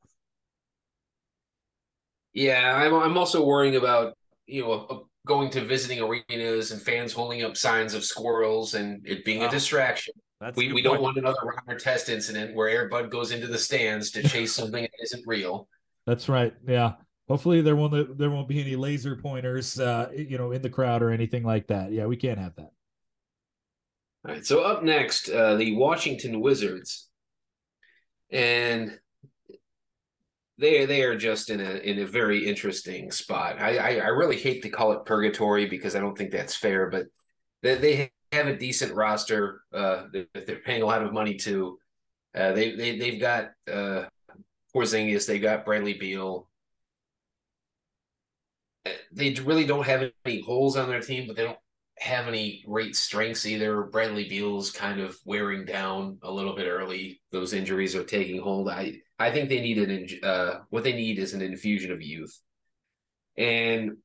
Yeah, 2.34 2.76
I'm 2.76 2.94
I'm 2.94 3.18
also 3.18 3.46
worrying 3.46 3.76
about 3.76 4.18
you 4.46 4.64
know 4.64 5.08
going 5.26 5.50
to 5.52 5.62
visiting 5.62 6.00
arenas 6.00 6.72
and 6.72 6.82
fans 6.82 7.14
holding 7.14 7.44
up 7.44 7.56
signs 7.56 7.94
of 7.94 8.04
squirrels 8.04 8.74
and 8.74 9.06
it 9.06 9.24
being 9.26 9.44
a 9.44 9.50
distraction. 9.50 10.14
we 10.56 10.72
we 10.74 10.82
don't 10.82 11.02
want 11.02 11.18
another 11.18 11.38
Ron 11.44 11.78
Artest 11.78 12.10
incident 12.10 12.56
where 12.56 12.70
Air 12.70 12.88
Bud 12.88 13.12
goes 13.12 13.32
into 13.32 13.48
the 13.48 13.58
stands 13.58 14.12
to 14.12 14.24
chase 14.24 14.54
something 14.54 14.84
that 14.84 15.04
isn't 15.04 15.24
real. 15.28 15.68
That's 16.06 16.30
right. 16.30 16.54
Yeah 16.68 16.94
hopefully 17.30 17.62
there 17.62 17.76
won't 17.76 18.18
there 18.18 18.32
won't 18.32 18.50
be 18.50 18.60
any 18.60 18.76
laser 18.76 19.16
pointers 19.16 19.80
uh 19.80 20.10
you 20.14 20.38
know 20.38 20.52
in 20.52 20.62
the 20.62 20.70
crowd 20.70 21.02
or 21.02 21.12
anything 21.12 21.44
like 21.44 21.68
that 21.68 21.94
yeah 21.94 22.06
we 22.06 22.18
can't 22.18 22.40
have 22.40 22.56
that 22.56 22.72
all 24.26 24.34
right 24.34 24.46
so 24.46 24.62
up 24.62 24.84
next 24.84 25.30
uh 25.30 25.56
the 25.56 25.76
washington 25.76 26.40
wizards. 26.42 27.08
And 28.32 29.00
they 30.60 30.86
they 30.86 31.04
are 31.04 31.18
just 31.18 31.50
in 31.50 31.60
a 31.62 31.78
in 31.78 32.00
a 32.00 32.06
very 32.06 32.48
interesting 32.48 33.12
spot. 33.12 33.60
I 33.60 33.78
i, 33.78 33.90
I 33.96 34.08
really 34.10 34.38
hate 34.38 34.62
to 34.64 34.70
call 34.70 34.92
it 34.92 35.06
purgatory 35.06 35.66
because 35.66 35.96
i 35.96 36.00
don't 36.00 36.18
think 36.18 36.32
that's 36.32 36.56
fair 36.56 36.90
but 36.90 37.06
they, 37.64 37.76
they 37.76 38.12
have 38.32 38.48
a 38.48 38.56
decent 38.58 38.94
roster 38.94 39.62
uh 39.74 40.04
that 40.14 40.46
they're 40.46 40.60
paying 40.66 40.84
a 40.84 40.86
lot 40.86 41.04
of 41.04 41.14
money 41.14 41.36
to. 41.36 41.78
Uh 42.36 42.52
they, 42.54 42.76
they 42.76 42.98
they've 43.00 43.20
got 43.20 43.52
uh 43.72 44.06
Porzingis, 44.76 45.26
they've 45.26 45.42
got 45.42 45.66
Bradley 45.66 45.96
Beal, 45.96 46.48
they 49.12 49.34
really 49.44 49.66
don't 49.66 49.86
have 49.86 50.12
any 50.26 50.42
holes 50.42 50.78
on 50.78 50.90
their 50.90 51.02
team, 51.02 51.28
but 51.28 51.36
they 51.36 51.44
don't 51.44 51.58
have 52.00 52.28
any 52.28 52.64
great 52.66 52.96
strengths 52.96 53.46
either. 53.46 53.84
Bradley 53.84 54.28
Beal's 54.28 54.72
kind 54.72 55.00
of 55.00 55.18
wearing 55.26 55.66
down 55.66 56.18
a 56.24 56.32
little 56.32 56.56
bit 56.56 56.68
early. 56.68 57.22
Those 57.32 57.54
injuries 57.54 57.96
are 57.96 58.04
taking 58.04 58.42
hold. 58.42 58.70
I 58.70 59.02
I 59.18 59.32
think 59.32 59.50
they 59.50 59.62
need 59.62 59.78
an 59.78 60.08
uh, 60.24 60.60
what 60.70 60.84
they 60.84 60.94
need 60.94 61.20
is 61.20 61.34
an 61.34 61.42
infusion 61.42 61.92
of 61.92 62.02
youth. 62.02 62.40
And 63.38 63.98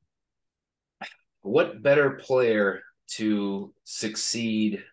what 1.41 1.81
better 1.81 2.11
player 2.11 2.81
to 3.07 3.73
succeed 3.83 4.83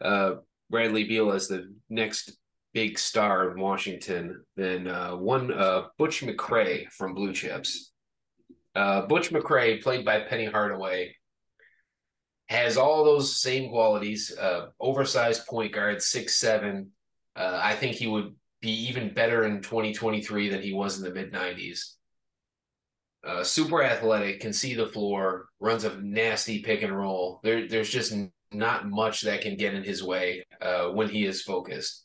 uh, 0.00 0.34
Bradley 0.68 1.04
Beal 1.04 1.32
as 1.32 1.48
the 1.48 1.72
next 1.88 2.32
big 2.72 2.98
star 2.98 3.50
in 3.50 3.60
Washington 3.60 4.44
than 4.56 4.88
uh, 4.88 5.16
one 5.16 5.52
uh, 5.52 5.84
Butch 5.98 6.22
McRae 6.22 6.90
from 6.90 7.14
Blue 7.14 7.32
Chips. 7.32 7.92
Uh, 8.74 9.06
Butch 9.06 9.30
McRae, 9.30 9.82
played 9.82 10.04
by 10.04 10.20
Penny 10.20 10.44
Hardaway, 10.44 11.14
has 12.50 12.76
all 12.76 13.04
those 13.04 13.40
same 13.40 13.70
qualities. 13.70 14.36
Uh, 14.36 14.66
oversized 14.78 15.46
point 15.46 15.72
guard, 15.72 16.02
six 16.02 16.36
seven. 16.36 16.90
Uh, 17.34 17.58
I 17.62 17.74
think 17.74 17.96
he 17.96 18.06
would 18.06 18.34
be 18.60 18.88
even 18.88 19.14
better 19.14 19.44
in 19.44 19.62
2023 19.62 20.50
than 20.50 20.60
he 20.60 20.72
was 20.72 20.98
in 20.98 21.04
the 21.04 21.14
mid 21.14 21.32
90s. 21.32 21.94
Uh, 23.26 23.44
super 23.44 23.82
athletic, 23.82 24.40
can 24.40 24.52
see 24.52 24.74
the 24.74 24.86
floor, 24.86 25.46
runs 25.60 25.84
a 25.84 25.96
nasty 26.00 26.62
pick 26.62 26.82
and 26.82 26.96
roll. 26.96 27.40
There, 27.42 27.68
there's 27.68 27.90
just 27.90 28.14
not 28.52 28.88
much 28.88 29.22
that 29.22 29.42
can 29.42 29.56
get 29.56 29.74
in 29.74 29.84
his 29.84 30.02
way 30.02 30.44
uh, 30.60 30.88
when 30.88 31.08
he 31.08 31.24
is 31.24 31.42
focused. 31.42 32.04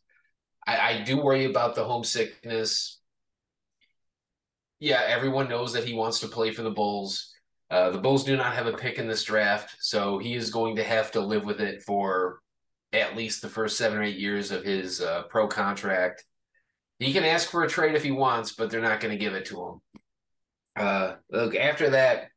I, 0.67 0.77
I 0.77 1.01
do 1.03 1.21
worry 1.21 1.45
about 1.45 1.75
the 1.75 1.85
homesickness 1.85 2.99
yeah, 4.79 5.03
everyone 5.07 5.49
knows 5.49 5.73
that 5.73 5.85
he 5.85 5.93
wants 5.93 6.19
to 6.19 6.27
play 6.27 6.51
for 6.51 6.61
the 6.61 6.71
Bulls. 6.71 7.33
Uh, 7.75 7.89
the 7.89 7.97
Bulls 7.97 8.23
do 8.23 8.37
not 8.37 8.55
have 8.55 8.67
a 8.67 8.77
pick 8.77 8.99
in 8.99 9.07
this 9.09 9.25
draft, 9.25 9.75
so 9.81 10.17
he 10.17 10.33
is 10.33 10.49
going 10.49 10.77
to 10.77 10.83
have 10.83 11.11
to 11.11 11.19
live 11.19 11.43
with 11.43 11.59
it 11.59 11.83
for 11.83 12.39
at 12.93 13.17
least 13.17 13.41
the 13.41 13.49
first 13.49 13.75
seven 13.77 13.97
or 13.97 14.03
eight 14.03 14.17
years 14.17 14.49
of 14.49 14.63
his 14.63 15.01
uh, 15.01 15.23
pro 15.23 15.45
contract. 15.45 16.23
He 16.99 17.11
can 17.11 17.25
ask 17.25 17.49
for 17.49 17.63
a 17.63 17.67
trade 17.67 17.93
if 17.93 18.01
he 18.01 18.11
wants, 18.11 18.53
but 18.53 18.69
they're 18.69 18.79
not 18.79 19.01
going 19.01 19.11
to 19.11 19.21
give 19.21 19.33
it 19.33 19.43
to 19.47 19.61
him. 19.61 19.81
Uh, 20.77 21.15
look, 21.29 21.53
after 21.53 21.89
that, 21.89 22.29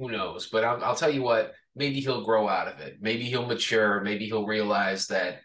who 0.00 0.10
knows? 0.10 0.48
But 0.48 0.64
I'll, 0.64 0.82
I'll 0.82 0.96
tell 0.96 1.14
you 1.14 1.22
what, 1.22 1.52
maybe 1.76 2.00
he'll 2.00 2.24
grow 2.24 2.48
out 2.48 2.66
of 2.66 2.80
it. 2.80 2.96
Maybe 3.00 3.26
he'll 3.26 3.46
mature. 3.46 4.00
Maybe 4.00 4.26
he'll 4.26 4.48
realize 4.48 5.06
that 5.06 5.42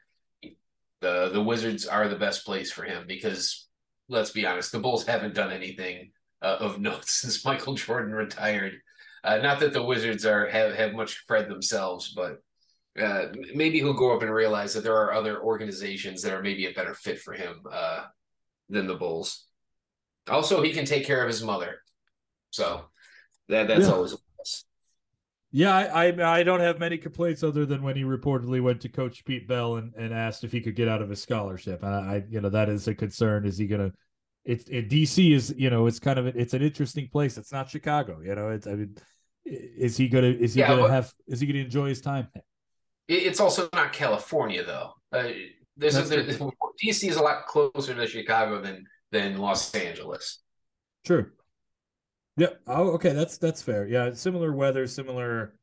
the 1.01 1.29
the 1.31 1.43
Wizards 1.43 1.85
are 1.85 2.07
the 2.07 2.15
best 2.15 2.43
place 2.43 2.71
for 2.71 2.81
him 2.81 3.05
because 3.07 3.67
let's 4.09 4.31
be 4.31 4.47
honest, 4.47 4.71
the 4.71 4.79
Bulls 4.79 5.05
haven't 5.05 5.35
done 5.35 5.51
anything 5.51 6.09
uh, 6.41 6.57
of 6.59 6.79
note 6.79 7.05
since 7.07 7.45
Michael 7.45 7.75
Jordan 7.75 8.11
retired. 8.11 8.81
Uh, 9.25 9.37
not 9.39 9.59
that 9.59 9.73
the 9.73 9.83
Wizards 9.83 10.25
are 10.25 10.47
have, 10.49 10.75
have 10.75 10.93
much 10.93 11.25
cred 11.27 11.49
themselves, 11.49 12.13
but 12.15 12.41
uh, 13.01 13.27
maybe 13.53 13.79
he'll 13.79 13.93
grow 13.93 14.15
up 14.15 14.21
and 14.21 14.33
realize 14.33 14.73
that 14.73 14.83
there 14.83 14.95
are 14.97 15.13
other 15.13 15.41
organizations 15.41 16.21
that 16.21 16.33
are 16.33 16.43
maybe 16.43 16.67
a 16.67 16.73
better 16.73 16.93
fit 16.93 17.19
for 17.19 17.33
him 17.33 17.61
uh, 17.71 18.05
than 18.69 18.87
the 18.87 18.95
Bulls. 18.95 19.45
Also, 20.29 20.61
he 20.61 20.71
can 20.73 20.85
take 20.85 21.05
care 21.05 21.21
of 21.23 21.27
his 21.29 21.43
mother. 21.43 21.79
So 22.51 22.85
That 23.49 23.67
that's 23.67 23.87
Yeah. 23.87 23.93
always 23.93 24.13
a 24.13 24.17
plus. 24.37 24.65
Yeah, 25.51 25.73
I, 25.73 26.09
I 26.09 26.39
I 26.39 26.43
don't 26.43 26.59
have 26.59 26.79
many 26.79 26.97
complaints 26.97 27.43
other 27.43 27.65
than 27.65 27.81
when 27.81 27.95
he 27.95 28.03
reportedly 28.03 28.61
went 28.61 28.81
to 28.81 28.89
Coach 28.89 29.23
Pete 29.25 29.47
Bell 29.47 29.77
and, 29.77 29.93
and 29.95 30.13
asked 30.13 30.43
if 30.43 30.51
he 30.51 30.59
could 30.61 30.75
get 30.75 30.87
out 30.89 31.01
of 31.01 31.09
his 31.09 31.21
scholarship. 31.21 31.83
And 31.83 31.93
I, 31.93 32.15
I 32.15 32.23
you 32.29 32.41
know 32.41 32.49
that 32.49 32.69
is 32.69 32.87
a 32.87 32.95
concern. 32.95 33.45
Is 33.45 33.57
he 33.57 33.67
gonna? 33.67 33.91
It's 34.43 34.65
it, 34.69 34.89
DC 34.89 35.33
is 35.33 35.53
you 35.57 35.69
know 35.69 35.87
it's 35.87 35.99
kind 35.99 36.19
of 36.19 36.27
it's 36.27 36.53
an 36.53 36.61
interesting 36.61 37.07
place. 37.09 37.37
It's 37.37 37.51
not 37.53 37.69
Chicago. 37.69 38.19
You 38.21 38.35
know 38.35 38.49
it's 38.49 38.67
I 38.67 38.75
mean, 38.75 38.95
is 39.45 39.95
he 39.97 40.07
gonna 40.07 40.27
is 40.27 40.53
he 40.53 40.59
Yeah, 40.61 40.67
gonna 40.69 40.81
but- 40.83 40.91
have 40.91 41.13
is 41.27 41.39
he 41.39 41.47
gonna 41.47 41.59
enjoy 41.59 41.89
his 41.89 42.01
time? 42.01 42.27
It's 43.07 43.39
also 43.39 43.69
not 43.73 43.93
California 43.93 44.63
though. 44.63 44.93
Uh, 45.11 45.29
That's 45.77 46.09
there, 46.09 46.23
DC 46.23 47.07
is 47.09 47.17
a 47.17 47.21
lot 47.21 47.45
closer 47.45 47.93
to 47.93 48.07
Chicago 48.07 48.61
than 48.61 48.85
than 49.11 49.37
Los 49.37 49.73
Angeles. 49.75 50.39
True. 51.05 51.31
Yeah. 52.37 52.47
Oh, 52.67 52.89
okay. 52.93 53.13
That's 53.13 53.37
that's 53.37 53.61
fair. 53.61 53.87
Yeah. 53.87 54.13
Similar 54.13 54.51
weather, 54.53 54.87
similar. 54.87 55.53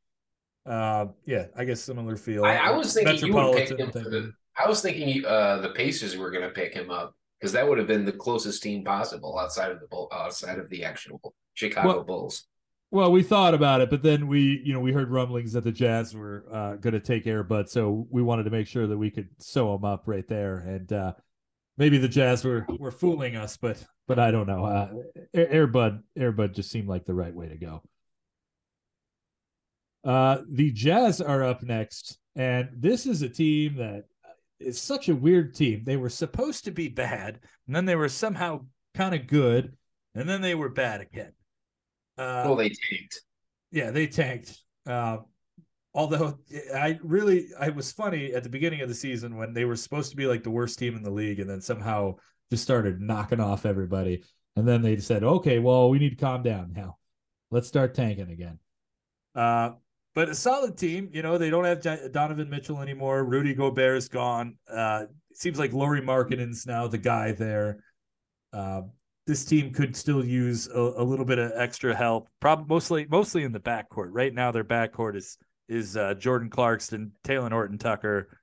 Uh, 0.65 1.07
yeah. 1.25 1.47
I 1.55 1.65
guess 1.65 1.81
similar 1.81 2.15
feel. 2.15 2.45
I, 2.45 2.55
I 2.55 2.71
was 2.71 2.93
thinking 2.93 3.27
you 3.27 3.33
would 3.33 3.55
pick 3.57 3.69
him 3.77 3.91
the. 3.93 4.31
I 4.57 4.67
was 4.69 4.81
thinking 4.81 5.25
uh, 5.25 5.57
the 5.57 5.69
Pacers 5.69 6.15
were 6.15 6.31
going 6.31 6.43
to 6.43 6.51
pick 6.51 6.73
him 6.73 6.89
up 6.91 7.15
because 7.39 7.51
that 7.53 7.67
would 7.67 7.77
have 7.79 7.87
been 7.87 8.05
the 8.05 8.11
closest 8.13 8.63
team 8.63 8.83
possible 8.83 9.37
outside 9.37 9.71
of 9.71 9.79
the 9.81 9.87
Bull, 9.87 10.07
outside 10.13 10.59
of 10.59 10.69
the 10.69 10.85
actual 10.85 11.33
Chicago 11.55 11.87
Well- 11.89 12.03
Bulls. 12.03 12.47
Well, 12.93 13.11
we 13.11 13.23
thought 13.23 13.55
about 13.55 13.81
it, 13.81 13.89
but 13.89 14.03
then 14.03 14.27
we, 14.27 14.61
you 14.63 14.71
know, 14.71 14.79
we 14.79 14.91
heard 14.91 15.09
rumblings 15.09 15.53
that 15.53 15.63
the 15.63 15.71
Jazz 15.71 16.13
were 16.13 16.45
uh, 16.53 16.75
going 16.75 16.93
to 16.93 16.99
take 16.99 17.25
Air 17.25 17.41
Bud, 17.41 17.67
so 17.67 18.05
we 18.11 18.21
wanted 18.21 18.43
to 18.43 18.51
make 18.51 18.67
sure 18.67 18.85
that 18.85 18.95
we 18.95 19.09
could 19.09 19.29
sew 19.39 19.73
him 19.73 19.83
up 19.83 20.03
right 20.05 20.27
there. 20.27 20.57
And 20.57 20.93
uh, 20.93 21.13
maybe 21.75 21.97
the 21.97 22.07
Jazz 22.07 22.45
were 22.45 22.67
were 22.77 22.91
fooling 22.91 23.35
us, 23.35 23.57
but 23.57 23.83
but 24.07 24.19
I 24.19 24.29
don't 24.29 24.45
know. 24.45 24.65
Uh, 24.65 24.89
Air, 25.33 25.51
Air 25.51 25.65
Bud, 25.65 26.03
Air 26.15 26.31
Bud 26.31 26.53
just 26.53 26.69
seemed 26.69 26.87
like 26.87 27.05
the 27.05 27.15
right 27.15 27.33
way 27.33 27.47
to 27.47 27.57
go. 27.57 27.81
Uh, 30.03 30.41
the 30.47 30.69
Jazz 30.69 31.19
are 31.19 31.43
up 31.43 31.63
next, 31.63 32.19
and 32.35 32.69
this 32.77 33.07
is 33.07 33.23
a 33.23 33.27
team 33.27 33.77
that 33.77 34.03
is 34.59 34.79
such 34.79 35.09
a 35.09 35.15
weird 35.15 35.55
team. 35.55 35.83
They 35.83 35.97
were 35.97 36.09
supposed 36.09 36.65
to 36.65 36.71
be 36.71 36.89
bad, 36.89 37.39
and 37.65 37.75
then 37.75 37.85
they 37.85 37.95
were 37.95 38.07
somehow 38.07 38.65
kind 38.93 39.15
of 39.15 39.25
good, 39.25 39.75
and 40.13 40.29
then 40.29 40.41
they 40.41 40.53
were 40.53 40.69
bad 40.69 41.01
again. 41.01 41.31
Uh, 42.17 42.43
well, 42.45 42.55
they 42.55 42.69
tanked. 42.69 43.21
yeah, 43.71 43.91
they 43.91 44.07
tanked. 44.07 44.59
Uh, 44.85 45.17
although 45.93 46.39
I 46.73 46.99
really, 47.03 47.47
I 47.59 47.69
was 47.69 47.91
funny 47.91 48.33
at 48.33 48.43
the 48.43 48.49
beginning 48.49 48.81
of 48.81 48.89
the 48.89 48.95
season 48.95 49.35
when 49.35 49.53
they 49.53 49.65
were 49.65 49.75
supposed 49.75 50.11
to 50.11 50.17
be 50.17 50.27
like 50.27 50.43
the 50.43 50.49
worst 50.51 50.79
team 50.79 50.95
in 50.95 51.03
the 51.03 51.11
league, 51.11 51.39
and 51.39 51.49
then 51.49 51.61
somehow 51.61 52.15
just 52.51 52.63
started 52.63 53.01
knocking 53.01 53.39
off 53.39 53.65
everybody. 53.65 54.23
And 54.55 54.67
then 54.67 54.81
they 54.81 54.97
said, 54.97 55.23
"Okay, 55.23 55.59
well, 55.59 55.89
we 55.89 55.99
need 55.99 56.11
to 56.11 56.15
calm 56.15 56.43
down 56.43 56.73
now. 56.75 56.97
Let's 57.49 57.67
start 57.67 57.95
tanking 57.95 58.29
again." 58.29 58.59
Uh, 59.33 59.71
but 60.13 60.29
a 60.29 60.35
solid 60.35 60.77
team. 60.77 61.09
You 61.11 61.23
know, 61.23 61.37
they 61.37 61.49
don't 61.49 61.63
have 61.63 62.11
Donovan 62.11 62.49
Mitchell 62.49 62.81
anymore. 62.81 63.23
Rudy 63.23 63.55
Gobert 63.55 63.97
is 63.97 64.07
gone. 64.07 64.57
Uh, 64.71 65.05
seems 65.33 65.57
like 65.57 65.73
Lauri 65.73 66.01
Markkanen's 66.01 66.67
now 66.67 66.87
the 66.87 66.99
guy 66.99 67.31
there. 67.31 67.83
Uh, 68.51 68.81
this 69.25 69.45
team 69.45 69.71
could 69.71 69.95
still 69.95 70.23
use 70.23 70.67
a, 70.67 70.79
a 70.79 71.03
little 71.03 71.25
bit 71.25 71.39
of 71.39 71.51
extra 71.55 71.95
help. 71.95 72.27
Probably 72.39 72.65
mostly 72.67 73.07
mostly 73.09 73.43
in 73.43 73.51
the 73.51 73.59
backcourt. 73.59 74.09
Right 74.09 74.33
now, 74.33 74.51
their 74.51 74.63
backcourt 74.63 75.15
is 75.15 75.37
is 75.69 75.95
uh, 75.95 76.13
Jordan 76.15 76.49
Clarkson, 76.49 77.11
Talen 77.23 77.51
Horton 77.51 77.77
Tucker, 77.77 78.37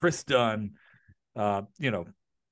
Kris 0.00 0.22
Dunn. 0.24 0.72
Uh, 1.34 1.62
you 1.78 1.90
know, 1.90 2.06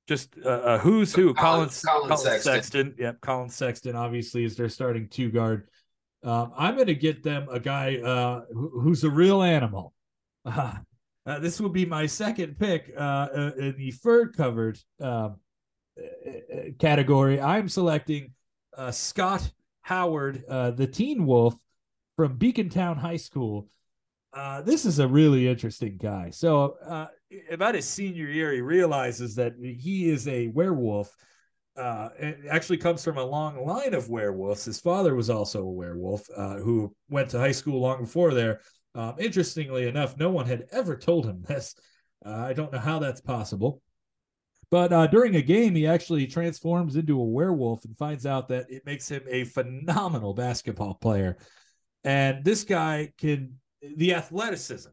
just 0.07 0.35
uh, 0.43 0.49
uh, 0.49 0.77
who's 0.79 1.13
who? 1.13 1.33
Colin- 1.33 1.69
Collins, 1.69 1.83
Collin 1.85 2.17
Sexton. 2.17 2.41
Sexton. 2.41 2.95
Yep, 2.97 3.21
Collin 3.21 3.49
Sexton 3.49 3.95
obviously 3.95 4.43
is 4.43 4.55
their 4.55 4.69
starting 4.69 5.07
two 5.07 5.29
guard. 5.29 5.67
Um, 6.23 6.51
I'm 6.57 6.75
going 6.75 6.87
to 6.87 6.95
get 6.95 7.23
them 7.23 7.47
a 7.49 7.59
guy 7.59 7.97
uh, 7.97 8.41
who, 8.51 8.81
who's 8.81 9.03
a 9.03 9.09
real 9.09 9.41
animal. 9.41 9.93
Uh, 10.43 10.73
uh, 11.25 11.39
this 11.39 11.61
will 11.61 11.69
be 11.69 11.85
my 11.85 12.07
second 12.07 12.57
pick 12.57 12.91
uh, 12.97 13.27
uh, 13.33 13.51
in 13.57 13.75
the 13.77 13.91
fur 13.91 14.27
covered 14.27 14.79
um, 14.99 15.37
category. 16.79 17.39
I'm 17.39 17.69
selecting 17.69 18.33
uh, 18.77 18.91
Scott 18.91 19.51
Howard, 19.81 20.43
uh, 20.47 20.71
the 20.71 20.87
Teen 20.87 21.25
Wolf 21.25 21.55
from 22.15 22.37
Beacontown 22.37 22.97
High 22.97 23.17
School. 23.17 23.67
Uh, 24.33 24.61
this 24.61 24.85
is 24.85 24.99
a 24.99 25.07
really 25.07 25.47
interesting 25.47 25.97
guy. 25.97 26.29
So, 26.29 26.77
uh, 26.85 27.07
about 27.51 27.75
his 27.75 27.87
senior 27.87 28.27
year, 28.27 28.51
he 28.53 28.61
realizes 28.61 29.35
that 29.35 29.53
he 29.59 30.09
is 30.09 30.27
a 30.27 30.47
werewolf. 30.47 31.15
Uh, 31.75 32.09
it 32.19 32.39
actually 32.49 32.77
comes 32.77 33.03
from 33.03 33.17
a 33.17 33.23
long 33.23 33.65
line 33.65 33.93
of 33.93 34.09
werewolves. 34.09 34.65
His 34.65 34.79
father 34.79 35.15
was 35.15 35.29
also 35.29 35.61
a 35.61 35.71
werewolf 35.71 36.27
uh, 36.35 36.57
who 36.57 36.93
went 37.09 37.29
to 37.29 37.39
high 37.39 37.51
school 37.51 37.79
long 37.79 38.01
before 38.01 38.33
there. 38.33 38.61
Um, 38.95 39.15
interestingly 39.17 39.87
enough, 39.87 40.17
no 40.17 40.29
one 40.29 40.45
had 40.45 40.67
ever 40.71 40.97
told 40.97 41.25
him 41.25 41.43
this. 41.47 41.75
Uh, 42.25 42.31
I 42.31 42.53
don't 42.53 42.71
know 42.71 42.79
how 42.79 42.99
that's 42.99 43.21
possible. 43.21 43.81
But 44.71 44.93
uh, 44.93 45.07
during 45.07 45.35
a 45.35 45.41
game, 45.41 45.73
he 45.75 45.87
actually 45.87 46.27
transforms 46.27 46.95
into 46.95 47.19
a 47.19 47.25
werewolf 47.25 47.85
and 47.85 47.97
finds 47.97 48.25
out 48.25 48.47
that 48.49 48.69
it 48.69 48.85
makes 48.85 49.09
him 49.09 49.23
a 49.27 49.45
phenomenal 49.45 50.33
basketball 50.33 50.93
player. 50.93 51.37
And 52.03 52.43
this 52.45 52.63
guy 52.63 53.11
can, 53.17 53.55
the 53.81 54.13
athleticism 54.13 54.89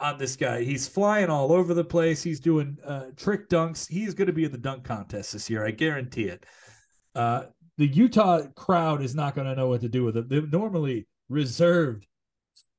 on 0.00 0.18
this 0.18 0.36
guy, 0.36 0.64
he's 0.64 0.88
flying 0.88 1.28
all 1.28 1.52
over 1.52 1.74
the 1.74 1.84
place. 1.84 2.22
He's 2.22 2.40
doing 2.40 2.78
uh, 2.84 3.06
trick 3.16 3.48
dunks. 3.48 3.86
He's 3.88 4.14
going 4.14 4.26
to 4.26 4.32
be 4.32 4.44
in 4.44 4.52
the 4.52 4.58
dunk 4.58 4.84
contest 4.84 5.32
this 5.32 5.50
year. 5.50 5.66
I 5.66 5.70
guarantee 5.70 6.24
it. 6.24 6.46
Uh, 7.14 7.44
the 7.76 7.86
Utah 7.86 8.42
crowd 8.56 9.02
is 9.02 9.14
not 9.14 9.34
going 9.34 9.46
to 9.46 9.54
know 9.54 9.68
what 9.68 9.82
to 9.82 9.88
do 9.88 10.04
with 10.04 10.16
it. 10.16 10.28
They're 10.28 10.42
normally 10.42 11.06
reserved 11.28 12.06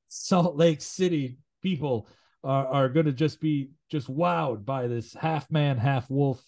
Salt 0.08 0.56
Lake 0.56 0.82
City 0.82 1.38
people 1.62 2.08
are, 2.42 2.66
are 2.66 2.88
going 2.88 3.06
to 3.06 3.12
just 3.12 3.40
be 3.40 3.70
just 3.90 4.08
wowed 4.08 4.64
by 4.64 4.86
this 4.86 5.14
half 5.14 5.50
man, 5.50 5.76
half 5.76 6.08
wolf 6.10 6.42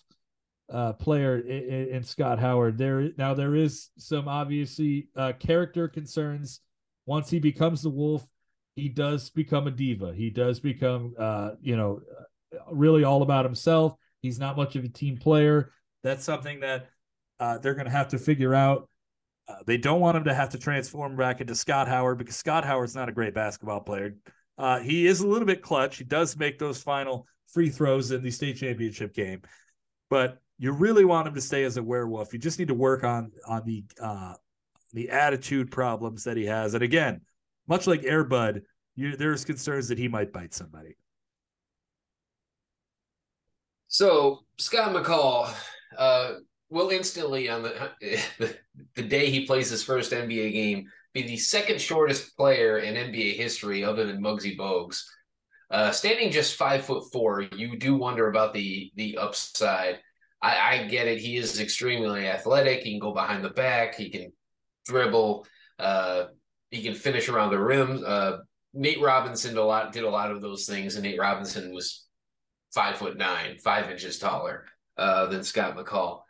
uh, 0.72 0.92
player 0.94 1.38
in, 1.38 1.88
in 1.88 2.02
Scott 2.02 2.38
Howard. 2.38 2.78
There 2.78 3.10
now 3.18 3.34
there 3.34 3.54
is 3.54 3.90
some 3.98 4.28
obviously 4.28 5.08
uh, 5.16 5.32
character 5.38 5.88
concerns. 5.88 6.60
Once 7.06 7.28
he 7.28 7.40
becomes 7.40 7.82
the 7.82 7.90
wolf, 7.90 8.26
he 8.76 8.88
does 8.88 9.30
become 9.30 9.66
a 9.66 9.70
diva. 9.70 10.14
He 10.14 10.30
does 10.30 10.60
become, 10.60 11.14
uh, 11.18 11.52
you 11.60 11.76
know, 11.76 12.00
really 12.70 13.04
all 13.04 13.22
about 13.22 13.44
himself. 13.44 13.94
He's 14.20 14.38
not 14.38 14.56
much 14.56 14.76
of 14.76 14.84
a 14.84 14.88
team 14.88 15.18
player. 15.18 15.72
That's 16.04 16.24
something 16.24 16.60
that 16.60 16.88
uh, 17.40 17.58
they're 17.58 17.74
going 17.74 17.86
to 17.86 17.92
have 17.92 18.08
to 18.08 18.18
figure 18.18 18.54
out. 18.54 18.88
Uh, 19.48 19.56
they 19.66 19.76
don't 19.76 20.00
want 20.00 20.16
him 20.16 20.24
to 20.24 20.34
have 20.34 20.50
to 20.50 20.58
transform 20.58 21.16
back 21.16 21.40
into 21.40 21.54
Scott 21.54 21.88
Howard 21.88 22.18
because 22.18 22.36
Scott 22.36 22.64
Howard's 22.64 22.94
not 22.94 23.08
a 23.08 23.12
great 23.12 23.34
basketball 23.34 23.80
player. 23.80 24.14
Uh, 24.58 24.80
he 24.80 25.06
is 25.06 25.20
a 25.20 25.26
little 25.26 25.46
bit 25.46 25.62
clutch. 25.62 25.96
He 25.96 26.04
does 26.04 26.36
make 26.36 26.58
those 26.58 26.82
final 26.82 27.26
free 27.52 27.70
throws 27.70 28.10
in 28.10 28.22
the 28.22 28.30
state 28.30 28.56
championship 28.56 29.14
game, 29.14 29.42
but 30.10 30.40
you 30.58 30.72
really 30.72 31.04
want 31.04 31.26
him 31.26 31.34
to 31.34 31.40
stay 31.40 31.64
as 31.64 31.76
a 31.76 31.82
werewolf. 31.82 32.32
You 32.32 32.38
just 32.38 32.58
need 32.58 32.68
to 32.68 32.74
work 32.74 33.04
on 33.04 33.32
on 33.46 33.64
the 33.64 33.84
uh, 34.00 34.34
the 34.92 35.10
attitude 35.10 35.70
problems 35.70 36.24
that 36.24 36.36
he 36.36 36.44
has. 36.44 36.74
And 36.74 36.82
again, 36.82 37.22
much 37.66 37.86
like 37.86 38.04
Air 38.04 38.24
Bud, 38.24 38.62
there's 38.96 39.44
concerns 39.44 39.88
that 39.88 39.98
he 39.98 40.08
might 40.08 40.32
bite 40.32 40.54
somebody. 40.54 40.96
So 43.88 44.44
Scott 44.58 44.94
McCall 44.94 45.52
uh, 45.98 46.34
will 46.70 46.90
instantly 46.90 47.48
on 47.48 47.62
the 47.62 47.90
the 48.94 49.02
day 49.02 49.30
he 49.30 49.46
plays 49.46 49.70
his 49.70 49.82
first 49.82 50.12
NBA 50.12 50.52
game 50.52 50.90
be 51.12 51.22
the 51.22 51.36
second 51.36 51.80
shortest 51.80 52.36
player 52.36 52.78
in 52.78 52.94
NBA 52.94 53.36
history, 53.36 53.84
other 53.84 54.06
than 54.06 54.22
Muggsy 54.22 54.56
Bogues. 54.56 55.02
Uh, 55.70 55.90
standing 55.90 56.30
just 56.30 56.56
five 56.56 56.84
foot 56.84 57.04
four, 57.12 57.42
you 57.56 57.78
do 57.78 57.94
wonder 57.96 58.28
about 58.28 58.52
the 58.52 58.90
the 58.96 59.16
upside. 59.18 60.00
I, 60.42 60.56
I 60.58 60.86
get 60.86 61.08
it; 61.08 61.18
he 61.18 61.36
is 61.36 61.60
extremely 61.60 62.26
athletic. 62.26 62.80
He 62.80 62.92
can 62.92 63.00
go 63.00 63.12
behind 63.12 63.44
the 63.44 63.50
back. 63.50 63.94
He 63.94 64.10
can 64.10 64.32
dribble. 64.86 65.46
Uh, 65.78 66.24
he 66.70 66.82
can 66.82 66.94
finish 66.94 67.28
around 67.28 67.50
the 67.50 67.58
rim. 67.58 68.02
Uh, 68.04 68.38
Nate 68.74 69.00
Robinson 69.00 69.54
did 69.54 69.60
a 69.60 69.64
lot 69.64 69.92
did 69.92 70.04
a 70.04 70.10
lot 70.10 70.30
of 70.30 70.40
those 70.40 70.66
things, 70.66 70.94
and 70.96 71.04
Nate 71.04 71.20
Robinson 71.20 71.72
was 71.72 72.06
five 72.74 72.96
foot 72.96 73.16
nine, 73.16 73.58
five 73.58 73.90
inches 73.90 74.18
taller 74.18 74.66
uh, 74.96 75.26
than 75.26 75.44
Scott 75.44 75.76
McCall. 75.76 76.22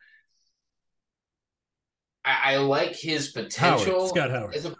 I, 2.24 2.54
I 2.54 2.56
like 2.58 2.94
his 2.94 3.28
potential. 3.30 3.94
Howard, 3.94 4.08
Scott 4.08 4.30
Howard. 4.30 4.54
a- 4.56 4.74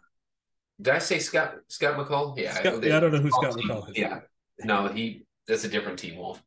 did 0.81 0.95
I 0.95 0.99
say 0.99 1.19
Scott 1.19 1.57
Scott 1.69 1.97
McCall? 1.97 2.39
Yeah, 2.39 2.55
Scott- 2.55 2.83
yeah, 2.83 2.97
I 2.97 3.01
don't 3.01 3.13
know 3.13 3.19
who 3.21 3.31
Scott 3.31 3.57
Team- 3.57 3.69
McCall 3.69 3.91
is. 3.91 3.99
Yeah, 3.99 4.21
no, 4.65 4.89
he 4.89 5.25
that's 5.47 5.65
a 5.65 5.69
different 5.69 5.99
Team 5.99 6.17
Wolf. 6.17 6.43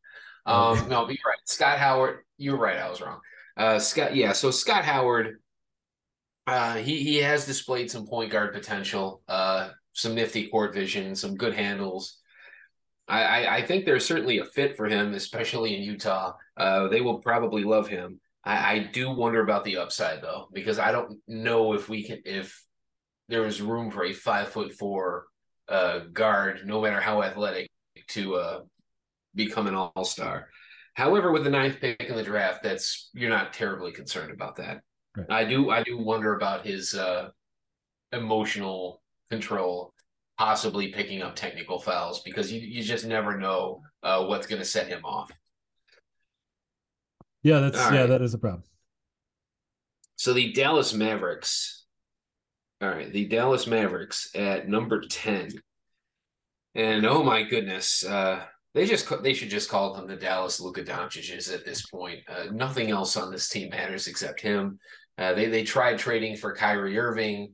Um, 0.46 0.78
no, 0.90 1.06
but 1.06 1.10
you're 1.16 1.28
right. 1.28 1.40
Scott 1.46 1.80
Howard, 1.80 2.20
you're 2.38 2.58
right. 2.58 2.78
I 2.78 2.90
was 2.90 3.02
wrong. 3.02 3.20
Uh, 3.58 3.80
Scott, 3.80 4.16
yeah. 4.16 4.32
So 4.34 4.52
Scott 4.52 4.84
Howard, 4.86 5.40
uh, 6.48 6.76
he 6.76 7.04
he 7.04 7.18
has 7.18 7.46
displayed 7.46 7.90
some 7.90 8.06
point 8.08 8.32
guard 8.32 8.54
potential, 8.54 9.22
uh, 9.28 9.70
some 9.94 10.14
nifty 10.16 10.48
court 10.48 10.74
vision, 10.74 11.16
some 11.16 11.36
good 11.36 11.54
handles. 11.54 12.18
I, 13.08 13.22
I, 13.24 13.56
I 13.58 13.62
think 13.66 13.86
there's 13.86 14.06
certainly 14.06 14.40
a 14.40 14.46
fit 14.46 14.76
for 14.78 14.88
him, 14.88 15.14
especially 15.14 15.76
in 15.76 15.84
Utah. 15.84 16.34
Uh, 16.58 16.88
they 16.88 17.02
will 17.02 17.20
probably 17.20 17.64
love 17.64 17.88
him. 17.88 18.20
I, 18.46 18.74
I 18.74 18.80
do 18.80 19.10
wonder 19.10 19.42
about 19.42 19.64
the 19.64 19.78
upside 19.78 20.22
though, 20.22 20.48
because 20.54 20.80
I 20.80 20.92
don't 20.92 21.20
know 21.28 21.74
if 21.74 21.90
we 21.90 22.04
can 22.04 22.22
if 22.26 22.64
there 23.28 23.46
is 23.46 23.62
room 23.62 23.90
for 23.90 24.06
a 24.06 24.14
five 24.14 24.50
foot 24.50 24.74
four 24.74 25.26
uh, 25.68 26.00
guard, 26.14 26.62
no 26.66 26.82
matter 26.82 27.02
how 27.02 27.24
athletic, 27.24 27.70
to 28.10 28.36
uh, 28.36 28.60
become 29.34 29.68
an 29.68 29.76
all 29.76 30.06
star. 30.06 30.50
However, 30.94 31.32
with 31.32 31.44
the 31.44 31.50
ninth 31.50 31.80
pick 31.82 32.02
in 32.02 32.16
the 32.16 32.24
draft, 32.24 32.64
that's 32.64 33.10
you're 33.14 33.30
not 33.30 33.54
terribly 33.54 33.92
concerned 33.92 34.32
about 34.32 34.58
that. 34.58 34.82
Right. 35.18 35.28
I 35.30 35.46
do 35.46 35.70
I 35.72 35.84
do 35.84 35.98
wonder 35.98 36.36
about 36.36 36.66
his 36.66 36.94
uh, 36.94 37.30
emotional 38.12 39.02
control, 39.30 39.94
possibly 40.38 40.90
picking 40.90 41.22
up 41.22 41.36
technical 41.36 41.80
fouls 41.80 42.22
because 42.22 42.52
you 42.52 42.62
you 42.62 42.84
just 42.84 43.06
never 43.06 43.38
know 43.38 43.82
uh, 44.04 44.26
what's 44.26 44.48
going 44.48 44.62
to 44.62 44.68
set 44.68 44.88
him 44.88 45.04
off. 45.04 45.32
Yeah, 47.46 47.60
that's 47.60 47.78
All 47.78 47.94
yeah, 47.94 48.00
right. 48.02 48.10
that 48.10 48.24
is 48.24 48.34
a 48.34 48.40
problem. 48.40 48.64
So 50.16 50.34
the 50.34 50.52
Dallas 50.52 50.96
Mavericks. 50.96 51.86
All 52.82 52.90
right, 52.90 53.14
the 53.14 53.26
Dallas 53.26 53.68
Mavericks 53.68 54.32
at 54.34 54.68
number 54.68 55.02
10. 55.02 55.52
And 56.74 57.06
oh 57.06 57.22
my 57.24 57.44
goodness, 57.44 58.04
uh 58.04 58.44
they 58.74 58.88
just 58.88 59.08
they 59.22 59.36
should 59.36 59.52
just 59.52 59.70
call 59.70 59.94
them 59.94 60.08
the 60.08 60.16
Dallas 60.16 60.60
Luka 60.60 60.84
Doncic's 60.84 61.52
at 61.52 61.64
this 61.64 61.86
point. 61.86 62.22
Uh, 62.28 62.46
nothing 62.52 62.90
else 62.90 63.16
on 63.16 63.32
this 63.32 63.48
team 63.48 63.70
matters 63.70 64.08
except 64.08 64.42
him. 64.42 64.80
Uh, 65.20 65.36
they 65.36 65.46
they 65.46 65.64
tried 65.64 66.00
trading 66.00 66.36
for 66.36 66.56
Kyrie 66.56 66.98
Irving, 66.98 67.54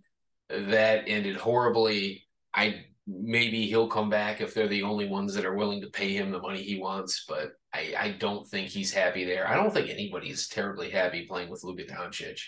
that 0.50 1.04
ended 1.08 1.36
horribly. 1.36 2.26
I 2.54 2.86
maybe 3.06 3.68
he'll 3.68 3.90
come 3.90 4.10
back 4.10 4.40
if 4.40 4.54
they're 4.54 4.70
the 4.70 4.84
only 4.84 5.08
ones 5.08 5.34
that 5.34 5.46
are 5.46 5.54
willing 5.54 5.82
to 5.82 5.90
pay 5.90 6.14
him 6.14 6.32
the 6.32 6.40
money 6.40 6.64
he 6.64 6.80
wants, 6.80 7.26
but 7.28 7.52
I, 7.74 7.94
I 7.98 8.16
don't 8.20 8.48
think 8.48 8.68
he's 8.68 8.94
happy 8.94 9.24
there. 9.24 9.48
I 9.48 9.56
don't 9.56 9.74
think 9.74 9.90
anybody's 9.90 10.48
terribly 10.48 10.90
happy 10.90 11.26
playing 11.26 11.50
with 11.50 11.64
Luka 11.64 11.84
Doncic, 11.84 12.40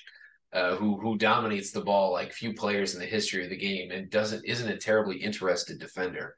uh, 0.52 0.76
who 0.76 1.00
who 1.00 1.18
dominates 1.18 1.72
the 1.72 1.82
ball 1.82 2.12
like 2.12 2.34
few 2.34 2.54
players 2.54 2.94
in 2.94 3.00
the 3.00 3.06
history 3.06 3.44
of 3.44 3.50
the 3.50 3.58
game 3.58 3.92
and 3.92 4.10
doesn't 4.10 4.46
isn't 4.46 4.70
a 4.70 4.78
terribly 4.78 5.18
interested 5.18 5.80
defender. 5.80 6.36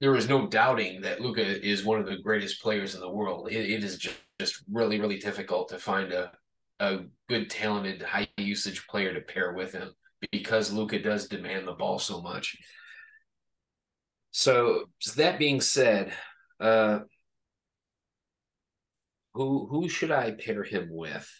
There 0.00 0.14
is 0.14 0.28
no 0.28 0.46
doubting 0.46 1.00
that 1.00 1.20
Luka 1.20 1.66
is 1.66 1.84
one 1.84 1.98
of 1.98 2.06
the 2.06 2.18
greatest 2.18 2.62
players 2.62 2.94
in 2.94 3.00
the 3.00 3.10
world. 3.10 3.48
It, 3.50 3.70
it 3.70 3.82
is 3.82 3.98
just, 3.98 4.16
just 4.38 4.62
really 4.70 5.00
really 5.00 5.18
difficult 5.18 5.68
to 5.70 5.78
find 5.78 6.12
a 6.12 6.32
a 6.78 6.98
good 7.28 7.50
talented 7.50 8.02
high 8.02 8.28
usage 8.36 8.86
player 8.86 9.12
to 9.14 9.20
pair 9.20 9.54
with 9.54 9.72
him 9.72 9.92
because 10.30 10.72
Luka 10.72 10.98
does 10.98 11.28
demand 11.28 11.66
the 11.66 11.72
ball 11.72 11.98
so 11.98 12.20
much. 12.20 12.56
So 14.30 14.84
that 15.16 15.38
being 15.38 15.60
said, 15.62 16.12
uh, 16.60 17.00
who 19.36 19.66
who 19.70 19.88
should 19.88 20.10
I 20.10 20.32
pair 20.32 20.64
him 20.64 20.88
with? 20.90 21.30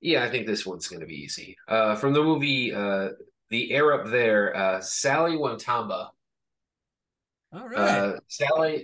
Yeah, 0.00 0.24
I 0.24 0.30
think 0.30 0.46
this 0.46 0.66
one's 0.66 0.88
going 0.88 1.00
to 1.00 1.06
be 1.06 1.22
easy. 1.22 1.56
Uh, 1.66 1.96
from 1.96 2.12
the 2.12 2.22
movie 2.22 2.74
uh, 2.74 3.10
The 3.50 3.72
Air 3.72 3.92
Up 3.94 4.10
There, 4.10 4.54
uh, 4.54 4.80
Saleh 4.80 5.38
Wantamba. 5.38 6.10
All 7.52 7.68
right. 7.68 7.78
Uh, 7.78 8.12
Saleh, 8.28 8.82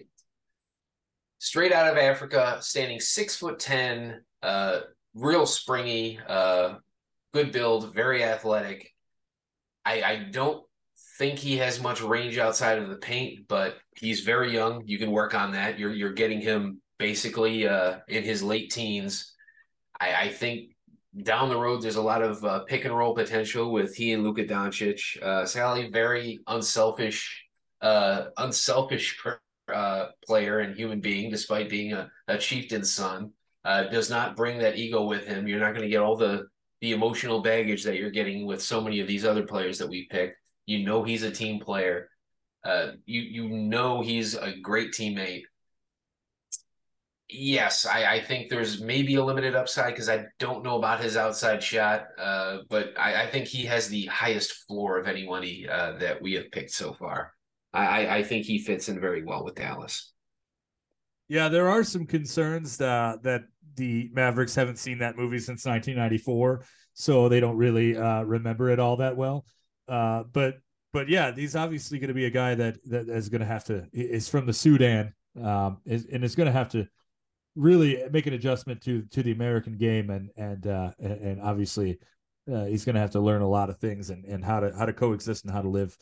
straight 1.38 1.72
out 1.72 1.90
of 1.92 1.98
Africa, 1.98 2.58
standing 2.60 2.98
six 2.98 3.36
foot 3.36 3.58
ten, 3.58 4.22
uh, 4.42 4.80
real 5.14 5.46
springy, 5.46 6.18
uh, 6.26 6.76
good 7.34 7.52
build, 7.52 7.94
very 7.94 8.24
athletic. 8.24 8.90
I, 9.84 10.02
I 10.02 10.16
don't 10.30 10.64
think 11.18 11.38
he 11.38 11.58
has 11.58 11.80
much 11.80 12.00
range 12.00 12.38
outside 12.38 12.78
of 12.78 12.88
the 12.88 12.96
paint, 12.96 13.46
but 13.48 13.76
he's 13.96 14.20
very 14.20 14.52
young. 14.52 14.82
You 14.86 14.98
can 14.98 15.10
work 15.10 15.34
on 15.34 15.52
that. 15.52 15.78
You're 15.78 15.92
you're 15.92 16.12
getting 16.12 16.40
him 16.40 16.80
basically 16.98 17.66
uh, 17.66 17.98
in 18.08 18.22
his 18.22 18.42
late 18.42 18.70
teens. 18.70 19.34
I, 20.00 20.14
I 20.14 20.28
think 20.28 20.70
down 21.22 21.50
the 21.50 21.58
road 21.58 21.82
there's 21.82 21.96
a 21.96 22.02
lot 22.02 22.22
of 22.22 22.44
uh, 22.44 22.60
pick 22.60 22.84
and 22.84 22.96
roll 22.96 23.14
potential 23.14 23.70
with 23.70 23.94
he 23.94 24.12
and 24.12 24.22
Luka 24.22 24.44
Doncic. 24.44 25.22
Uh, 25.22 25.44
Saleh, 25.44 25.92
very 25.92 26.40
unselfish, 26.46 27.44
uh, 27.82 28.26
unselfish 28.38 29.22
uh, 29.72 30.06
player 30.24 30.60
and 30.60 30.74
human 30.74 31.00
being, 31.00 31.30
despite 31.30 31.68
being 31.68 31.92
a, 31.92 32.10
a 32.28 32.38
chieftain's 32.38 32.92
son. 32.92 33.32
Uh, 33.64 33.84
does 33.84 34.10
not 34.10 34.34
bring 34.34 34.58
that 34.58 34.76
ego 34.76 35.04
with 35.04 35.24
him. 35.24 35.46
You're 35.46 35.60
not 35.60 35.70
going 35.70 35.82
to 35.82 35.88
get 35.88 36.02
all 36.02 36.16
the 36.16 36.48
the 36.80 36.90
emotional 36.90 37.42
baggage 37.42 37.84
that 37.84 37.96
you're 37.96 38.10
getting 38.10 38.44
with 38.44 38.60
so 38.60 38.80
many 38.80 38.98
of 38.98 39.06
these 39.06 39.24
other 39.24 39.44
players 39.44 39.78
that 39.78 39.88
we 39.88 40.06
picked. 40.06 40.41
You 40.66 40.84
know 40.84 41.02
he's 41.02 41.22
a 41.22 41.30
team 41.30 41.60
player. 41.60 42.08
Uh, 42.64 42.92
you 43.06 43.20
you 43.20 43.48
know 43.48 44.02
he's 44.02 44.34
a 44.34 44.54
great 44.60 44.92
teammate. 44.92 45.42
Yes, 47.28 47.86
I, 47.86 48.16
I 48.16 48.20
think 48.20 48.50
there's 48.50 48.82
maybe 48.82 49.14
a 49.14 49.24
limited 49.24 49.56
upside 49.56 49.94
because 49.94 50.10
I 50.10 50.26
don't 50.38 50.62
know 50.62 50.76
about 50.76 51.00
his 51.00 51.16
outside 51.16 51.62
shot, 51.62 52.04
uh, 52.18 52.58
but 52.68 52.92
I, 52.98 53.22
I 53.22 53.26
think 53.26 53.46
he 53.46 53.64
has 53.64 53.88
the 53.88 54.04
highest 54.06 54.52
floor 54.66 54.98
of 54.98 55.08
anybody 55.08 55.66
uh, 55.66 55.92
that 55.92 56.20
we 56.20 56.34
have 56.34 56.50
picked 56.52 56.72
so 56.72 56.92
far. 56.92 57.32
I, 57.72 58.18
I, 58.18 58.22
think 58.22 58.44
he 58.44 58.58
fits 58.58 58.90
in 58.90 59.00
very 59.00 59.24
well 59.24 59.44
with 59.44 59.54
Dallas. 59.54 60.12
Yeah, 61.28 61.48
there 61.48 61.70
are 61.70 61.82
some 61.84 62.04
concerns 62.04 62.78
uh, 62.78 63.16
that 63.22 63.44
the 63.76 64.10
Mavericks 64.12 64.54
haven't 64.54 64.78
seen 64.78 64.98
that 64.98 65.16
movie 65.16 65.38
since 65.38 65.64
1994, 65.64 66.66
so 66.92 67.30
they 67.30 67.40
don't 67.40 67.56
really 67.56 67.96
uh, 67.96 68.22
remember 68.24 68.68
it 68.68 68.78
all 68.78 68.98
that 68.98 69.16
well. 69.16 69.46
Uh, 69.92 70.24
but 70.32 70.54
but 70.94 71.08
yeah, 71.08 71.34
he's 71.34 71.54
obviously 71.54 71.98
going 71.98 72.08
to 72.08 72.14
be 72.14 72.24
a 72.24 72.30
guy 72.30 72.54
that 72.54 72.78
that 72.86 73.10
is 73.10 73.28
going 73.28 73.42
to 73.42 73.46
have 73.46 73.64
to 73.64 73.86
is 73.92 74.26
from 74.26 74.46
the 74.46 74.52
Sudan, 74.52 75.12
um, 75.42 75.78
is, 75.84 76.06
and 76.10 76.24
is 76.24 76.34
going 76.34 76.46
to 76.46 76.52
have 76.52 76.70
to 76.70 76.88
really 77.56 78.02
make 78.10 78.26
an 78.26 78.32
adjustment 78.32 78.80
to 78.82 79.02
to 79.10 79.22
the 79.22 79.32
American 79.32 79.76
game, 79.76 80.08
and 80.08 80.30
and 80.38 80.66
uh, 80.66 80.92
and, 80.98 81.42
obviously 81.42 81.98
uh, 82.50 82.64
he's 82.64 82.86
going 82.86 82.94
to 82.94 83.02
have 83.02 83.10
to 83.10 83.20
learn 83.20 83.42
a 83.42 83.48
lot 83.48 83.68
of 83.68 83.78
things 83.80 84.08
and 84.08 84.24
and 84.24 84.42
how 84.42 84.60
to 84.60 84.72
how 84.74 84.86
to 84.86 84.94
coexist 84.94 85.44
and 85.44 85.52
how 85.52 85.60
to 85.60 85.68
live 85.68 85.94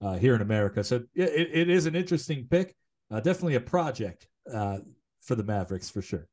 uh, 0.00 0.14
here 0.14 0.34
in 0.34 0.40
America. 0.40 0.82
So 0.82 1.02
yeah, 1.14 1.26
it, 1.26 1.50
it 1.52 1.68
is 1.68 1.84
an 1.84 1.94
interesting 1.94 2.46
pick, 2.50 2.74
uh, 3.10 3.20
definitely 3.20 3.56
a 3.56 3.60
project 3.60 4.26
uh, 4.50 4.78
for 5.20 5.34
the 5.34 5.44
Mavericks 5.44 5.90
for 5.90 6.00
sure. 6.00 6.26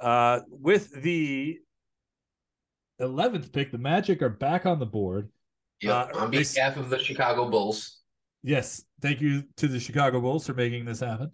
Uh, 0.00 0.40
with 0.48 0.90
the 1.02 1.60
11th 3.06 3.52
pick, 3.52 3.72
the 3.72 3.78
Magic 3.78 4.22
are 4.22 4.28
back 4.28 4.66
on 4.66 4.78
the 4.78 4.86
board. 4.86 5.30
Yep. 5.80 5.92
Uh, 6.14 6.18
on 6.18 6.30
they- 6.30 6.38
behalf 6.38 6.76
of 6.76 6.90
the 6.90 6.98
Chicago 6.98 7.48
Bulls. 7.48 7.98
Yes, 8.44 8.84
thank 9.00 9.20
you 9.20 9.44
to 9.58 9.68
the 9.68 9.78
Chicago 9.78 10.20
Bulls 10.20 10.46
for 10.46 10.54
making 10.54 10.84
this 10.84 11.00
happen. 11.00 11.30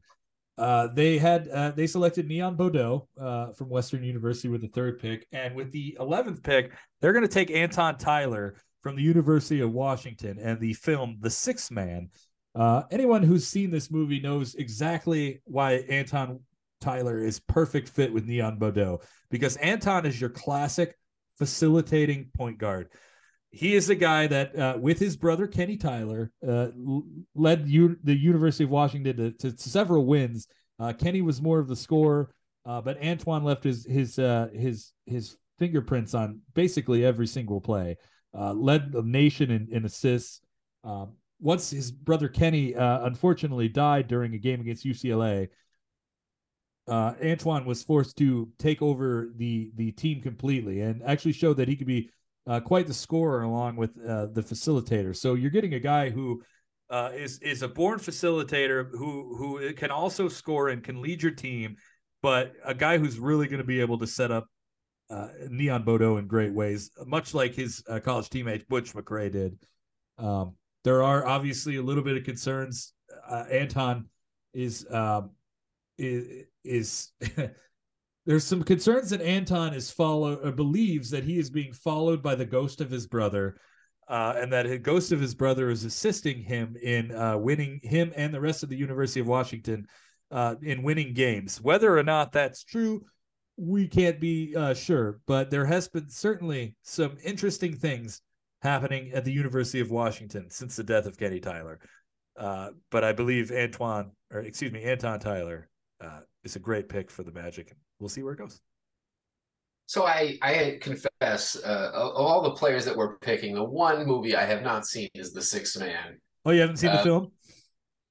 Uh, 0.59 0.89
they 0.93 1.19
had 1.19 1.49
uh, 1.49 1.71
they 1.71 1.87
selected 1.87 2.27
Neon 2.27 2.57
Boudeaux 2.57 3.07
uh, 3.19 3.53
from 3.53 3.69
Western 3.69 4.03
University 4.03 4.49
with 4.49 4.61
the 4.61 4.69
third 4.69 4.99
pick, 4.99 5.27
and 5.33 5.55
with 5.55 5.71
the 5.71 5.97
eleventh 6.01 6.43
pick, 6.43 6.73
they're 7.01 7.13
going 7.13 7.25
to 7.25 7.33
take 7.33 7.51
Anton 7.51 7.97
Tyler 7.97 8.57
from 8.83 8.97
the 8.97 9.03
University 9.03 9.61
of 9.61 9.73
Washington 9.73 10.39
and 10.41 10.61
the 10.61 10.73
film 10.75 11.17
The 11.21 11.31
Sixth 11.31 11.71
Man. 11.71 12.11
Uh, 12.55 12.83
anyone 12.91 13.23
who's 13.23 13.47
seen 13.47 13.71
this 13.71 13.91
movie 13.91 14.21
knows 14.21 14.57
exactly 14.57 15.41
why 15.45 15.75
Anton 15.89 16.41
Tyler 16.81 17.19
is 17.19 17.39
perfect 17.39 17.89
fit 17.89 18.13
with 18.13 18.27
Neon 18.27 18.59
Boudeaux 18.59 19.01
because 19.31 19.57
Anton 19.57 20.07
is 20.07 20.21
your 20.21 20.31
classic 20.31 20.97
facilitating 21.39 22.31
point 22.35 22.59
guard 22.59 22.89
he 23.51 23.75
is 23.75 23.89
a 23.89 23.95
guy 23.95 24.27
that, 24.27 24.57
uh, 24.59 24.77
with 24.79 24.99
his 24.99 25.17
brother 25.17 25.47
Kenny 25.47 25.77
Tyler, 25.77 26.31
uh, 26.47 26.69
led 27.35 27.69
U- 27.69 27.97
the 28.03 28.17
University 28.17 28.65
of 28.65 28.71
Washington 28.71 29.17
to, 29.17 29.31
to, 29.33 29.57
to 29.57 29.69
several 29.69 30.05
wins. 30.05 30.47
Uh, 30.79 30.93
Kenny 30.93 31.23
was 31.23 31.41
more 31.41 31.59
of 31.59 31.69
the 31.69 31.77
scorer, 31.77 32.31
uh, 32.67 32.81
but 32.81 33.03
Antoine 33.03 33.45
left 33.45 33.65
his 33.65 33.87
his 33.87 34.19
uh, 34.19 34.49
his 34.53 34.93
his 35.07 35.37
fingerprints 35.59 36.15
on 36.15 36.41
basically 36.55 37.05
every 37.05 37.27
single 37.27 37.61
play. 37.61 37.97
Uh, 38.39 38.53
led 38.53 38.93
the 38.93 39.03
nation 39.03 39.51
in, 39.51 39.67
in 39.73 39.87
assists. 39.87 40.41
Um, 40.85 41.15
once 41.41 41.71
his 41.71 41.91
brother 41.91 42.29
Kenny 42.29 42.75
unfortunately 42.75 43.69
died 43.69 44.09
during 44.09 44.35
a 44.35 44.39
game 44.39 44.61
against 44.61 44.85
UCLA, 44.85 45.49
Antoine 46.91 47.65
was 47.65 47.83
forced 47.83 48.17
to 48.19 48.49
take 48.59 48.83
over 48.83 49.31
the 49.37 49.71
the 49.77 49.93
team 49.93 50.21
completely 50.21 50.81
and 50.81 51.03
actually 51.03 51.33
showed 51.33 51.57
that 51.59 51.69
he 51.69 51.77
could 51.77 51.87
be 51.87 52.11
uh, 52.47 52.61
quite 52.61 52.87
the 52.87 52.95
scorer 52.95 53.43
along 53.43 53.77
with 53.77 53.91
uh, 54.07 54.27
the 54.27 54.43
facilitator. 54.43 55.15
So 55.15 55.35
you're 55.35 55.51
getting 55.51 55.75
a 55.75 55.81
guy 55.81 56.11
who 56.11 56.43
uh, 56.91 57.11
is 57.15 57.39
is 57.41 57.63
a 57.63 57.69
born 57.69 57.99
facilitator 57.99 58.91
who 58.91 59.37
who 59.37 59.73
can 59.75 59.91
also 59.91 60.29
score 60.29 60.71
and 60.71 60.83
can 60.83 61.03
lead 61.03 61.23
your 61.23 61.33
team, 61.33 61.77
but 62.23 62.55
a 62.65 62.75
guy 62.75 62.97
who's 62.99 63.19
really 63.19 63.47
going 63.47 63.61
to 63.61 63.67
be 63.67 63.81
able 63.81 63.99
to 63.99 64.07
set 64.07 64.31
up 64.31 64.47
uh, 65.11 65.29
Neon 65.51 65.85
Boudeaux 65.85 66.19
in 66.19 66.27
great 66.27 66.53
ways, 66.53 66.91
much 67.07 67.35
like 67.35 67.55
his 67.55 67.83
uh, 67.89 68.01
college 68.01 68.31
teammate 68.31 68.67
Butch 68.69 68.95
McRae 68.95 69.31
did. 69.31 69.59
Um, 70.17 70.55
there 70.85 71.03
are 71.03 71.27
obviously 71.27 71.77
a 71.77 71.83
little 71.83 72.03
bit 72.03 72.17
of 72.17 72.25
concerns. 72.25 72.95
Uh, 73.29 73.45
Anton 73.51 74.07
is 74.55 74.87
um, 74.91 75.31
is 75.99 76.47
is 76.65 77.13
there's 78.27 78.45
some 78.45 78.63
concerns 78.63 79.11
that 79.11 79.23
Anton 79.23 79.75
is 79.75 79.91
follow 79.91 80.37
or 80.37 80.53
believes 80.53 81.11
that 81.11 81.25
he 81.25 81.39
is 81.39 81.51
being 81.51 81.73
followed 81.73 82.23
by 82.23 82.35
the 82.35 82.47
ghost 82.47 82.81
of 82.81 82.91
his 82.91 83.07
brother, 83.07 83.57
uh, 84.09 84.35
and 84.37 84.53
that 84.53 84.67
the 84.67 84.79
ghost 84.79 85.13
of 85.13 85.21
his 85.21 85.35
brother 85.35 85.71
is 85.71 85.85
assisting 85.85 86.43
him 86.43 86.77
in 86.83 87.13
uh, 87.13 87.37
winning 87.37 87.81
him 87.83 88.13
and 88.17 88.33
the 88.33 88.41
rest 88.41 88.63
of 88.63 88.69
the 88.69 88.77
University 88.77 89.21
of 89.21 89.27
Washington 89.27 89.87
uh, 90.31 90.55
in 90.63 90.83
winning 90.83 91.15
games. 91.15 91.61
Whether 91.61 91.97
or 91.97 92.03
not 92.03 92.33
that's 92.33 92.65
true, 92.65 93.05
we 93.57 93.89
can't 93.89 94.21
be 94.21 94.55
uh, 94.57 94.75
sure, 94.75 95.21
but 95.27 95.51
there 95.51 95.67
has 95.67 95.89
been 95.89 96.09
certainly 96.09 96.77
some 96.83 97.17
interesting 97.25 97.75
things 97.75 98.23
happening 98.63 99.11
at 99.13 99.25
the 99.25 99.33
University 99.33 99.81
of 99.81 99.91
Washington 99.91 100.51
since 100.51 100.77
the 100.77 100.85
death 100.85 101.07
of 101.07 101.19
Kenny 101.19 101.41
Tyler. 101.41 101.79
Uh, 102.37 102.71
but 102.91 103.05
I 103.05 103.13
believe 103.13 103.51
Antoine, 103.51 104.13
or 104.31 104.41
excuse 104.41 104.71
me, 104.71 104.85
Anton 104.85 105.19
Tyler, 105.19 105.69
uh, 106.01 106.21
is 106.45 106.57
a 106.57 106.59
great 106.59 106.89
pick 106.89 107.11
for 107.11 107.23
the 107.23 107.33
Magic. 107.33 107.75
We'll 107.99 108.09
see 108.09 108.23
where 108.23 108.35
it 108.35 108.39
goes. 108.39 108.61
So 109.87 110.05
I 110.05 110.39
I 110.43 110.79
confess, 110.83 111.57
uh, 111.57 111.91
of 111.95 112.13
all 112.15 112.43
the 112.43 112.51
players 112.53 112.85
that 112.85 112.97
we're 112.97 113.17
picking, 113.19 113.55
the 113.55 113.65
one 113.65 114.07
movie 114.07 114.37
I 114.37 114.45
have 114.45 114.63
not 114.63 114.87
seen 114.87 115.09
is 115.15 115.33
The 115.33 115.43
Sixth 115.43 115.79
Man. 115.81 116.21
Oh, 116.45 116.51
you 116.51 116.61
haven't 116.61 116.77
seen 116.77 116.93
the 116.93 117.01
Uh, 117.01 117.05
film? 117.05 117.33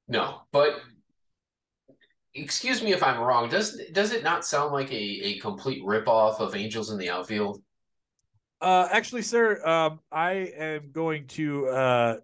No, 0.08 0.42
but 0.52 0.82
excuse 2.34 2.82
me 2.82 2.94
if 2.94 3.04
I'm 3.04 3.20
wrong. 3.20 3.50
Does 3.50 3.80
does 3.92 4.12
it 4.12 4.24
not 4.24 4.46
sound 4.46 4.74
like 4.74 4.92
a, 4.92 4.96
a 4.96 5.40
complete 5.40 5.84
ripoff 5.84 6.40
of 6.40 6.56
Angels 6.56 6.92
in 6.92 6.98
the 6.98 7.10
Outfield? 7.10 7.62
Uh, 8.60 8.88
actually, 8.92 9.22
sir, 9.22 9.64
um, 9.68 10.00
I 10.12 10.32
am 10.58 10.92
going 10.92 11.28
to 11.28 11.68
uh, 11.68 12.18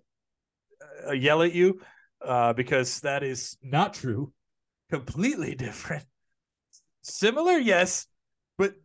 uh, 1.07 1.11
yell 1.11 1.43
at 1.43 1.53
you 1.53 1.80
uh, 2.26 2.53
because 2.53 3.01
that 3.01 3.22
is 3.22 3.55
not 3.61 3.93
true. 3.93 4.34
Completely 4.93 5.55
different. 5.67 6.05
Similar, 7.01 7.57
yes, 7.57 8.07
but 8.57 8.75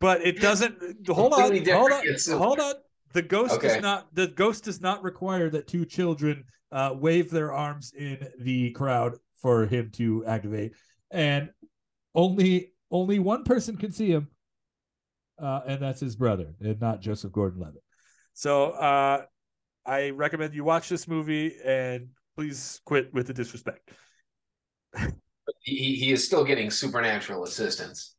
but 0.00 0.22
it 0.22 0.40
doesn't. 0.40 0.78
Hold 1.08 1.34
on, 1.34 1.64
hold 1.66 1.92
on, 1.92 2.02
hold 2.28 2.60
on. 2.60 2.74
The 3.12 3.22
ghost 3.22 3.54
Okay. 3.54 3.68
does 3.68 3.82
not. 3.82 4.14
The 4.14 4.28
ghost 4.28 4.64
does 4.64 4.80
not 4.80 5.02
require 5.02 5.50
that 5.50 5.66
two 5.66 5.84
children 5.84 6.44
uh, 6.72 6.94
wave 6.96 7.30
their 7.30 7.52
arms 7.52 7.92
in 7.96 8.26
the 8.38 8.70
crowd 8.70 9.16
for 9.36 9.66
him 9.66 9.90
to 9.94 10.24
activate, 10.26 10.72
and 11.10 11.50
only 12.14 12.72
only 12.90 13.18
one 13.18 13.44
person 13.44 13.76
can 13.76 13.92
see 13.92 14.10
him 14.10 14.28
uh, 15.40 15.60
and 15.66 15.80
that's 15.80 16.00
his 16.00 16.16
brother, 16.16 16.54
and 16.60 16.80
not 16.80 17.00
Joseph 17.00 17.32
Gordon-Levitt. 17.32 17.82
So 18.34 18.70
uh, 18.72 19.22
I 19.86 20.10
recommend 20.10 20.54
you 20.54 20.64
watch 20.64 20.88
this 20.88 21.08
movie 21.08 21.56
and 21.64 22.08
please 22.36 22.80
quit 22.84 23.12
with 23.12 23.26
the 23.26 23.34
disrespect. 23.34 23.90
He 25.62 25.94
he 25.96 26.12
is 26.12 26.24
still 26.24 26.44
getting 26.44 26.70
supernatural 26.70 27.44
assistance. 27.44 28.14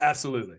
Absolutely, 0.00 0.56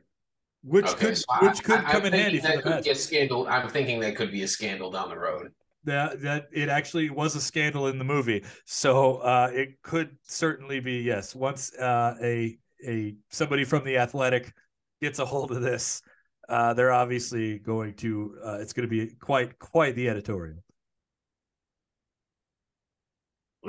which 0.63 0.85
Okay, 0.87 1.07
could 1.07 1.17
so 1.17 1.25
I- 1.29 1.45
which 1.47 1.63
could 1.63 1.79
I- 1.79 1.91
come 1.91 2.05
in 2.05 2.11
thinking 2.11 2.19
handy 2.21 2.37
for 2.39 2.47
that 2.47 2.55
the 2.57 2.61
could 2.61 2.69
Magic. 2.71 2.95
scandal. 2.97 3.47
I'm 3.47 3.69
thinking 3.69 3.99
that 4.01 4.15
could 4.15 4.31
be 4.31 4.43
a 4.43 4.47
scandal 4.47 4.91
down 4.91 5.09
the 5.09 5.17
road. 5.17 5.51
That 5.83 6.21
that 6.21 6.47
it 6.53 6.69
actually 6.69 7.09
was 7.09 7.35
a 7.35 7.41
scandal 7.41 7.87
in 7.87 7.97
the 7.97 8.03
movie, 8.03 8.43
so 8.65 9.17
uh, 9.17 9.49
it 9.53 9.81
could 9.81 10.15
certainly 10.23 10.79
be 10.79 10.99
yes. 11.01 11.33
Once 11.35 11.73
uh, 11.75 12.15
a 12.21 12.57
a 12.87 13.15
somebody 13.29 13.63
from 13.63 13.83
the 13.83 13.97
Athletic 13.97 14.53
gets 15.01 15.17
a 15.19 15.25
hold 15.25 15.51
of 15.51 15.61
this, 15.61 16.01
uh, 16.49 16.73
they're 16.75 16.93
obviously 16.93 17.57
going 17.59 17.95
to. 17.95 18.37
Uh, 18.45 18.57
it's 18.61 18.73
going 18.73 18.87
to 18.87 18.89
be 18.89 19.13
quite 19.15 19.57
quite 19.57 19.95
the 19.95 20.07
editorial. 20.07 20.63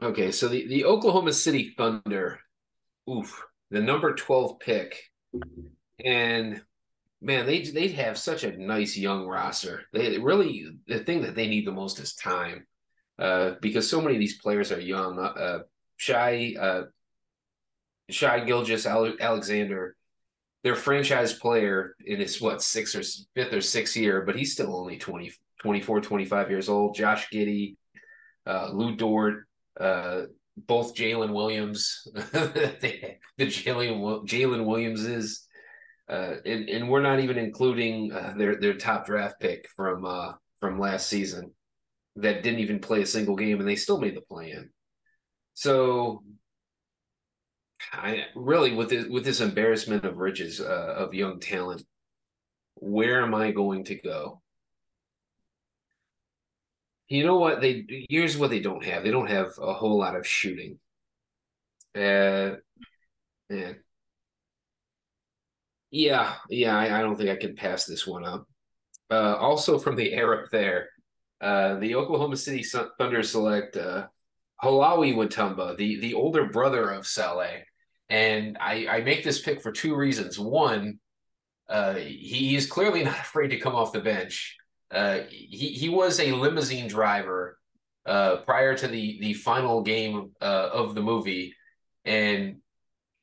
Okay, 0.01 0.31
so 0.31 0.49
the, 0.49 0.67
the 0.69 0.85
Oklahoma 0.85 1.33
City 1.33 1.75
Thunder, 1.77 2.41
oof, 3.11 3.45
the 3.71 3.81
number 3.81 4.15
12 4.15 4.59
pick. 4.59 5.11
And 6.03 6.63
man, 7.21 7.47
they 7.47 7.63
they 7.63 7.89
have 7.89 8.19
such 8.19 8.45
a 8.45 8.57
nice 8.57 8.97
young 8.97 9.27
roster. 9.27 9.83
They 9.93 10.19
really 10.19 10.67
the 10.87 11.01
thing 11.01 11.23
that 11.23 11.35
they 11.35 11.47
need 11.47 11.67
the 11.67 11.73
most 11.73 11.99
is 12.01 12.15
time. 12.15 12.67
Uh, 13.19 13.53
because 13.61 13.89
so 13.89 14.01
many 14.01 14.15
of 14.15 14.21
these 14.21 14.41
players 14.41 14.73
are 14.73 14.81
young. 14.81 15.19
Uh, 15.19 15.23
uh 15.23 15.59
Shai 15.97 16.55
uh 16.59 16.83
Shai 18.11 18.45
Gilgeous 18.45 18.87
Ale- 18.87 19.17
Alexander, 19.21 19.97
their 20.65 20.75
franchise 20.75 21.33
player 21.33 21.95
in 22.05 22.19
his 22.19 22.41
what 22.41 22.63
sixth 22.63 22.97
or 22.97 23.03
fifth 23.35 23.53
or 23.53 23.61
sixth 23.61 23.97
year, 23.97 24.23
but 24.23 24.37
he's 24.37 24.53
still 24.53 24.77
only 24.77 24.99
20, 24.99 25.33
24, 25.61 26.01
25 26.01 26.51
years 26.51 26.69
old. 26.69 26.95
Josh 26.95 27.29
Giddey, 27.33 27.77
uh, 28.47 28.71
Lu 28.73 28.97
Dort, 28.97 29.47
uh, 29.81 30.23
both 30.57 30.95
Jalen 30.95 31.33
Williams, 31.33 32.07
the 32.15 33.19
Jalen 33.41 34.27
Jalen 34.27 34.67
Williamses, 34.67 35.47
uh, 36.09 36.35
and 36.45 36.69
and 36.69 36.89
we're 36.89 37.03
not 37.03 37.21
even 37.21 37.39
including 37.39 38.13
uh, 38.13 38.35
their 38.37 38.57
their 38.61 38.75
top 38.75 39.07
draft 39.07 39.41
pick 39.41 39.69
from 39.75 40.05
uh, 40.05 40.33
from 40.61 40.79
last 40.79 41.09
season 41.09 41.53
that 42.17 42.43
didn't 42.43 42.61
even 42.61 42.79
play 42.79 43.03
a 43.03 43.07
single 43.07 43.37
game, 43.37 43.61
and 43.61 43.69
they 43.69 43.77
still 43.77 43.99
made 43.99 44.17
the 44.17 44.21
play 44.21 44.51
in. 44.51 44.69
So, 45.55 46.23
I 47.93 48.27
really 48.35 48.75
with 48.75 48.91
this 48.91 49.07
with 49.09 49.25
this 49.25 49.41
embarrassment 49.41 50.05
of 50.05 50.19
riches 50.19 50.61
uh, 50.61 50.95
of 50.99 51.15
young 51.15 51.41
talent, 51.41 51.83
where 52.75 53.23
am 53.23 53.35
I 53.35 53.53
going 53.53 53.85
to 53.85 53.95
go? 53.95 54.42
You 57.09 57.27
know 57.27 57.37
what 57.37 57.61
they 57.61 58.07
here's 58.09 58.37
what 58.37 58.51
they 58.51 58.61
don't 58.61 58.85
have. 58.85 59.05
They 59.05 59.11
don't 59.11 59.31
have 59.31 59.53
a 59.61 59.75
whole 59.75 59.99
lot 59.99 60.17
of 60.17 60.27
shooting. 60.27 60.79
Uh, 61.95 62.57
man. 63.51 63.77
Yeah, 65.91 66.35
yeah, 66.49 66.77
I, 66.77 66.99
I 66.99 67.03
don't 67.03 67.17
think 67.17 67.29
I 67.29 67.37
can 67.37 67.55
pass 67.55 67.85
this 67.85 68.07
one 68.07 68.25
up. 68.25 68.47
Uh, 69.11 69.37
also 69.37 69.79
from 69.79 69.95
the 69.97 70.13
air 70.13 70.43
up 70.43 70.51
there, 70.51 70.89
uh, 71.43 71.79
the 71.79 71.97
Oklahoma 71.97 72.37
City 72.37 72.65
Thunder 72.99 73.23
select 73.23 73.77
uh, 73.77 74.07
Halawi 74.63 75.15
Watumba, 75.15 75.77
the 75.77 76.01
the 76.01 76.15
older 76.15 76.47
brother 76.47 76.91
of 76.91 77.07
Saleh, 77.07 77.65
and 78.09 78.57
I 78.59 78.87
I 78.89 79.01
make 79.03 79.23
this 79.25 79.43
pick 79.43 79.61
for 79.61 79.73
two 79.73 79.95
reasons. 79.95 80.39
One, 80.39 80.99
uh, 81.69 81.95
he 81.95 82.57
is 82.57 82.67
clearly 82.67 83.05
not 83.05 83.19
afraid 83.19 83.49
to 83.49 83.59
come 83.59 83.75
off 83.75 83.93
the 83.93 84.01
bench. 84.01 84.57
Uh, 84.93 85.21
he 85.31 85.69
he 85.69 85.89
was 85.89 86.21
a 86.21 86.33
limousine 86.33 86.87
driver 86.87 87.59
uh, 88.05 88.37
prior 88.39 88.77
to 88.77 88.87
the 88.87 89.19
the 89.21 89.33
final 89.35 89.83
game 89.83 90.33
uh, 90.41 90.69
of 90.73 90.95
the 90.95 91.01
movie, 91.01 91.55
and 92.05 92.57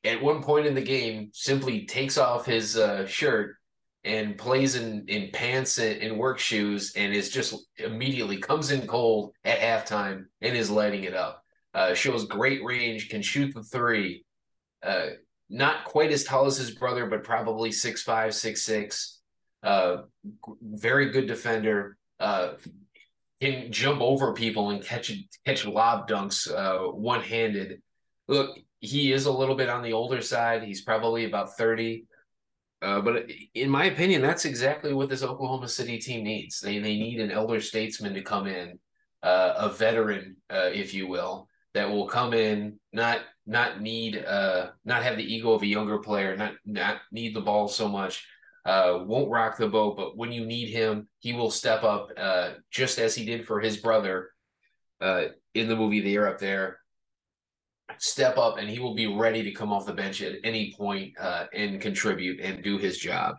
at 0.02 0.22
one 0.22 0.42
point 0.42 0.66
in 0.66 0.74
the 0.74 0.80
game, 0.82 1.30
simply 1.32 1.86
takes 1.86 2.18
off 2.18 2.44
his 2.44 2.76
uh, 2.76 3.06
shirt 3.06 3.56
and 4.02 4.36
plays 4.36 4.74
in 4.74 5.04
in 5.06 5.30
pants 5.32 5.78
and, 5.78 6.02
and 6.02 6.18
work 6.18 6.38
shoes, 6.38 6.92
and 6.96 7.14
is 7.14 7.30
just 7.30 7.54
immediately 7.76 8.38
comes 8.38 8.72
in 8.72 8.86
cold 8.86 9.32
at 9.44 9.60
halftime 9.60 10.24
and 10.40 10.56
is 10.56 10.70
lighting 10.70 11.04
it 11.04 11.14
up. 11.14 11.44
Uh, 11.72 11.94
shows 11.94 12.24
great 12.26 12.64
range, 12.64 13.08
can 13.08 13.22
shoot 13.22 13.54
the 13.54 13.62
three. 13.62 14.24
Not 15.52 15.84
quite 15.84 16.12
as 16.12 16.22
tall 16.22 16.46
as 16.46 16.56
his 16.56 16.70
brother, 16.70 17.06
but 17.06 17.24
probably 17.24 17.72
six 17.72 18.02
five, 18.02 18.34
six 18.34 18.62
six. 18.62 19.19
Uh, 19.62 20.02
very 20.62 21.10
good 21.10 21.26
defender. 21.26 21.96
Uh, 22.18 22.52
can 23.40 23.72
jump 23.72 24.00
over 24.00 24.34
people 24.34 24.70
and 24.70 24.84
catch 24.84 25.12
catch 25.46 25.64
lob 25.66 26.08
dunks 26.08 26.50
uh, 26.50 26.90
one 26.92 27.22
handed. 27.22 27.80
Look, 28.28 28.58
he 28.80 29.12
is 29.12 29.26
a 29.26 29.32
little 29.32 29.54
bit 29.54 29.68
on 29.68 29.82
the 29.82 29.94
older 29.94 30.20
side. 30.20 30.62
He's 30.62 30.82
probably 30.82 31.24
about 31.24 31.56
thirty. 31.56 32.04
Uh, 32.82 33.00
but 33.00 33.30
in 33.54 33.68
my 33.68 33.84
opinion, 33.84 34.22
that's 34.22 34.46
exactly 34.46 34.94
what 34.94 35.08
this 35.10 35.22
Oklahoma 35.22 35.68
City 35.68 35.98
team 35.98 36.24
needs. 36.24 36.60
They 36.60 36.78
they 36.78 36.96
need 36.96 37.20
an 37.20 37.30
elder 37.30 37.60
statesman 37.60 38.14
to 38.14 38.22
come 38.22 38.46
in, 38.46 38.78
uh, 39.22 39.54
a 39.56 39.68
veteran, 39.68 40.36
uh, 40.50 40.70
if 40.72 40.94
you 40.94 41.06
will, 41.06 41.48
that 41.74 41.90
will 41.90 42.06
come 42.06 42.32
in, 42.32 42.78
not 42.92 43.20
not 43.46 43.80
need 43.80 44.22
uh 44.24 44.68
not 44.84 45.02
have 45.02 45.16
the 45.16 45.34
ego 45.34 45.52
of 45.52 45.62
a 45.62 45.66
younger 45.66 45.98
player, 45.98 46.36
not 46.36 46.52
not 46.64 46.98
need 47.12 47.34
the 47.34 47.40
ball 47.40 47.68
so 47.68 47.88
much, 47.88 48.26
uh, 48.64 49.00
won't 49.06 49.30
rock 49.30 49.56
the 49.56 49.68
boat, 49.68 49.96
but 49.96 50.16
when 50.16 50.32
you 50.32 50.44
need 50.44 50.68
him, 50.68 51.08
he 51.18 51.32
will 51.32 51.50
step 51.50 51.82
up, 51.82 52.10
uh, 52.16 52.50
just 52.70 52.98
as 52.98 53.14
he 53.14 53.24
did 53.24 53.46
for 53.46 53.60
his 53.60 53.76
brother, 53.76 54.30
uh, 55.00 55.24
in 55.54 55.68
the 55.68 55.76
movie 55.76 56.00
The 56.00 56.14
Air 56.14 56.28
Up 56.28 56.38
There. 56.38 56.78
Step 57.98 58.38
up, 58.38 58.58
and 58.58 58.68
he 58.68 58.78
will 58.78 58.94
be 58.94 59.06
ready 59.06 59.42
to 59.42 59.52
come 59.52 59.72
off 59.72 59.86
the 59.86 59.92
bench 59.92 60.22
at 60.22 60.36
any 60.44 60.74
point, 60.76 61.14
uh, 61.18 61.46
and 61.52 61.80
contribute 61.80 62.40
and 62.40 62.62
do 62.62 62.78
his 62.78 62.98
job. 62.98 63.36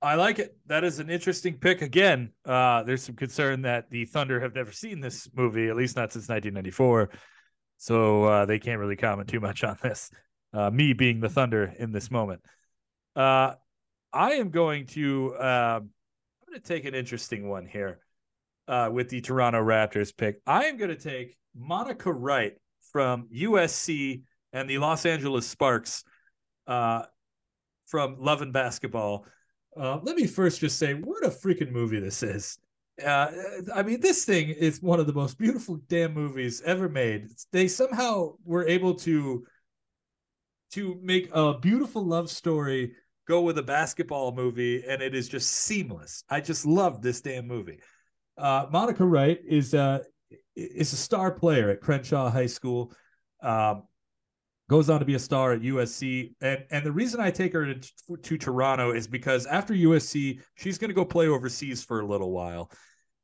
I 0.00 0.16
like 0.16 0.40
it. 0.40 0.56
That 0.66 0.82
is 0.82 0.98
an 0.98 1.10
interesting 1.10 1.58
pick. 1.58 1.80
Again, 1.80 2.32
uh, 2.44 2.82
there's 2.82 3.04
some 3.04 3.14
concern 3.14 3.62
that 3.62 3.88
the 3.88 4.04
Thunder 4.04 4.40
have 4.40 4.54
never 4.54 4.72
seen 4.72 5.00
this 5.00 5.28
movie, 5.34 5.68
at 5.68 5.76
least 5.76 5.94
not 5.94 6.12
since 6.12 6.28
1994. 6.28 7.10
So 7.76 8.24
uh, 8.24 8.46
they 8.46 8.58
can't 8.58 8.80
really 8.80 8.96
comment 8.96 9.28
too 9.28 9.38
much 9.38 9.62
on 9.62 9.76
this. 9.82 10.10
Uh, 10.52 10.70
me 10.70 10.92
being 10.92 11.20
the 11.20 11.28
Thunder 11.28 11.72
in 11.78 11.92
this 11.92 12.10
moment. 12.10 12.42
Uh, 13.16 13.54
I 14.12 14.32
am 14.32 14.50
going 14.50 14.86
to 14.88 15.34
um, 15.38 15.44
I'm 15.44 16.48
going 16.48 16.60
to 16.60 16.68
take 16.68 16.84
an 16.84 16.94
interesting 16.94 17.48
one 17.48 17.66
here 17.66 18.00
uh, 18.68 18.90
with 18.92 19.08
the 19.08 19.20
Toronto 19.20 19.62
Raptors 19.62 20.14
pick. 20.14 20.40
I 20.46 20.64
am 20.64 20.76
going 20.76 20.90
to 20.90 20.96
take 20.96 21.36
Monica 21.54 22.12
Wright 22.12 22.54
from 22.92 23.28
USC 23.34 24.22
and 24.52 24.68
the 24.68 24.78
Los 24.78 25.06
Angeles 25.06 25.46
Sparks 25.46 26.04
uh, 26.66 27.04
from 27.86 28.16
Love 28.18 28.42
and 28.42 28.52
Basketball. 28.52 29.26
Uh, 29.76 29.98
let 30.02 30.16
me 30.16 30.26
first 30.26 30.60
just 30.60 30.78
say 30.78 30.94
what 30.94 31.24
a 31.24 31.30
freaking 31.30 31.70
movie 31.70 32.00
this 32.00 32.22
is. 32.22 32.58
Uh, 33.02 33.30
I 33.74 33.82
mean, 33.82 34.00
this 34.00 34.26
thing 34.26 34.50
is 34.50 34.82
one 34.82 35.00
of 35.00 35.06
the 35.06 35.14
most 35.14 35.38
beautiful 35.38 35.80
damn 35.88 36.12
movies 36.12 36.60
ever 36.66 36.88
made. 36.88 37.28
They 37.50 37.68
somehow 37.68 38.34
were 38.44 38.68
able 38.68 38.94
to 38.96 39.46
to 40.72 40.98
make 41.02 41.28
a 41.32 41.58
beautiful 41.58 42.04
love 42.04 42.30
story 42.30 42.92
go 43.28 43.42
with 43.42 43.58
a 43.58 43.62
basketball 43.62 44.32
movie, 44.32 44.84
and 44.86 45.00
it 45.00 45.14
is 45.14 45.28
just 45.28 45.50
seamless. 45.50 46.24
I 46.28 46.40
just 46.40 46.66
love 46.66 47.02
this 47.02 47.20
damn 47.20 47.46
movie. 47.46 47.80
Uh, 48.36 48.66
Monica 48.70 49.04
Wright 49.04 49.38
is 49.46 49.74
uh, 49.74 50.00
is 50.56 50.92
a 50.92 50.96
star 50.96 51.30
player 51.30 51.70
at 51.70 51.80
Crenshaw 51.80 52.30
High 52.30 52.46
School. 52.46 52.92
Um, 53.42 53.84
goes 54.68 54.88
on 54.88 55.00
to 55.00 55.04
be 55.04 55.14
a 55.14 55.18
star 55.18 55.52
at 55.52 55.60
USC, 55.60 56.34
and 56.40 56.64
and 56.70 56.84
the 56.84 56.92
reason 56.92 57.20
I 57.20 57.30
take 57.30 57.52
her 57.52 57.74
to, 57.74 58.16
to 58.16 58.38
Toronto 58.38 58.92
is 58.92 59.06
because 59.06 59.46
after 59.46 59.74
USC, 59.74 60.40
she's 60.54 60.78
going 60.78 60.88
to 60.88 60.94
go 60.94 61.04
play 61.04 61.28
overseas 61.28 61.84
for 61.84 62.00
a 62.00 62.06
little 62.06 62.30
while, 62.30 62.70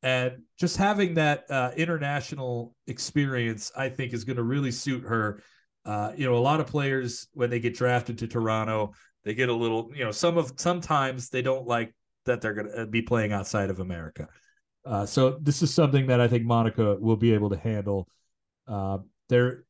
and 0.03 0.43
just 0.59 0.77
having 0.77 1.15
that 1.15 1.45
uh, 1.51 1.71
international 1.77 2.75
experience, 2.87 3.73
I 3.77 3.89
think, 3.89 4.13
is 4.13 4.25
going 4.25 4.37
to 4.37 4.43
really 4.43 4.71
suit 4.71 5.05
her. 5.05 5.43
Uh, 5.89 6.13
you 6.19 6.27
know, 6.27 6.37
a 6.37 6.39
lot 6.39 6.61
of 6.61 6.67
players 6.67 7.29
when 7.33 7.49
they 7.49 7.59
get 7.59 7.75
drafted 7.75 8.19
to 8.19 8.27
Toronto, 8.27 8.93
they 9.25 9.33
get 9.33 9.49
a 9.49 9.55
little, 9.55 9.91
you 9.95 10.05
know, 10.05 10.11
some 10.11 10.37
of 10.37 10.53
sometimes 10.57 11.31
they 11.31 11.41
don't 11.41 11.67
like 11.67 11.95
that 12.27 12.43
they're 12.43 12.53
going 12.53 12.71
to 12.71 12.87
be 12.87 13.01
playing 13.01 13.33
outside 13.33 13.71
of 13.71 13.81
America. 13.81 14.29
Uh, 14.85 15.07
so 15.07 15.39
this 15.41 15.63
is 15.63 15.73
something 15.73 16.09
that 16.09 16.21
I 16.21 16.29
think 16.29 16.45
Monica 16.45 16.97
will 17.01 17.17
be 17.17 17.33
able 17.33 17.49
to 17.49 17.57
handle. 17.57 18.07
Uh, 18.67 18.99
there, 19.31 19.65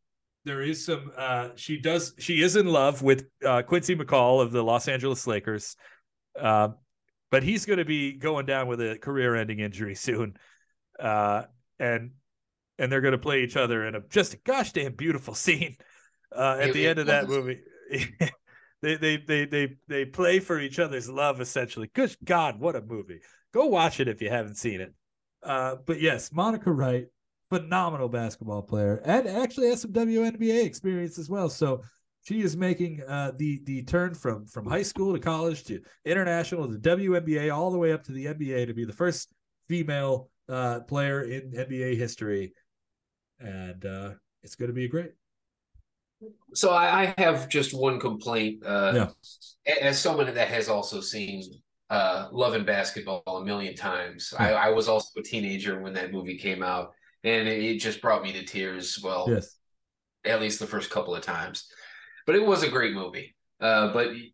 there 0.45 0.61
is 0.61 0.85
some. 0.85 1.13
Uh, 1.17 1.51
she 1.55 1.81
does. 1.81 2.15
She 2.19 2.43
is 2.43 2.57
in 2.57 2.67
love 2.67 3.01
with 3.01 3.27
uh, 3.47 3.63
Quincy 3.63 3.95
McCall 3.95 4.43
of 4.43 4.51
the 4.51 4.65
Los 4.65 4.89
Angeles 4.89 5.25
Lakers, 5.25 5.77
uh, 6.37 6.71
but 7.31 7.45
he's 7.45 7.65
going 7.65 7.79
to 7.79 7.85
be 7.85 8.15
going 8.15 8.45
down 8.45 8.67
with 8.67 8.81
a 8.81 8.99
career-ending 8.99 9.61
injury 9.61 9.95
soon, 9.95 10.37
uh, 10.99 11.45
and 11.79 12.11
and 12.77 12.91
they're 12.91 13.03
going 13.03 13.13
to 13.13 13.19
play 13.19 13.45
each 13.45 13.57
other 13.57 13.87
in 13.87 13.95
a 13.95 14.01
just 14.09 14.35
a 14.35 14.37
gosh 14.39 14.73
damn 14.73 14.95
beautiful 14.95 15.35
scene 15.37 15.77
uh, 16.35 16.59
at 16.61 16.73
the 16.73 16.87
end 16.87 16.99
of 16.99 17.07
that 17.07 17.29
movie. 17.29 17.61
they, 18.83 18.97
they 18.97 19.17
they 19.17 19.45
they 19.47 19.77
they 19.89 20.05
play 20.05 20.41
for 20.41 20.59
each 20.61 20.79
other's 20.79 21.09
love 21.09 21.41
essentially. 21.41 21.91
Good 21.95 22.15
God, 22.25 22.61
what 22.61 22.77
a 22.77 22.83
movie! 22.83 23.21
Go 23.53 23.67
watch 23.67 24.01
it 24.01 24.09
if 24.09 24.21
you 24.21 24.31
haven't 24.31 24.57
seen 24.57 24.81
it. 24.81 24.95
Uh, 25.43 25.77
but 25.87 26.01
yes, 26.01 26.33
Monica 26.33 26.71
Wright, 26.71 27.07
phenomenal 27.49 28.09
basketball 28.09 28.63
player, 28.63 29.01
and 29.05 29.27
actually 29.27 29.69
has 29.69 29.83
some 29.83 29.93
WNBA 29.93 30.65
experience 30.65 31.19
as 31.19 31.31
well. 31.31 31.49
So 31.49 31.83
she 32.23 32.43
is 32.43 32.57
making 32.57 33.03
uh, 33.09 33.33
the 33.37 33.61
the 33.65 33.83
turn 33.85 34.15
from 34.15 34.47
from 34.47 34.67
high 34.67 34.83
school 34.83 35.15
to 35.15 35.21
college 35.21 35.65
to 35.65 35.81
international 36.05 36.69
to 36.69 36.79
WNBA 36.79 37.55
all 37.55 37.71
the 37.71 37.79
way 37.79 37.93
up 37.93 38.05
to 38.05 38.13
the 38.13 38.27
NBA 38.27 38.67
to 38.67 38.75
be 38.75 38.85
the 38.85 38.93
first 38.93 39.33
female 39.69 40.29
uh, 40.49 40.81
player 40.81 41.23
in 41.23 41.53
NBA 41.53 41.97
history, 41.97 42.53
and 43.41 43.85
uh, 43.85 44.11
it's 44.43 44.57
going 44.57 44.69
to 44.69 44.75
be 44.75 44.89
great. 44.89 45.13
So 46.55 46.71
I, 46.71 47.15
I, 47.17 47.23
have 47.23 47.49
just 47.49 47.73
one 47.73 48.01
complaint. 48.01 48.65
Uh, 48.65 48.93
yeah. 49.67 49.75
As 49.81 50.01
someone 50.01 50.33
that 50.35 50.49
has 50.49 50.69
also 50.69 51.01
seen 51.01 51.43
uh, 51.91 52.29
Love 52.33 52.55
and 52.55 52.67
Basketball 52.67 53.23
a 53.27 53.45
million 53.45 53.75
times. 53.75 54.35
I, 54.39 54.53
I, 54.53 54.71
was 54.71 54.89
also 54.89 55.21
a 55.21 55.23
teenager 55.23 55.81
when 55.81 55.95
that 55.95 56.13
movie 56.13 56.37
came 56.37 56.63
out, 56.63 56.93
and 57.25 57.49
it, 57.49 57.63
it, 57.63 57.79
just 57.79 58.03
brought 58.03 58.23
me 58.23 58.33
to 58.33 58.45
tears. 58.45 59.01
Well, 59.03 59.27
yes, 59.29 59.57
at 60.25 60.41
least 60.41 60.61
the 60.61 60.67
first 60.67 60.91
couple 60.91 61.15
of 61.15 61.23
times, 61.23 61.67
but 62.27 62.35
it 62.35 62.45
was 62.45 62.63
a 62.63 62.69
great 62.69 62.95
movie. 62.95 63.35
Uh, 63.61 63.93
but 63.93 64.15
you 64.15 64.31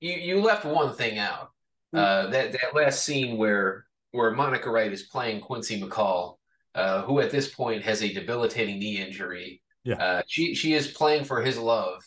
you 0.00 0.40
left 0.40 0.64
one 0.64 0.94
thing 0.94 1.18
out. 1.18 1.50
Hmm. 1.92 1.98
Uh, 1.98 2.26
that 2.28 2.52
that 2.52 2.74
last 2.74 3.04
scene 3.04 3.36
where 3.36 3.84
where 4.12 4.30
Monica 4.30 4.70
Wright 4.70 4.92
is 4.92 5.04
playing 5.04 5.40
Quincy 5.40 5.80
McCall, 5.80 6.36
uh, 6.74 7.02
who 7.02 7.20
at 7.20 7.30
this 7.30 7.48
point 7.48 7.82
has 7.82 8.02
a 8.02 8.12
debilitating 8.12 8.78
knee 8.78 8.98
injury. 8.98 9.60
Yeah, 9.84 9.94
uh, 9.96 10.22
she 10.26 10.54
she 10.54 10.74
is 10.74 10.88
playing 10.88 11.24
for 11.24 11.42
his 11.42 11.58
love. 11.58 12.02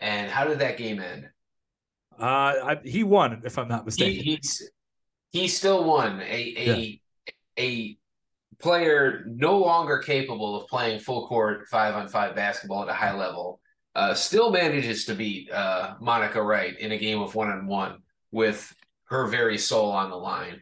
And 0.00 0.30
how 0.30 0.44
did 0.44 0.60
that 0.60 0.78
game 0.78 0.98
end? 0.98 1.28
Uh, 2.18 2.24
I, 2.24 2.78
he 2.84 3.04
won, 3.04 3.42
if 3.44 3.58
I'm 3.58 3.68
not 3.68 3.84
mistaken. 3.84 4.24
He, 4.24 4.36
he's 4.36 4.70
he 5.30 5.48
still 5.48 5.84
won. 5.84 6.20
A 6.20 6.24
a 6.24 7.00
yeah. 7.26 7.32
a 7.58 7.98
player 8.60 9.24
no 9.26 9.58
longer 9.58 9.98
capable 9.98 10.60
of 10.60 10.68
playing 10.68 11.00
full 11.00 11.26
court 11.28 11.66
five 11.68 11.94
on 11.94 12.08
five 12.08 12.34
basketball 12.34 12.82
at 12.82 12.88
a 12.88 12.94
high 12.94 13.14
level 13.14 13.60
uh, 13.94 14.14
still 14.14 14.50
manages 14.50 15.04
to 15.06 15.14
beat 15.14 15.50
uh, 15.50 15.94
Monica 16.00 16.42
Wright 16.42 16.78
in 16.78 16.92
a 16.92 16.98
game 16.98 17.20
of 17.20 17.34
one 17.34 17.48
on 17.48 17.66
one 17.66 18.02
with 18.30 18.72
her 19.06 19.26
very 19.26 19.58
soul 19.58 19.90
on 19.90 20.10
the 20.10 20.16
line. 20.16 20.60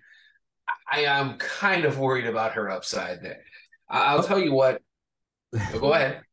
I 0.91 1.01
am 1.01 1.37
kind 1.39 1.85
of 1.85 1.99
worried 1.99 2.27
about 2.27 2.53
her 2.53 2.71
upside 2.71 3.23
there. 3.23 3.45
I'll 3.89 4.23
tell 4.23 4.39
you 4.39 4.53
what. 4.53 4.81
Go 5.73 5.93
ahead. 5.93 6.23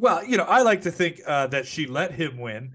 Well, 0.00 0.24
you 0.24 0.36
know, 0.36 0.44
I 0.44 0.62
like 0.62 0.82
to 0.82 0.92
think 0.92 1.20
uh, 1.26 1.48
that 1.48 1.66
she 1.66 1.88
let 1.88 2.12
him 2.12 2.38
win 2.38 2.74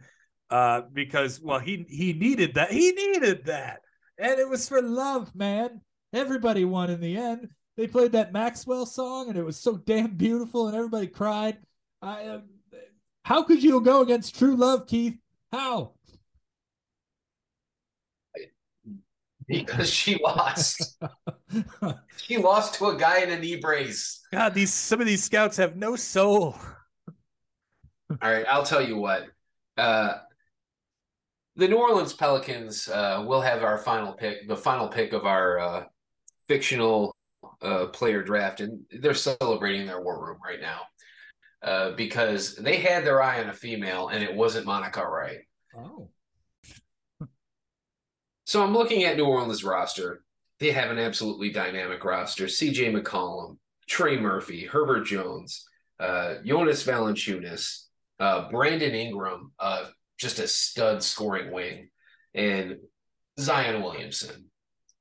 uh, 0.50 0.82
because 0.92 1.40
well, 1.40 1.60
he 1.60 1.86
he 1.90 2.12
needed 2.12 2.56
that. 2.56 2.70
He 2.70 2.92
needed 2.92 3.46
that, 3.46 3.82
and 4.18 4.40
it 4.40 4.50
was 4.50 4.68
for 4.68 4.82
love, 4.82 5.34
man. 5.34 5.80
Everybody 6.12 6.66
won 6.66 6.90
in 6.90 7.00
the 7.00 7.16
end. 7.16 7.48
They 7.78 7.88
played 7.88 8.12
that 8.12 8.34
Maxwell 8.34 8.86
song, 8.86 9.30
and 9.30 9.38
it 9.38 9.44
was 9.44 9.58
so 9.58 9.78
damn 9.78 10.18
beautiful, 10.18 10.68
and 10.68 10.76
everybody 10.76 11.08
cried. 11.08 11.60
I, 12.02 12.24
uh, 12.26 12.42
how 13.24 13.44
could 13.44 13.64
you 13.64 13.80
go 13.80 14.02
against 14.02 14.38
true 14.38 14.58
love, 14.58 14.86
Keith? 14.86 15.18
How? 15.50 15.94
Because 19.48 19.90
she 19.90 20.20
lost. 20.22 21.02
she 22.18 22.38
lost 22.38 22.76
to 22.76 22.88
a 22.88 22.98
guy 22.98 23.22
in 23.22 23.32
a 23.32 23.40
knee 23.40 23.56
brace. 23.56 24.20
God, 24.34 24.54
these 24.54 24.74
some 24.74 25.00
of 25.00 25.08
these 25.08 25.24
scouts 25.24 25.56
have 25.56 25.78
no 25.78 25.96
soul. 25.96 26.58
All 28.22 28.32
right, 28.32 28.46
I'll 28.50 28.66
tell 28.66 28.82
you 28.82 28.98
what. 28.98 29.28
Uh, 29.78 30.16
the 31.56 31.68
New 31.68 31.78
Orleans 31.78 32.14
Pelicans 32.14 32.88
uh, 32.90 33.24
will 33.26 33.42
have 33.42 33.64
our 33.64 33.78
final 33.78 34.14
pick, 34.14 34.48
the 34.48 34.56
final 34.56 34.88
pick 34.88 35.14
of 35.14 35.26
our 35.26 35.60
uh, 35.60 35.84
fictional 36.48 37.16
uh, 37.62 37.88
player 37.88 38.24
draft, 38.24 38.60
and 38.60 38.82
they're 38.92 39.14
celebrating 39.14 39.86
their 39.86 40.02
war 40.02 40.26
room 40.26 40.38
right 40.44 40.60
now 40.60 40.82
uh, 41.62 41.92
because 41.92 42.56
they 42.56 42.78
had 42.78 43.06
their 43.06 43.22
eye 43.22 43.42
on 43.42 43.50
a 43.50 43.54
female, 43.54 44.10
and 44.10 44.24
it 44.24 44.34
wasn't 44.34 44.66
Monica 44.66 45.06
Wright. 45.06 45.40
Oh. 45.78 46.10
so 48.46 48.64
I'm 48.64 48.74
looking 48.74 49.04
at 49.04 49.18
New 49.18 49.26
Orleans 49.26 49.64
roster. 49.64 50.24
They 50.60 50.72
have 50.72 50.92
an 50.92 51.00
absolutely 51.00 51.52
dynamic 51.52 52.04
roster. 52.04 52.48
C.J. 52.48 52.94
McCollum, 52.94 53.58
Trey 53.88 54.18
Murphy, 54.18 54.66
Herbert 54.66 55.06
Jones, 55.06 55.66
uh, 56.00 56.36
Jonas 56.46 56.86
Valanciunas, 56.86 57.83
uh, 58.20 58.50
Brandon 58.50 58.94
Ingram, 58.94 59.52
uh, 59.60 59.86
just 60.18 60.40
a 60.40 60.48
stud 60.48 61.04
scoring 61.04 61.52
wing, 61.52 61.90
and 62.34 62.78
Zion 63.40 63.82
Williamson. 63.82 64.50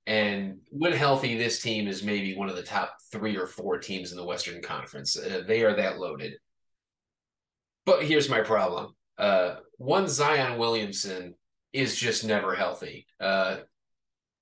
And 0.07 0.59
when 0.71 0.93
healthy, 0.93 1.37
this 1.37 1.63
team 1.63 1.87
is 1.87 2.03
maybe 2.03 2.37
one 2.37 2.49
of 2.49 2.57
the 2.57 2.63
top 2.63 2.97
three 3.13 3.37
or 3.37 3.47
four 3.47 3.79
teams 3.79 4.11
in 4.11 4.17
the 4.17 4.25
Western 4.25 4.61
Conference. 4.61 5.17
Uh, 5.17 5.43
they 5.47 5.63
are 5.63 5.77
that 5.77 5.99
loaded. 5.99 6.35
But 7.85 8.05
here's 8.05 8.29
my 8.29 8.41
problem. 8.41 8.95
Uh, 9.19 9.57
one 9.77 10.09
Zion 10.09 10.59
Williamson 10.59 11.35
is 11.73 11.97
just 11.97 12.25
never 12.25 12.55
healthy. 12.55 13.07
Uh, 13.21 13.59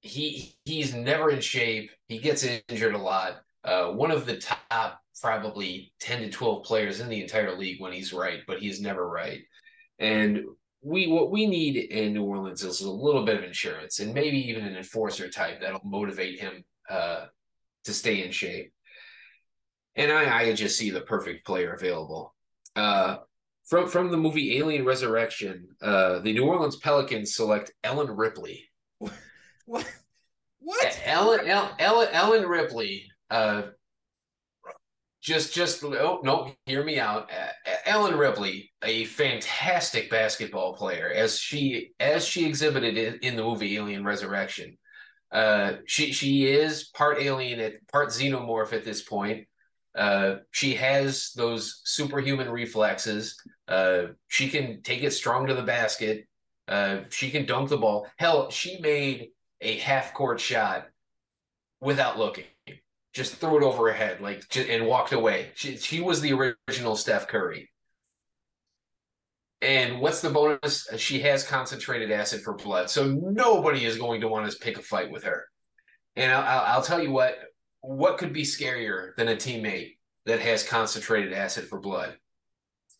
he 0.01 0.57
he's 0.65 0.95
never 0.95 1.31
in 1.31 1.41
shape. 1.41 1.91
He 2.09 2.19
gets 2.19 2.47
injured 2.69 2.95
a 2.95 2.99
lot. 2.99 3.43
Uh, 3.63 3.89
one 3.89 4.11
of 4.11 4.25
the 4.25 4.39
top 4.39 4.99
probably 5.21 5.93
10 6.01 6.23
to 6.23 6.31
12 6.31 6.65
players 6.65 7.01
in 7.01 7.09
the 7.09 7.23
entire 7.23 7.57
league 7.57 7.81
when 7.81 7.93
he's 7.93 8.13
right, 8.13 8.41
but 8.47 8.59
he's 8.59 8.81
never 8.81 9.09
right. 9.09 9.41
And 9.99 10.45
we 10.83 11.07
what 11.09 11.31
we 11.31 11.47
need 11.47 11.77
in 11.77 12.15
New 12.15 12.25
Orleans 12.25 12.65
is 12.65 12.81
a 12.81 12.91
little 12.91 13.25
bit 13.25 13.37
of 13.37 13.45
insurance 13.45 13.99
and 13.99 14.15
maybe 14.15 14.39
even 14.49 14.65
an 14.65 14.77
enforcer 14.77 15.29
type 15.29 15.61
that'll 15.61 15.81
motivate 15.85 16.41
him 16.41 16.65
uh, 16.89 17.27
to 17.85 17.93
stay 17.93 18.25
in 18.25 18.31
shape. 18.31 18.73
And 19.97 20.11
I, 20.11 20.41
I 20.41 20.55
just 20.55 20.79
see 20.79 20.91
the 20.91 21.03
perfect 21.03 21.45
player 21.45 21.75
available. 21.75 22.35
Uh, 22.75 23.19
from 23.67 23.89
from 23.89 24.11
the 24.11 24.17
movie 24.17 24.57
Alien 24.59 24.85
Resurrection, 24.85 25.69
uh, 25.83 26.21
the 26.21 26.33
New 26.33 26.45
Orleans 26.45 26.77
Pelicans 26.77 27.35
select 27.35 27.73
Ellen 27.85 28.11
Ripley. 28.11 28.69
What? 29.67 29.87
What? 30.63 31.01
Ellen 31.05 31.47
Ellen 31.49 32.09
Ellen 32.13 32.47
Ripley 32.47 33.07
uh, 33.31 33.63
just 35.21 35.53
just 35.53 35.85
oh 35.85 36.21
no 36.23 36.53
hear 36.67 36.83
me 36.83 36.99
out. 36.99 37.31
Ellen 37.85 38.17
ripley 38.17 38.73
a 38.83 39.05
fantastic 39.05 40.11
basketball 40.11 40.75
player 40.75 41.11
as 41.15 41.39
she 41.39 41.93
as 42.01 42.25
she 42.25 42.47
exhibited 42.47 43.23
in, 43.23 43.37
the 43.37 43.43
movie 43.43 43.77
alien 43.77 44.05
resurrection. 44.05 44.79
Uh 45.31 45.75
she 45.87 46.13
she 46.13 46.47
is 46.47 46.85
part 46.95 47.21
alien 47.21 47.61
at 47.61 47.87
part 47.89 48.09
xenomorph 48.09 48.73
at 48.73 48.85
this 48.85 49.03
point. 49.03 49.47
Uh 49.95 50.37
she 50.53 50.75
has 50.75 51.33
those 51.37 51.83
superhuman 51.85 52.51
reflexes. 52.51 53.37
Uh 53.69 54.07
she 54.29 54.49
can 54.49 54.83
take 54.83 55.03
it 55.03 55.13
strong 55.13 55.47
to 55.47 55.55
the 55.55 55.63
basket. 55.63 56.27
Uh 56.67 57.01
she 57.11 57.31
can 57.31 57.45
dunk 57.45 57.69
the 57.69 57.77
ball. 57.77 58.07
Hell 58.17 58.51
she 58.51 58.81
made 58.81 59.29
a 59.61 59.77
half 59.79 60.15
court 60.15 60.41
shot 60.41 60.87
without 61.81 62.19
looking 62.19 62.45
just 63.13 63.37
threw 63.37 63.59
it 63.59 63.63
over 63.65 63.89
her 63.89 63.95
head, 63.95 64.21
like, 64.21 64.45
and 64.57 64.87
walked 64.87 65.13
away. 65.13 65.51
She, 65.55 65.77
she 65.77 66.01
was 66.01 66.21
the 66.21 66.33
original 66.69 66.97
Steph 66.97 67.29
Curry. 67.29 67.71
And 69.63 70.01
what's 70.01 70.21
the 70.23 70.31
bonus? 70.31 70.89
She 70.97 71.21
has 71.21 71.47
concentrated 71.47 72.11
acid 72.11 72.41
for 72.43 72.55
blood, 72.55 72.89
so 72.89 73.07
nobody 73.07 73.85
is 73.85 73.99
going 73.99 74.23
to 74.23 74.29
want 74.29 74.51
to 74.51 74.59
pick 74.59 74.79
a 74.79 74.83
fight 74.83 75.11
with 75.11 75.25
her. 75.25 75.45
And 76.17 76.33
I'll, 76.33 76.43
I'll, 76.43 76.75
I'll 76.77 76.83
tell 76.83 77.03
you 77.03 77.11
what: 77.11 77.37
what 77.83 78.17
could 78.17 78.33
be 78.33 78.43
scarier 78.43 79.15
than 79.17 79.29
a 79.29 79.37
teammate 79.37 79.97
that 80.25 80.41
has 80.41 80.67
concentrated 80.67 81.35
acid 81.35 81.69
for 81.69 81.79
blood? 81.79 82.17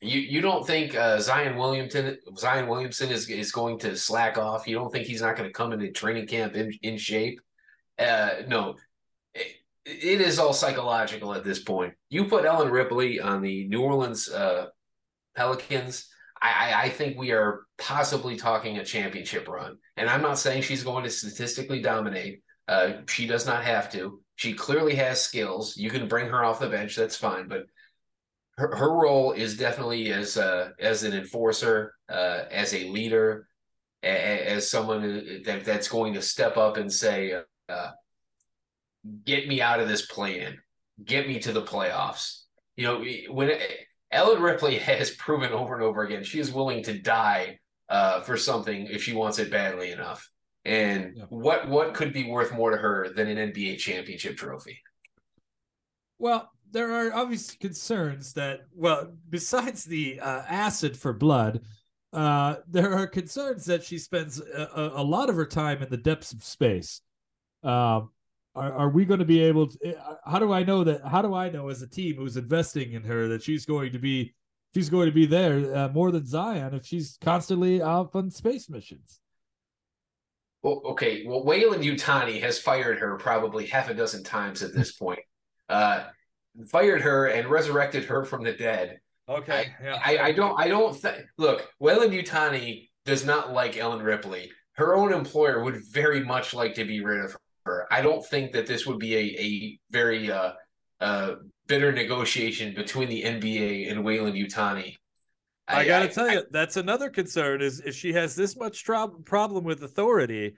You 0.03 0.21
you 0.21 0.43
don't 0.43 0.67
think 0.67 0.95
uh, 0.95 1.19
Zion 1.21 1.57
Williamson 1.57 2.19
Zion 2.37 2.69
Williamson 2.69 3.11
is 3.11 3.29
is 3.31 3.53
going 3.53 3.79
to 3.81 3.97
slack 3.97 4.37
off? 4.37 4.69
You 4.69 4.77
don't 4.77 4.93
think 4.93 5.07
he's 5.07 5.23
not 5.23 5.37
going 5.37 5.49
to 5.49 5.53
come 5.55 5.73
into 5.73 5.91
training 5.93 6.27
camp 6.27 6.55
in 6.55 6.73
in 6.83 6.99
shape? 6.99 7.41
Uh, 7.99 8.43
no, 8.49 8.77
it, 9.85 10.21
is 10.21 10.39
all 10.39 10.53
psychological 10.53 11.35
at 11.35 11.45
this 11.45 11.59
point. 11.59 11.95
You 12.09 12.27
put 12.27 12.45
Ellen 12.45 12.71
Ripley 12.71 13.21
on 13.21 13.43
the 13.43 13.69
New 13.69 13.83
Orleans 13.83 14.29
uh, 14.29 14.67
Pelicans. 15.37 16.09
I, 16.43 16.85
I 16.85 16.89
think 16.89 17.19
we 17.19 17.33
are 17.33 17.65
possibly 17.79 18.37
talking 18.37 18.79
a 18.79 18.85
championship 18.85 19.47
run. 19.47 19.77
And 19.97 20.09
I'm 20.09 20.23
not 20.23 20.39
saying 20.39 20.63
she's 20.63 20.83
going 20.83 21.05
to 21.05 21.11
statistically 21.11 21.83
dominate. 21.83 22.43
Uh, 22.67 22.93
she 23.09 23.27
does 23.27 23.47
not 23.47 23.65
have 23.65 23.93
to. 23.93 24.23
She 24.37 24.55
clearly 24.55 24.95
has 24.95 25.21
skills. 25.21 25.77
You 25.77 25.91
can 25.91 26.09
bring 26.09 26.29
her 26.29 26.45
off 26.45 26.61
the 26.61 26.69
bench. 26.69 26.97
That's 26.97 27.17
fine. 27.17 27.49
But 27.49 27.67
her, 28.57 28.75
her 28.75 28.91
role 28.91 29.33
is 29.33 29.57
definitely 29.57 30.13
as 30.13 30.37
uh, 30.37 30.71
as 30.79 31.03
an 31.03 31.13
enforcer, 31.13 31.95
uh, 32.09 32.45
as 32.51 32.75
a 32.75 32.89
leader, 32.89 33.49
as 34.03 34.71
someone 34.71 35.43
that, 35.45 35.65
that's 35.65 35.89
going 35.89 36.15
to 36.15 36.23
step 36.23 36.57
up 36.57 36.77
and 36.77 36.93
say, 36.93 37.35
uh, 37.69 37.91
"Get 39.25 39.49
me 39.49 39.61
out 39.61 39.81
of 39.81 39.89
this 39.89 40.07
play-in, 40.07 40.59
get 41.05 41.27
me 41.27 41.39
to 41.41 41.53
the 41.53 41.63
playoffs." 41.63 42.43
You 42.77 42.85
know, 42.85 43.05
when 43.31 43.59
Ellen 44.11 44.43
Ripley 44.43 44.79
has 44.79 45.11
proven 45.11 45.53
over 45.53 45.75
and 45.75 45.83
over 45.83 46.03
again 46.03 46.25
she 46.25 46.41
is 46.41 46.53
willing 46.53 46.83
to 46.85 46.99
die 46.99 47.59
uh, 47.89 48.21
for 48.23 48.37
something 48.37 48.87
if 48.87 49.03
she 49.03 49.13
wants 49.13 49.39
it 49.39 49.51
badly 49.51 49.93
enough. 49.93 50.31
And 50.65 51.17
yeah. 51.17 51.25
what 51.29 51.69
what 51.69 51.95
could 51.95 52.13
be 52.13 52.25
worth 52.25 52.53
more 52.53 52.71
to 52.71 52.77
her 52.77 53.09
than 53.15 53.29
an 53.29 53.53
NBA 53.53 53.79
championship 53.79 54.37
trophy? 54.37 54.79
Well, 56.19 56.51
there 56.71 56.93
are 56.93 57.13
obvious 57.15 57.53
concerns 57.53 58.35
that 58.35 58.61
well, 58.75 59.13
besides 59.29 59.85
the 59.85 60.21
uh, 60.21 60.43
acid 60.47 60.97
for 60.97 61.13
blood, 61.13 61.63
uh, 62.13 62.57
there 62.69 62.95
are 62.95 63.07
concerns 63.07 63.65
that 63.67 63.83
she 63.83 63.99
spends 63.99 64.41
a, 64.41 64.93
a, 64.95 65.03
lot 65.03 65.31
of 65.31 65.37
her 65.37 65.47
time 65.47 65.83
in 65.83 65.89
the 65.89 65.97
depths 65.97 66.33
of 66.33 66.43
space. 66.45 67.01
Um, 67.63 68.11
are, 68.55 68.73
are 68.73 68.89
we 68.89 69.05
going 69.05 69.21
to 69.21 69.27
be 69.27 69.41
able 69.41 69.69
to? 69.69 69.79
Eh, 69.85 69.95
how 70.25 70.39
do 70.39 70.53
I 70.53 70.63
know 70.63 70.85
that? 70.85 71.05
How 71.07 71.23
do 71.23 71.35
I 71.35 71.51
know 71.51 71.69
as 71.69 71.83
a 71.83 71.89
team 71.89 72.17
who's 72.17 72.37
investing 72.37 72.93
in 72.93 73.05
her 73.05 73.29
that 73.29 73.43
she's 73.43 73.65
going 73.65 73.93
to 73.93 73.99
be 73.99 74.35
she's 74.75 74.91
going 74.91 75.07
to 75.07 75.13
be 75.13 75.27
there 75.27 75.77
uh, 75.77 75.89
more 75.89 76.11
than 76.11 76.27
Zion 76.27 76.75
if 76.75 76.85
she's 76.85 77.19
constantly 77.21 77.83
out 77.83 78.11
on 78.15 78.31
space 78.31 78.69
missions? 78.69 79.21
Well, 80.63 80.83
okay. 80.87 81.25
Well, 81.27 81.45
Weyland 81.45 81.85
Yutani 81.85 82.41
has 82.43 82.59
fired 82.59 82.99
her 82.99 83.17
probably 83.17 83.67
half 83.67 83.89
a 83.89 83.95
dozen 83.95 84.25
times 84.25 84.63
at 84.63 84.75
this 84.75 84.93
point. 84.97 85.21
Uh, 85.69 86.05
fired 86.69 87.03
her 87.03 87.27
and 87.27 87.49
resurrected 87.49 88.05
her 88.05 88.25
from 88.25 88.43
the 88.43 88.53
dead. 88.53 88.99
Okay. 89.29 89.73
I, 89.79 89.85
yeah. 89.85 90.01
I, 90.05 90.19
I 90.19 90.33
don't. 90.33 90.59
I 90.59 90.69
don't 90.69 90.97
think. 90.97 91.25
Look, 91.39 91.69
Weyland 91.79 92.13
Yutani 92.13 92.89
does 93.05 93.25
not 93.25 93.53
like 93.53 93.77
Ellen 93.77 94.03
Ripley. 94.03 94.51
Her 94.73 94.97
own 94.97 95.13
employer 95.13 95.63
would 95.63 95.81
very 95.91 96.25
much 96.25 96.53
like 96.53 96.75
to 96.75 96.85
be 96.85 97.01
rid 97.05 97.25
of 97.25 97.33
her. 97.33 97.41
I 97.91 98.03
don't 98.03 98.25
think 98.25 98.53
that 98.53 98.67
this 98.67 98.87
would 98.87 98.99
be 98.99 99.15
a 99.17 99.37
a 99.39 99.79
very 99.91 100.31
uh, 100.31 100.53
uh, 101.01 101.35
bitter 101.67 101.93
negotiation 101.93 102.75
between 102.75 103.09
the 103.09 103.23
NBA 103.23 103.91
and 103.91 104.05
Weyland 104.05 104.37
Yutani. 104.37 104.97
I, 105.69 105.81
I 105.81 105.85
got 105.87 106.01
to 106.01 106.09
tell 106.09 106.29
I, 106.29 106.33
you, 106.35 106.43
that's 106.51 106.77
another 106.77 107.11
concern. 107.11 107.63
Is 107.63 107.81
if 107.81 107.95
she 107.95 108.13
has 108.13 108.35
this 108.35 108.57
much 108.57 108.85
tro- 108.85 109.09
problem 109.25 109.65
with 109.65 109.83
authority, 109.83 110.57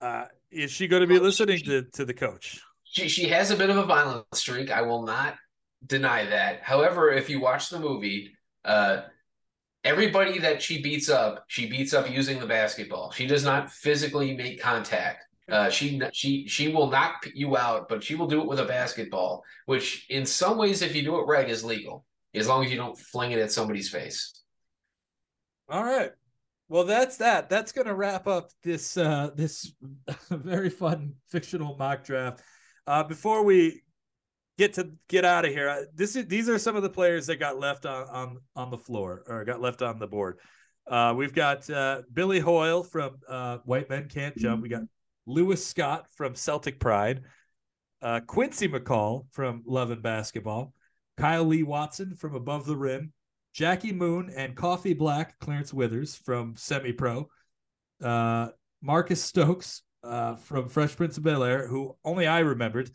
uh, 0.00 0.24
is 0.50 0.70
she 0.70 0.88
going 0.88 1.02
to 1.02 1.06
be 1.06 1.18
listening 1.18 1.58
she, 1.58 1.64
to 1.64 1.82
to 1.92 2.04
the 2.04 2.14
coach? 2.14 2.60
She 2.84 3.08
she 3.08 3.28
has 3.28 3.50
a 3.50 3.56
bit 3.56 3.70
of 3.70 3.76
a 3.76 3.84
violent 3.84 4.26
streak. 4.34 4.70
I 4.70 4.82
will 4.82 5.04
not 5.04 5.36
deny 5.86 6.24
that. 6.26 6.62
However, 6.62 7.10
if 7.10 7.30
you 7.30 7.40
watch 7.40 7.68
the 7.68 7.78
movie, 7.78 8.32
uh, 8.64 9.02
everybody 9.84 10.38
that 10.38 10.62
she 10.62 10.82
beats 10.82 11.08
up, 11.08 11.44
she 11.48 11.68
beats 11.68 11.94
up 11.94 12.10
using 12.10 12.40
the 12.40 12.46
basketball. 12.46 13.12
She 13.12 13.26
does 13.26 13.44
not 13.44 13.70
physically 13.70 14.36
make 14.36 14.60
contact. 14.60 15.24
Uh, 15.50 15.70
she 15.70 16.00
she 16.12 16.46
she 16.46 16.68
will 16.68 16.90
knock 16.90 17.28
you 17.34 17.56
out, 17.56 17.88
but 17.88 18.02
she 18.02 18.14
will 18.14 18.26
do 18.26 18.40
it 18.40 18.46
with 18.46 18.60
a 18.60 18.64
basketball, 18.64 19.42
which 19.66 20.06
in 20.08 20.24
some 20.24 20.56
ways, 20.56 20.82
if 20.82 20.94
you 20.94 21.02
do 21.02 21.18
it 21.18 21.24
right, 21.24 21.48
is 21.48 21.64
legal 21.64 22.04
as 22.34 22.48
long 22.48 22.64
as 22.64 22.70
you 22.70 22.76
don't 22.76 22.98
fling 22.98 23.32
it 23.32 23.38
at 23.38 23.50
somebody's 23.50 23.90
face. 23.90 24.32
All 25.68 25.84
right. 25.84 26.12
Well, 26.68 26.84
that's 26.84 27.16
that. 27.16 27.48
That's 27.48 27.72
going 27.72 27.88
to 27.88 27.94
wrap 27.94 28.28
up 28.28 28.50
this 28.62 28.96
uh, 28.96 29.30
this 29.34 29.72
very 30.30 30.70
fun 30.70 31.14
fictional 31.28 31.76
mock 31.76 32.04
draft. 32.04 32.42
Uh, 32.86 33.02
before 33.02 33.44
we 33.44 33.82
get 34.56 34.74
to 34.74 34.92
get 35.08 35.24
out 35.24 35.44
of 35.44 35.52
here, 35.52 35.68
uh, 35.68 35.82
this 35.94 36.14
is 36.14 36.26
these 36.26 36.48
are 36.48 36.58
some 36.58 36.76
of 36.76 36.82
the 36.82 36.90
players 36.90 37.26
that 37.26 37.36
got 37.36 37.58
left 37.58 37.86
on 37.86 38.08
on 38.08 38.38
on 38.54 38.70
the 38.70 38.78
floor 38.78 39.24
or 39.26 39.44
got 39.44 39.60
left 39.60 39.82
on 39.82 39.98
the 39.98 40.06
board. 40.06 40.38
Uh, 40.86 41.14
we've 41.16 41.34
got 41.34 41.68
uh, 41.70 42.02
Billy 42.12 42.40
Hoyle 42.40 42.82
from 42.82 43.16
uh, 43.28 43.58
White 43.64 43.90
Men 43.90 44.08
Can't 44.08 44.36
Jump. 44.36 44.62
We 44.62 44.68
got 44.68 44.82
Lewis 45.30 45.64
Scott 45.64 46.06
from 46.16 46.34
Celtic 46.34 46.80
Pride, 46.80 47.22
uh, 48.02 48.20
Quincy 48.26 48.68
McCall 48.68 49.26
from 49.30 49.62
Love 49.64 49.90
and 49.90 50.02
Basketball, 50.02 50.74
Kyle 51.16 51.44
Lee 51.44 51.62
Watson 51.62 52.16
from 52.16 52.34
Above 52.34 52.66
the 52.66 52.76
Rim, 52.76 53.12
Jackie 53.52 53.92
Moon 53.92 54.30
and 54.34 54.56
Coffee 54.56 54.94
Black 54.94 55.38
Clarence 55.38 55.72
Withers 55.72 56.16
from 56.16 56.56
Semi 56.56 56.92
Pro, 56.92 57.28
uh, 58.02 58.48
Marcus 58.82 59.22
Stokes 59.22 59.82
uh, 60.02 60.34
from 60.36 60.68
Fresh 60.68 60.96
Prince 60.96 61.18
of 61.18 61.24
Bel 61.24 61.44
Air, 61.44 61.66
who 61.66 61.96
only 62.04 62.26
I 62.26 62.40
remembered, 62.40 62.90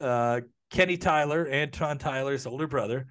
uh, 0.00 0.40
Kenny 0.70 0.96
Tyler, 0.96 1.46
Anton 1.46 1.98
Tyler's 1.98 2.46
older 2.46 2.66
brother, 2.66 3.06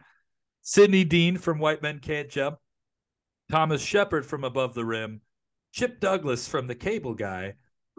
Sidney 0.61 1.03
Dean 1.03 1.37
from 1.37 1.59
White 1.59 1.81
Men 1.81 1.99
Can't 1.99 2.29
Jump, 2.29 2.57
Thomas 3.49 3.81
Shepard 3.81 4.25
from 4.25 4.43
Above 4.43 4.73
the 4.73 4.85
Rim, 4.85 5.21
Chip 5.71 5.99
Douglas 5.99 6.47
from 6.47 6.67
The 6.67 6.75
Cable 6.75 7.13
Guy, 7.13 7.53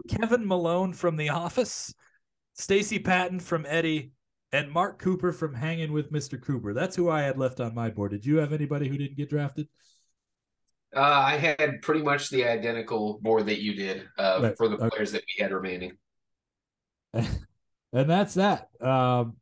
Kevin 0.09 0.47
Malone 0.47 0.93
from 0.93 1.17
The 1.17 1.29
Office, 1.29 1.93
Stacy 2.53 2.99
Patton 2.99 3.39
from 3.39 3.65
Eddie, 3.67 4.11
and 4.51 4.71
Mark 4.71 4.99
Cooper 4.99 5.31
from 5.31 5.53
Hanging 5.53 5.93
with 5.93 6.11
Mr. 6.11 6.41
Cooper. 6.41 6.73
That's 6.73 6.95
who 6.95 7.09
I 7.09 7.21
had 7.21 7.37
left 7.37 7.59
on 7.59 7.73
my 7.73 7.89
board. 7.89 8.11
Did 8.11 8.25
you 8.25 8.37
have 8.37 8.53
anybody 8.53 8.87
who 8.87 8.97
didn't 8.97 9.17
get 9.17 9.29
drafted? 9.29 9.67
Uh, 10.95 10.99
I 10.99 11.37
had 11.37 11.81
pretty 11.81 12.01
much 12.01 12.29
the 12.29 12.45
identical 12.45 13.19
board 13.21 13.45
that 13.45 13.61
you 13.61 13.75
did 13.75 14.07
uh, 14.17 14.39
right. 14.41 14.57
for 14.57 14.67
the 14.67 14.75
players 14.75 15.09
okay. 15.09 15.19
that 15.19 15.23
we 15.37 15.41
had 15.41 15.53
remaining. 15.53 15.97
and 17.13 17.29
that's 17.91 18.33
that. 18.33 18.67
Um, 18.81 19.37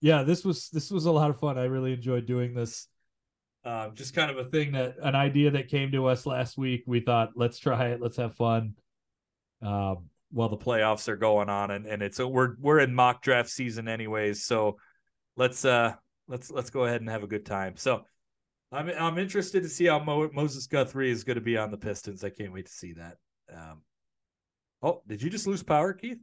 yeah, 0.00 0.22
this 0.22 0.44
was 0.44 0.70
this 0.70 0.90
was 0.90 1.04
a 1.04 1.12
lot 1.12 1.30
of 1.30 1.38
fun. 1.38 1.58
I 1.58 1.64
really 1.64 1.92
enjoyed 1.92 2.26
doing 2.26 2.54
this. 2.54 2.88
Um, 3.64 3.94
just 3.94 4.14
kind 4.14 4.30
of 4.30 4.38
a 4.38 4.50
thing 4.50 4.72
that 4.72 4.96
an 5.02 5.14
idea 5.14 5.52
that 5.52 5.68
came 5.68 5.92
to 5.92 6.06
us 6.06 6.26
last 6.26 6.56
week. 6.56 6.84
We 6.86 7.00
thought, 7.00 7.30
let's 7.36 7.58
try 7.58 7.88
it. 7.88 8.00
Let's 8.00 8.16
have 8.16 8.34
fun. 8.34 8.74
Um, 9.62 10.08
while 10.32 10.48
the 10.48 10.56
playoffs 10.56 11.08
are 11.08 11.16
going 11.16 11.48
on, 11.48 11.70
and 11.70 11.86
and 11.86 12.02
it's 12.02 12.18
we're 12.18 12.56
we're 12.58 12.80
in 12.80 12.94
mock 12.94 13.22
draft 13.22 13.50
season 13.50 13.86
anyways. 13.86 14.44
So 14.44 14.78
let's 15.36 15.64
uh 15.64 15.94
let's 16.26 16.50
let's 16.50 16.70
go 16.70 16.84
ahead 16.84 17.00
and 17.00 17.10
have 17.10 17.22
a 17.22 17.28
good 17.28 17.46
time. 17.46 17.76
So 17.76 18.04
I'm 18.72 18.88
I'm 18.88 19.18
interested 19.18 19.62
to 19.62 19.68
see 19.68 19.84
how 19.84 19.98
Mo, 19.98 20.30
Moses 20.32 20.66
Guthrie 20.66 21.10
is 21.10 21.24
going 21.24 21.36
to 21.36 21.42
be 21.42 21.58
on 21.58 21.70
the 21.70 21.76
Pistons. 21.76 22.24
I 22.24 22.30
can't 22.30 22.52
wait 22.52 22.66
to 22.66 22.72
see 22.72 22.94
that. 22.94 23.18
Um, 23.54 23.82
oh, 24.82 25.02
did 25.06 25.22
you 25.22 25.30
just 25.30 25.46
lose 25.46 25.62
power, 25.62 25.92
Keith? 25.92 26.18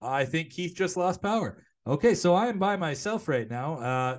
I 0.00 0.24
think 0.24 0.50
Keith 0.50 0.74
just 0.74 0.96
lost 0.96 1.20
power. 1.20 1.62
Okay, 1.86 2.14
so 2.14 2.34
I 2.34 2.46
am 2.46 2.58
by 2.58 2.76
myself 2.76 3.28
right 3.28 3.50
now. 3.50 3.74
Uh, 3.74 4.18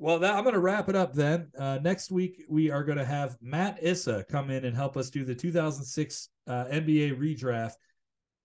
well, 0.00 0.18
that, 0.20 0.34
I'm 0.34 0.44
going 0.44 0.54
to 0.54 0.60
wrap 0.60 0.88
it 0.88 0.96
up 0.96 1.12
then. 1.12 1.48
Uh, 1.58 1.78
next 1.82 2.10
week, 2.10 2.42
we 2.48 2.70
are 2.70 2.82
going 2.82 2.96
to 2.96 3.04
have 3.04 3.36
Matt 3.42 3.78
Issa 3.82 4.24
come 4.30 4.50
in 4.50 4.64
and 4.64 4.74
help 4.74 4.96
us 4.96 5.10
do 5.10 5.24
the 5.26 5.34
2006 5.34 6.28
uh, 6.46 6.64
NBA 6.72 7.18
redraft. 7.18 7.74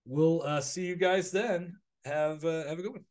We'll 0.04 0.42
uh, 0.42 0.60
see 0.60 0.84
you 0.84 0.96
guys 0.96 1.30
then. 1.30 1.78
Have, 2.04 2.44
uh, 2.44 2.68
have 2.68 2.78
a 2.78 2.82
good 2.82 2.92
one. 2.92 3.04